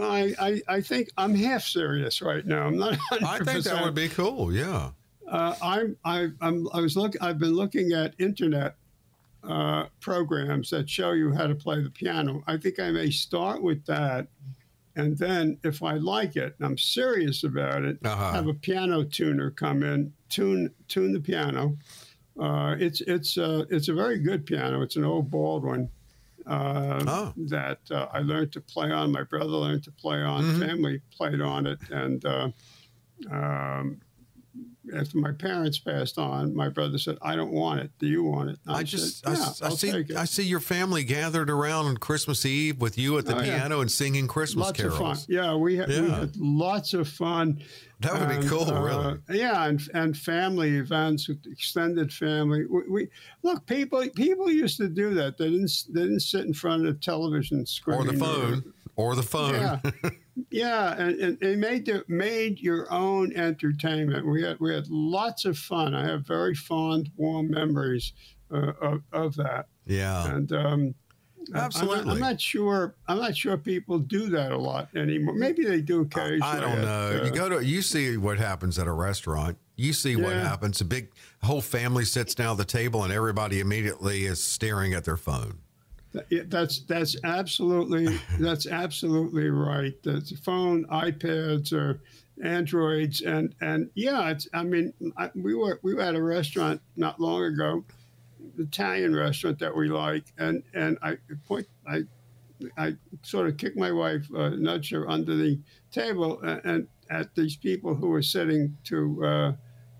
I, 0.01 0.33
I, 0.41 0.63
I 0.77 0.81
think 0.83 1.09
I'm 1.19 1.35
half 1.35 1.65
serious 1.65 2.23
right 2.23 2.47
now. 2.47 2.69
I'm 2.69 2.77
not. 2.79 2.97
100%. 3.11 3.23
I 3.25 3.39
think 3.41 3.65
that 3.65 3.83
would 3.83 3.97
be 3.97 4.09
cool. 4.09 4.53
Yeah. 4.55 4.91
Uh, 5.31 5.55
I'm, 5.63 5.97
I, 6.05 6.29
I'm, 6.41 6.67
I 6.75 6.81
was 6.81 6.97
look. 6.97 7.15
I've 7.21 7.39
been 7.39 7.55
looking 7.55 7.93
at 7.93 8.15
internet 8.19 8.75
uh, 9.45 9.87
programs 10.01 10.71
that 10.71 10.91
show 10.91 11.13
you 11.13 11.33
how 11.33 11.47
to 11.47 11.55
play 11.55 11.83
the 11.83 11.91
piano. 11.91 12.43
I 12.47 12.57
think 12.57 12.81
I 12.81 12.91
may 12.91 13.11
start 13.11 13.63
with 13.63 13.85
that, 13.87 14.27
and 14.97 15.17
then 15.17 15.57
if 15.63 15.83
I 15.83 15.95
like 15.95 16.35
it, 16.37 16.55
and 16.59 16.67
I'm 16.67 16.77
serious 16.79 17.45
about 17.45 17.85
it, 17.85 17.99
Uh-huh. 18.05 18.33
have 18.33 18.49
a 18.49 18.55
piano 18.55 19.05
tuner 19.05 19.51
come 19.53 19.83
in, 19.85 20.13
tune 20.29 20.71
tune 20.89 21.13
the 21.13 21.21
piano. 21.21 21.77
Uh, 22.39 22.75
it's 22.79 23.01
it's 23.03 23.39
uh, 23.39 23.65
it's 23.71 23.89
a 23.89 23.95
very 23.95 24.19
good 24.19 24.45
piano. 24.45 24.83
It's 24.83 24.97
an 24.97 25.05
old 25.05 25.31
Baldwin 25.31 25.89
uh, 26.47 27.05
Oh. 27.07 27.33
that 27.49 27.79
uh, 27.93 28.09
I 28.13 28.19
learned 28.21 28.51
to 28.55 28.61
play 28.61 28.91
on. 28.91 29.13
My 29.13 29.23
brother 29.23 29.51
learned 29.51 29.85
to 29.85 29.93
play 29.93 30.23
on. 30.23 30.43
Mm-hmm. 30.43 30.61
Family 30.61 31.01
played 31.17 31.41
on 31.41 31.67
it, 31.67 31.79
and 31.91 32.25
uh, 32.25 32.49
um, 33.31 34.01
after 34.95 35.19
my 35.19 35.33
parents 35.33 35.79
passed 35.79 36.19
on, 36.19 36.55
my 36.55 36.69
brother 36.69 36.99
said, 36.99 37.19
"I 37.23 37.37
don't 37.37 37.53
want 37.53 37.81
it. 37.81 37.91
Do 37.99 38.07
you 38.07 38.25
want 38.25 38.51
it?" 38.51 38.59
And 38.67 38.77
I 38.77 38.79
said, 38.81 38.87
just 38.87 39.25
"Yeah, 39.27 39.33
I, 39.63 39.67
I 39.67 39.71
see 39.71 39.91
take 39.93 40.11
it." 40.11 40.17
I 40.17 40.25
see 40.25 40.43
your 40.45 40.61
family 40.61 41.05
gathered 41.05 41.51
around 41.51 41.87
on 41.87 41.97
Christmas 41.97 42.45
Eve 42.47 42.81
with 42.81 42.99
you 42.99 43.19
at 43.19 43.27
the 43.27 43.37
Oh, 43.37 43.41
yeah. 43.41 43.59
piano 43.59 43.81
and 43.81 43.91
singing 43.91 44.27
Christmas 44.29 44.67
lots 44.67 44.81
carols. 44.81 44.95
of 45.01 45.07
fun. 45.07 45.17
Yeah, 45.29 45.55
we 45.55 45.77
had, 45.77 45.89
we 45.89 46.09
had 46.11 46.37
lots 46.37 46.95
of 46.95 47.09
fun. 47.09 47.63
That 48.01 48.19
would 48.19 48.41
be 48.41 48.49
cool, 48.49 48.65
uh, 48.71 48.81
really. 48.81 49.19
Yeah, 49.31 49.67
and 49.67 49.81
and 49.95 50.17
family 50.17 50.77
events, 50.79 51.29
with 51.29 51.45
extended 51.47 52.13
family. 52.13 52.65
We, 52.67 52.83
we 52.89 53.09
look 53.43 53.67
people 53.67 54.03
people 54.17 54.51
used 54.51 54.79
to 54.79 54.89
do 54.89 55.13
that. 55.15 55.37
They 55.37 55.51
didn't 55.51 55.71
they 55.91 56.01
didn't 56.03 56.21
sit 56.21 56.47
in 56.47 56.55
front 56.55 56.87
of 56.87 56.95
the 56.95 57.01
television 57.01 57.67
screen 57.67 57.99
Or 57.99 58.05
the 58.05 58.19
phone. 58.19 58.73
Or 58.97 59.15
the 59.17 59.23
phone. 59.23 59.55
Yeah, 59.55 59.81
yeah, 60.51 60.95
and, 61.01 61.19
and 61.21 61.39
they 61.41 61.57
made 61.57 61.87
the, 61.87 62.05
made 62.09 62.61
your 62.61 62.93
own 62.93 63.33
entertainment. 63.35 64.27
We 64.27 64.43
had 64.43 64.59
we 64.61 64.75
had 64.75 64.89
lots 64.89 65.45
of 65.45 65.59
fun. 65.59 65.95
I 65.95 66.07
have 66.07 66.27
very 66.27 66.55
fond, 66.55 67.11
warm 67.17 67.51
memories 67.51 68.13
uh, 68.53 68.73
of, 68.81 69.03
of 69.13 69.37
that. 69.37 69.67
Yeah. 69.87 70.35
And 70.35 70.53
um, 70.53 70.95
I'm 71.49 71.55
not- 71.55 71.63
Absolutely. 71.65 72.13
I'm, 72.13 72.19
not 72.21 72.41
sure. 72.41 72.95
I'm 73.09 73.19
not 73.19 73.37
sure 73.37 73.57
people 73.57 73.99
do 73.99 74.29
that 74.31 74.53
a 74.53 74.59
lot 74.59 74.89
anymore. 74.95 75.35
Maybe 75.35 75.65
they 75.65 75.81
do 75.81 76.03
occasionally. 76.03 76.43
I 76.43 76.61
don't 76.61 76.83
know. 76.83 77.21
uh, 77.23 77.25
you 77.25 77.31
go 77.33 77.49
to 77.49 77.65
you 77.65 77.83
see 77.83 78.17
what 78.17 78.39
happens 78.39 78.79
at 78.79 78.87
a 78.87 78.93
restaurant. 78.93 79.57
You 79.77 79.95
see 79.95 80.15
what 80.15 80.35
happens. 80.35 80.81
A 80.83 80.85
big 80.85 81.09
whole 81.43 81.63
family 81.63 82.05
sits 82.05 82.35
down 82.35 82.53
at 82.53 82.57
the 82.59 82.65
table 82.67 83.03
and 83.03 83.11
everybody 83.13 83.61
immediately 83.61 84.27
is 84.27 84.43
staring 84.43 84.93
at 84.93 85.05
their 85.05 85.17
phone. 85.17 85.59
That's 86.13 86.81
that's 86.81 87.17
absolutely 87.25 88.19
that's 88.41 88.67
absolutely 88.67 89.51
right. 89.51 89.95
The 90.03 90.21
phone, 90.43 90.85
iPads 90.87 91.73
or 91.73 92.01
androids 92.43 93.21
and 93.21 93.55
and 93.61 93.91
yeah, 93.95 94.31
it's. 94.31 94.49
I 94.53 94.63
mean, 94.63 94.93
I, 95.17 95.31
we 95.35 95.55
were 95.55 95.79
we 95.83 95.95
were 95.95 96.03
at 96.03 96.15
a 96.15 96.23
restaurant 96.23 96.81
not 96.97 97.21
long 97.21 97.45
ago, 97.45 97.85
Italian 98.59 99.15
restaurant 99.15 99.59
that 99.61 99.77
we 99.77 99.89
like, 99.89 100.25
and 100.39 100.63
and 100.75 100.99
I 101.03 101.19
point 101.47 101.67
I. 101.87 102.03
I 102.77 102.95
sort 103.23 103.49
of 103.49 103.57
kicked 103.57 103.79
my 103.79 103.91
wife, 103.91 104.27
uh, 104.37 104.51
nudged 104.51 104.93
her 104.93 105.09
under 105.09 105.35
the 105.35 105.59
table, 105.91 106.39
and, 106.43 106.61
and 106.67 106.89
at 107.09 107.35
these 107.35 107.57
people 107.57 107.95
who 107.95 108.09
were 108.09 108.21
sitting 108.21 108.77
to 108.85 109.25
uh, 109.25 109.53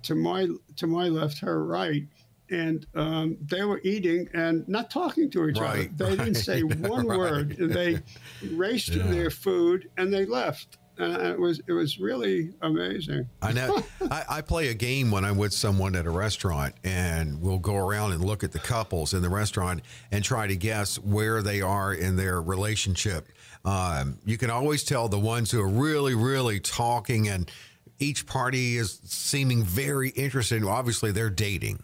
to 0.03 0.15
my 0.15 0.47
to 0.77 0.87
my 0.87 1.09
left, 1.09 1.39
her 1.39 1.65
right, 1.65 2.07
and 2.51 2.87
um, 2.95 3.37
they 3.41 3.63
were 3.65 3.81
eating 3.85 4.29
and 4.35 4.67
not 4.69 4.91
talking 4.91 5.31
to 5.31 5.49
each 5.49 5.59
Right, 5.59 5.91
other. 5.99 6.11
They 6.11 6.25
didn't 6.25 6.35
say 6.37 6.63
one 6.63 7.07
right. 7.07 7.19
word. 7.19 7.57
They 7.57 7.99
raced 8.53 8.89
Yeah. 8.91 9.07
their 9.07 9.31
food 9.31 9.89
and 9.97 10.13
they 10.13 10.25
left. 10.27 10.79
And 10.99 11.15
it 11.23 11.41
was 11.41 11.63
it 11.67 11.73
was 11.73 11.99
really 11.99 12.53
amazing. 12.61 13.27
I 13.41 13.53
know. 13.53 13.83
I, 14.11 14.25
I 14.29 14.41
play 14.43 14.69
a 14.69 14.75
game 14.75 15.11
when 15.11 15.25
I'm 15.25 15.39
with 15.39 15.55
someone 15.55 15.97
at 15.97 16.05
a 16.05 16.11
restaurant, 16.11 16.75
and 16.85 17.41
we'll 17.41 17.59
go 17.59 17.77
around 17.77 18.13
and 18.13 18.23
look 18.23 18.45
at 18.45 18.53
the 18.53 18.59
couples 18.59 19.15
in 19.15 19.23
the 19.23 19.31
restaurant 19.31 19.81
and 20.13 20.23
try 20.23 20.47
to 20.47 20.57
guess 20.57 20.99
where 20.99 21.41
they 21.41 21.63
are 21.63 21.95
in 21.95 22.17
their 22.17 22.43
relationship. 22.43 23.29
Um, 23.65 24.19
you 24.27 24.37
can 24.37 24.51
always 24.51 24.85
tell 24.85 25.09
the 25.09 25.19
ones 25.19 25.51
who 25.51 25.63
are 25.63 25.69
really, 25.69 26.15
really 26.15 26.61
talking, 26.61 27.29
and 27.29 27.51
each 27.99 28.27
party 28.27 28.77
is 28.77 29.01
seeming 29.05 29.63
very 29.63 30.11
interested. 30.11 30.63
Obviously, 30.65 31.13
they're 31.13 31.31
dating. 31.31 31.83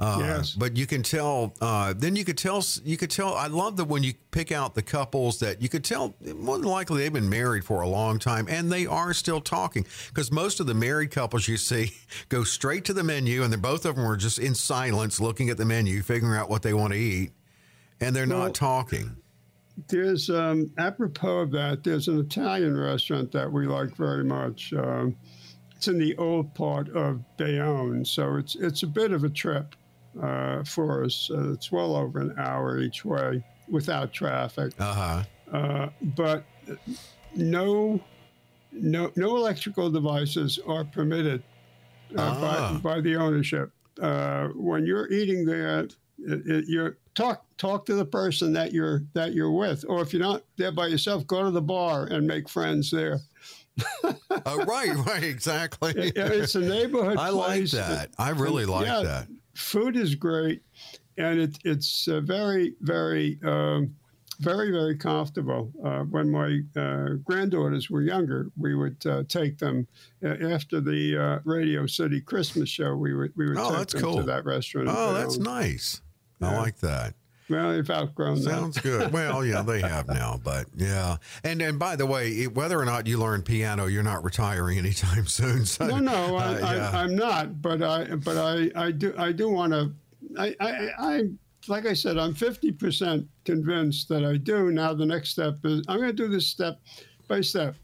Uh, 0.00 0.18
Yes. 0.20 0.52
But 0.52 0.76
you 0.76 0.86
can 0.86 1.02
tell. 1.02 1.54
Uh, 1.60 1.92
then 1.96 2.14
you 2.14 2.24
could 2.24 2.38
tell. 2.38 2.62
You 2.84 2.96
could 2.96 3.10
tell. 3.10 3.34
I 3.34 3.48
love 3.48 3.76
that 3.78 3.86
when 3.86 4.02
you 4.04 4.14
pick 4.30 4.52
out 4.52 4.74
the 4.74 4.82
couples 4.82 5.40
that 5.40 5.60
you 5.60 5.68
could 5.68 5.84
tell 5.84 6.14
more 6.36 6.56
than 6.56 6.68
likely 6.68 7.02
they've 7.02 7.12
been 7.12 7.28
married 7.28 7.64
for 7.64 7.80
a 7.80 7.88
long 7.88 8.18
time 8.20 8.46
and 8.48 8.70
they 8.70 8.86
are 8.86 9.12
still 9.12 9.40
talking. 9.40 9.86
Because 10.08 10.30
most 10.30 10.60
of 10.60 10.66
the 10.66 10.74
married 10.74 11.10
couples 11.10 11.48
you 11.48 11.56
see 11.56 11.92
go 12.28 12.44
straight 12.44 12.84
to 12.84 12.92
the 12.92 13.02
menu 13.02 13.42
and 13.42 13.52
then 13.52 13.60
both 13.60 13.84
of 13.84 13.96
them 13.96 14.06
are 14.06 14.16
just 14.16 14.38
in 14.38 14.54
silence, 14.54 15.20
looking 15.20 15.50
at 15.50 15.56
the 15.56 15.64
menu, 15.64 16.02
figuring 16.02 16.38
out 16.38 16.48
what 16.48 16.62
they 16.62 16.74
want 16.74 16.92
to 16.92 16.98
eat, 16.98 17.32
and 18.00 18.14
they're 18.14 18.28
Well, 18.28 18.38
not 18.38 18.54
talking. 18.54 19.16
There's 19.88 20.28
um, 20.30 20.70
apropos 20.78 21.38
of 21.38 21.50
that. 21.52 21.82
There's 21.84 22.08
an 22.08 22.18
Italian 22.18 22.76
restaurant 22.76 23.32
that 23.32 23.52
we 23.52 23.66
like 23.66 23.96
very 23.96 24.24
much. 24.24 24.72
Um, 24.72 25.16
it's 25.76 25.86
in 25.86 25.98
the 25.98 26.16
old 26.16 26.52
part 26.54 26.88
of 26.90 27.22
Bayonne, 27.36 28.04
so 28.04 28.36
it's 28.36 28.56
it's 28.56 28.82
a 28.82 28.86
bit 28.88 29.12
of 29.12 29.22
a 29.22 29.28
trip 29.28 29.76
uh, 30.22 30.64
for 30.64 31.04
us. 31.04 31.30
Uh, 31.32 31.52
it's 31.52 31.70
well 31.72 31.94
over 31.96 32.20
an 32.20 32.34
hour 32.38 32.78
each 32.78 33.04
way 33.04 33.42
without 33.68 34.12
traffic. 34.12 34.72
Uh 34.78 34.94
huh. 34.94 35.56
Uh, 35.56 35.88
but 36.16 36.44
no, 37.34 38.00
no, 38.72 39.12
no 39.16 39.36
electrical 39.36 39.90
devices 39.90 40.58
are 40.66 40.84
permitted 40.84 41.42
uh, 42.16 42.20
Ah. 42.42 42.78
by, 42.82 42.94
by 42.94 43.00
the 43.00 43.16
ownership. 43.16 43.70
Uh, 44.00 44.48
when 44.54 44.86
you're 44.86 45.10
eating 45.12 45.44
there, 45.44 45.80
it, 45.80 45.94
it, 46.18 46.64
you're 46.68 46.96
talk 47.14 47.44
talk 47.56 47.84
to 47.86 47.94
the 47.94 48.04
person 48.04 48.52
that 48.52 48.72
you're 48.72 49.02
that 49.14 49.34
you're 49.34 49.50
with, 49.52 49.84
or 49.88 50.00
if 50.02 50.12
you're 50.12 50.22
not 50.22 50.42
there 50.56 50.70
by 50.72 50.86
yourself, 50.86 51.26
go 51.26 51.42
to 51.44 51.50
the 51.50 51.60
bar 51.62 52.04
and 52.06 52.26
make 52.26 52.48
friends 52.48 52.90
there. 52.90 53.18
Oh, 54.46 54.64
right, 54.64 54.94
right, 55.06 55.24
exactly. 55.24 55.92
It- 55.96 56.16
it's 56.16 56.54
a 56.54 56.60
neighborhood. 56.60 57.16
I 57.18 57.30
like 57.30 57.64
that. 57.70 58.10
I 58.18 58.30
really 58.30 58.66
like 58.66 58.86
yeah, 58.86 59.02
that. 59.02 59.28
Food 59.58 59.96
is 59.96 60.14
great, 60.14 60.62
and 61.16 61.40
it, 61.40 61.58
it's 61.64 62.06
uh, 62.06 62.20
very, 62.20 62.74
very, 62.80 63.38
um, 63.44 63.94
very, 64.38 64.70
very 64.70 64.96
comfortable. 64.96 65.72
Uh, 65.84 66.04
when 66.04 66.30
my 66.30 66.60
uh, 66.80 67.14
granddaughters 67.24 67.90
were 67.90 68.02
younger, 68.02 68.50
we 68.56 68.76
would 68.76 69.04
uh, 69.04 69.24
take 69.28 69.58
them 69.58 69.86
uh, 70.24 70.28
after 70.48 70.80
the 70.80 71.16
uh, 71.18 71.38
Radio 71.44 71.86
City 71.86 72.20
Christmas 72.20 72.68
show. 72.68 72.94
We 72.94 73.14
would 73.14 73.32
we 73.36 73.48
would 73.48 73.58
Oh, 73.58 73.78
take 73.78 73.88
them 73.88 74.00
cool. 74.02 74.16
to 74.18 74.22
that 74.22 74.44
restaurant. 74.44 74.88
Oh, 74.90 75.12
that's 75.12 75.38
um, 75.38 75.42
nice. 75.42 76.00
I 76.40 76.56
like 76.56 76.78
that. 76.78 77.14
Well, 77.50 77.72
they've 77.72 77.90
outgrown 77.90 78.36
that. 78.36 78.50
Sounds 78.50 78.78
good. 78.78 79.12
Well, 79.12 79.44
yeah, 79.44 79.62
they 79.62 79.80
have 79.80 80.06
now, 80.08 80.38
but 80.42 80.66
yeah. 80.76 81.16
And 81.44 81.62
and 81.62 81.78
by 81.78 81.96
the 81.96 82.04
way, 82.06 82.44
whether 82.44 82.78
or 82.78 82.84
not 82.84 83.06
you 83.06 83.18
learn 83.18 83.42
piano, 83.42 83.86
you're 83.86 84.02
not 84.02 84.22
retiring 84.24 84.78
anytime 84.78 85.26
soon. 85.38 85.64
So, 85.64 85.86
No, 85.86 85.98
no, 85.98 86.36
I, 86.36 86.44
uh, 86.54 86.58
yeah. 86.74 86.90
I, 86.92 87.02
I'm 87.02 87.16
not. 87.16 87.62
But 87.62 87.82
I, 87.82 88.04
but 88.16 88.36
I, 88.36 88.70
I 88.76 88.90
do, 88.90 89.14
I 89.16 89.32
do 89.32 89.48
want 89.48 89.72
to. 89.72 89.92
I, 90.38 90.54
I, 90.60 90.88
I, 90.98 91.22
like 91.68 91.86
I 91.86 91.94
said, 91.94 92.18
I'm 92.18 92.34
50 92.34 92.72
percent 92.72 93.26
convinced 93.44 94.08
that 94.10 94.24
I 94.24 94.36
do. 94.36 94.70
Now 94.70 94.92
the 94.92 95.06
next 95.06 95.30
step 95.30 95.54
is 95.64 95.82
I'm 95.88 95.96
going 95.96 96.10
to 96.10 96.12
do 96.16 96.28
this 96.28 96.46
step 96.46 96.78
by 97.28 97.40
step. 97.40 97.76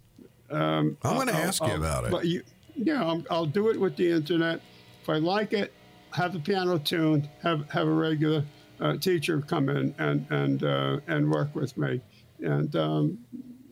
Um, 0.51 0.97
I'm 1.03 1.15
going 1.15 1.29
to 1.29 1.35
I'll- 1.35 1.49
ask 1.49 1.63
you 1.63 1.69
I'll- 1.69 1.77
about 1.77 2.05
it. 2.05 2.11
But 2.11 2.27
you, 2.27 2.43
yeah, 2.77 3.03
I'm, 3.03 3.25
I'll 3.31 3.47
do 3.47 3.71
it 3.71 3.81
with 3.81 3.97
the 3.97 4.11
internet. 4.11 4.61
If 5.03 5.09
I 5.09 5.17
like 5.17 5.53
it, 5.53 5.73
have 6.13 6.33
the 6.33 6.39
piano 6.39 6.79
tuned. 6.79 7.29
Have 7.43 7.69
have 7.71 7.87
a 7.89 7.91
regular 7.93 8.45
uh, 8.81 8.97
teacher 8.97 9.41
come 9.41 9.69
in 9.69 9.95
and 9.99 10.27
and 10.31 10.65
uh, 10.65 10.99
and 11.07 11.31
work 11.31 11.55
with 11.55 11.77
me, 11.77 12.01
and 12.41 12.75
um, 12.77 13.19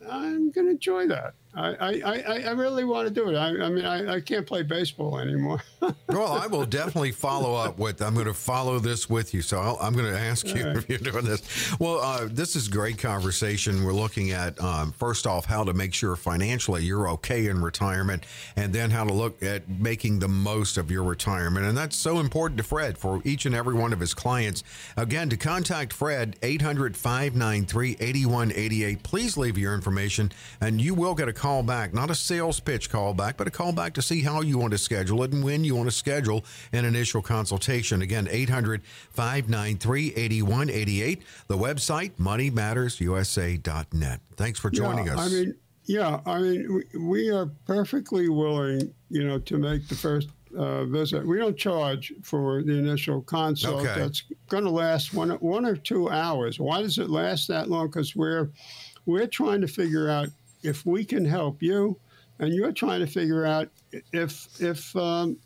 I'm 0.09 0.51
going 0.51 0.67
to 0.67 0.73
enjoy 0.73 1.07
that. 1.09 1.35
I, 1.55 1.75
I, 1.75 2.01
I, 2.01 2.43
I 2.47 2.51
really 2.53 2.85
want 2.85 3.07
to 3.09 3.13
do 3.13 3.29
it. 3.29 3.37
I, 3.37 3.49
I 3.49 3.69
mean, 3.69 3.85
I, 3.85 4.15
I 4.15 4.21
can't 4.21 4.47
play 4.47 4.63
baseball 4.63 5.19
anymore. 5.19 5.63
well, 6.09 6.33
I 6.33 6.47
will 6.47 6.65
definitely 6.65 7.13
follow 7.13 7.53
up 7.55 7.79
with. 7.79 8.01
I'm 8.01 8.15
going 8.15 8.25
to 8.27 8.33
follow 8.33 8.79
this 8.79 9.11
with 9.11 9.35
you. 9.35 9.43
So 9.43 9.59
I'll, 9.59 9.77
I'm 9.81 9.93
going 9.93 10.11
to 10.11 10.19
ask 10.19 10.47
you 10.47 10.63
All 10.63 10.69
right. 10.69 10.79
if 10.79 10.89
you're 10.89 10.99
doing 10.99 11.27
this. 11.27 11.43
Well, 11.79 12.01
uh, 12.01 12.29
this 12.31 12.57
is 12.57 12.69
great 12.69 12.97
conversation. 12.99 13.85
We're 13.85 13.93
looking 13.93 14.31
at 14.31 14.59
um, 14.61 14.93
first 14.93 15.27
off 15.27 15.45
how 15.45 15.63
to 15.65 15.75
make 15.75 15.93
sure 15.93 16.17
financially 16.17 16.85
you're 16.85 17.11
okay 17.11 17.49
in 17.49 17.61
retirement, 17.61 18.25
and 18.57 18.73
then 18.73 18.91
how 18.91 19.05
to 19.05 19.13
look 19.13 19.43
at 19.43 19.69
making 19.69 20.21
the 20.21 20.29
most 20.29 20.79
of 20.79 20.91
your 20.91 21.05
retirement, 21.05 21.67
and 21.67 21.77
that's 21.77 21.97
so 21.97 22.19
important 22.21 22.57
to 22.59 22.65
Fred 22.65 22.97
for 22.97 23.21
each 23.25 23.45
and 23.45 23.55
every 23.55 23.75
one 23.75 23.93
of 23.93 24.01
his 24.01 24.15
clients. 24.15 24.65
Again, 24.97 25.29
to 25.31 25.37
contact 25.37 25.93
Fred, 25.93 26.37
800-593-8188. 26.41 29.03
Please 29.03 29.37
leave 29.37 29.59
your 29.59 29.75
information, 29.75 30.33
and 30.61 30.81
you 30.81 30.95
will 30.95 31.15
get 31.15 31.29
a 31.29 31.33
call 31.43 31.63
back. 31.65 31.93
Not 31.93 32.09
a 32.09 32.15
sales 32.15 32.61
pitch 32.61 32.89
call 32.89 33.15
back, 33.15 33.37
but 33.37 33.49
a 33.49 33.51
call 33.51 33.73
back 33.73 33.95
to 33.95 34.03
see 34.03 34.23
how 34.23 34.43
you 34.43 34.59
want 34.59 34.71
to 34.71 34.79
schedule 34.79 35.25
it 35.25 35.33
and 35.33 35.43
when 35.43 35.65
you 35.65 35.75
want 35.75 35.89
to 35.89 35.95
schedule 35.95 36.45
an 36.73 36.85
initial 36.85 37.21
consultation. 37.21 38.01
Again, 38.01 38.27
800-593-8188. 38.27 41.19
The 41.49 41.59
website, 41.59 42.13
moneymattersusa.net. 42.13 44.21
Thanks 44.37 44.61
for 44.61 44.71
joining 44.71 45.07
yeah, 45.07 45.15
us. 45.15 45.19
I 45.19 45.29
mean, 45.31 45.57
yeah, 45.85 46.21
I 46.27 46.39
mean, 46.39 46.75
we, 46.75 46.85
we 47.01 47.29
are 47.31 47.47
perfectly 47.67 48.29
willing, 48.29 48.95
you 49.11 49.25
know, 49.25 49.41
to 49.41 49.59
make 49.59 49.89
the 49.89 49.97
first 49.97 50.29
uh, 50.57 50.85
visit. 50.85 51.27
We 51.27 51.39
don't 51.39 51.57
charge 51.57 52.13
for 52.23 52.63
the 52.63 52.79
initial 52.79 53.21
consult. 53.23 53.85
Okay. 53.85 53.99
That's 53.99 54.23
going 54.49 54.63
to 54.63 54.71
last 54.71 55.13
one 55.13 55.31
one 55.31 55.67
or 55.67 55.75
two 55.75 56.09
hours. 56.09 56.61
Why 56.61 56.83
does 56.83 56.99
it 56.99 57.11
last 57.11 57.49
that 57.49 57.69
long? 57.69 57.89
Because 57.89 58.15
we're 58.15 58.53
we're 59.07 59.27
trying 59.27 59.61
to 59.63 59.67
figure 59.67 60.09
out 60.09 60.29
if 60.63 60.87
we 60.87 61.05
can 61.05 61.25
help 61.25 61.63
you, 61.63 61.99
and 62.39 62.53
you're 62.55 62.73
trying 62.73 63.01
to 63.01 63.07
figure 63.07 63.45
out 63.47 63.69
if 64.13 64.61
if 64.61 64.95
um, 64.97 65.37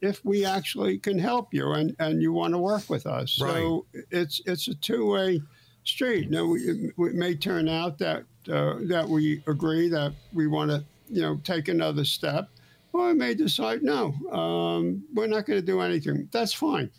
if 0.00 0.24
we 0.24 0.44
actually 0.44 0.98
can 0.98 1.18
help 1.18 1.52
you, 1.52 1.72
and, 1.72 1.94
and 1.98 2.22
you 2.22 2.32
want 2.32 2.54
to 2.54 2.58
work 2.58 2.88
with 2.88 3.06
us. 3.06 3.32
So 3.32 3.86
it's 4.10 4.40
it's 4.46 4.68
a 4.68 4.74
two 4.74 5.10
way 5.10 5.40
street. 5.84 6.30
Now, 6.30 6.46
we, 6.46 6.60
it 6.60 7.14
may 7.14 7.34
turn 7.34 7.68
out 7.68 7.98
that 7.98 8.24
uh, 8.50 8.76
that 8.82 9.08
we 9.08 9.42
agree 9.46 9.88
that 9.88 10.12
we 10.32 10.46
want 10.46 10.70
to, 10.70 10.84
you 11.08 11.22
know, 11.22 11.40
take 11.44 11.68
another 11.68 12.04
step, 12.04 12.48
or 12.92 13.08
we 13.08 13.14
may 13.14 13.34
decide 13.34 13.82
no, 13.82 14.14
um, 14.32 15.04
we're 15.14 15.26
not 15.26 15.46
going 15.46 15.60
to 15.60 15.66
do 15.66 15.80
anything. 15.80 16.28
That's 16.32 16.52
fine. 16.52 16.90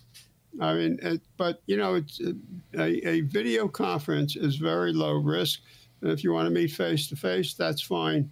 I 0.62 0.74
mean, 0.76 1.00
it, 1.02 1.22
but 1.38 1.62
you 1.66 1.78
know, 1.78 1.96
it's 1.96 2.22
a, 2.78 3.08
a 3.08 3.22
video 3.22 3.68
conference 3.68 4.36
is 4.36 4.58
very 4.58 4.94
low 4.94 5.14
risk. 5.14 5.62
And 6.04 6.12
if 6.12 6.24
you 6.24 6.34
want 6.34 6.46
to 6.48 6.52
meet 6.52 6.72
face 6.72 7.08
to 7.08 7.16
face, 7.16 7.54
that's 7.54 7.82
fine 7.82 8.30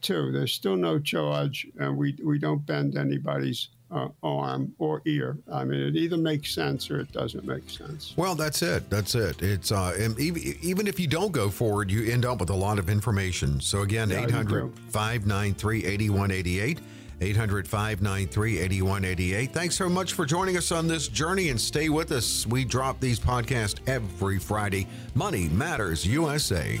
too. 0.00 0.32
There's 0.32 0.52
still 0.52 0.76
no 0.76 0.98
charge, 0.98 1.66
and 1.78 1.96
we 1.96 2.18
we 2.24 2.38
don't 2.38 2.66
bend 2.66 2.98
anybody's 2.98 3.68
uh, 3.92 4.08
arm 4.22 4.74
or 4.78 5.02
ear. 5.04 5.38
I 5.52 5.64
mean, 5.64 5.80
it 5.80 5.94
either 5.94 6.16
makes 6.16 6.52
sense 6.52 6.90
or 6.90 6.98
it 6.98 7.12
doesn't 7.12 7.44
make 7.44 7.70
sense. 7.70 8.12
Well, 8.16 8.34
that's 8.34 8.60
it. 8.62 8.90
That's 8.90 9.14
it. 9.14 9.40
It's 9.40 9.70
uh, 9.70 9.94
even, 10.18 10.42
even 10.62 10.86
if 10.88 10.98
you 10.98 11.06
don't 11.06 11.30
go 11.30 11.48
forward, 11.50 11.90
you 11.90 12.10
end 12.10 12.24
up 12.24 12.40
with 12.40 12.50
a 12.50 12.54
lot 12.54 12.78
of 12.80 12.90
information. 12.90 13.60
So 13.60 13.82
again, 13.82 14.10
Yeah, 14.10 14.20
you 14.22 14.26
800 14.26 14.72
593 14.90 15.84
8188. 15.84 16.80
800 17.20 17.68
593 17.68 18.58
8188. 18.58 19.52
Thanks 19.52 19.76
so 19.76 19.88
much 19.88 20.14
for 20.14 20.26
joining 20.26 20.56
us 20.56 20.72
on 20.72 20.88
this 20.88 21.06
journey 21.06 21.50
and 21.50 21.60
stay 21.60 21.88
with 21.88 22.10
us. 22.10 22.44
We 22.48 22.64
drop 22.64 22.98
these 22.98 23.20
podcasts 23.20 23.78
every 23.86 24.40
Friday. 24.40 24.88
Money 25.14 25.48
Matters 25.50 26.04
USA. 26.04 26.80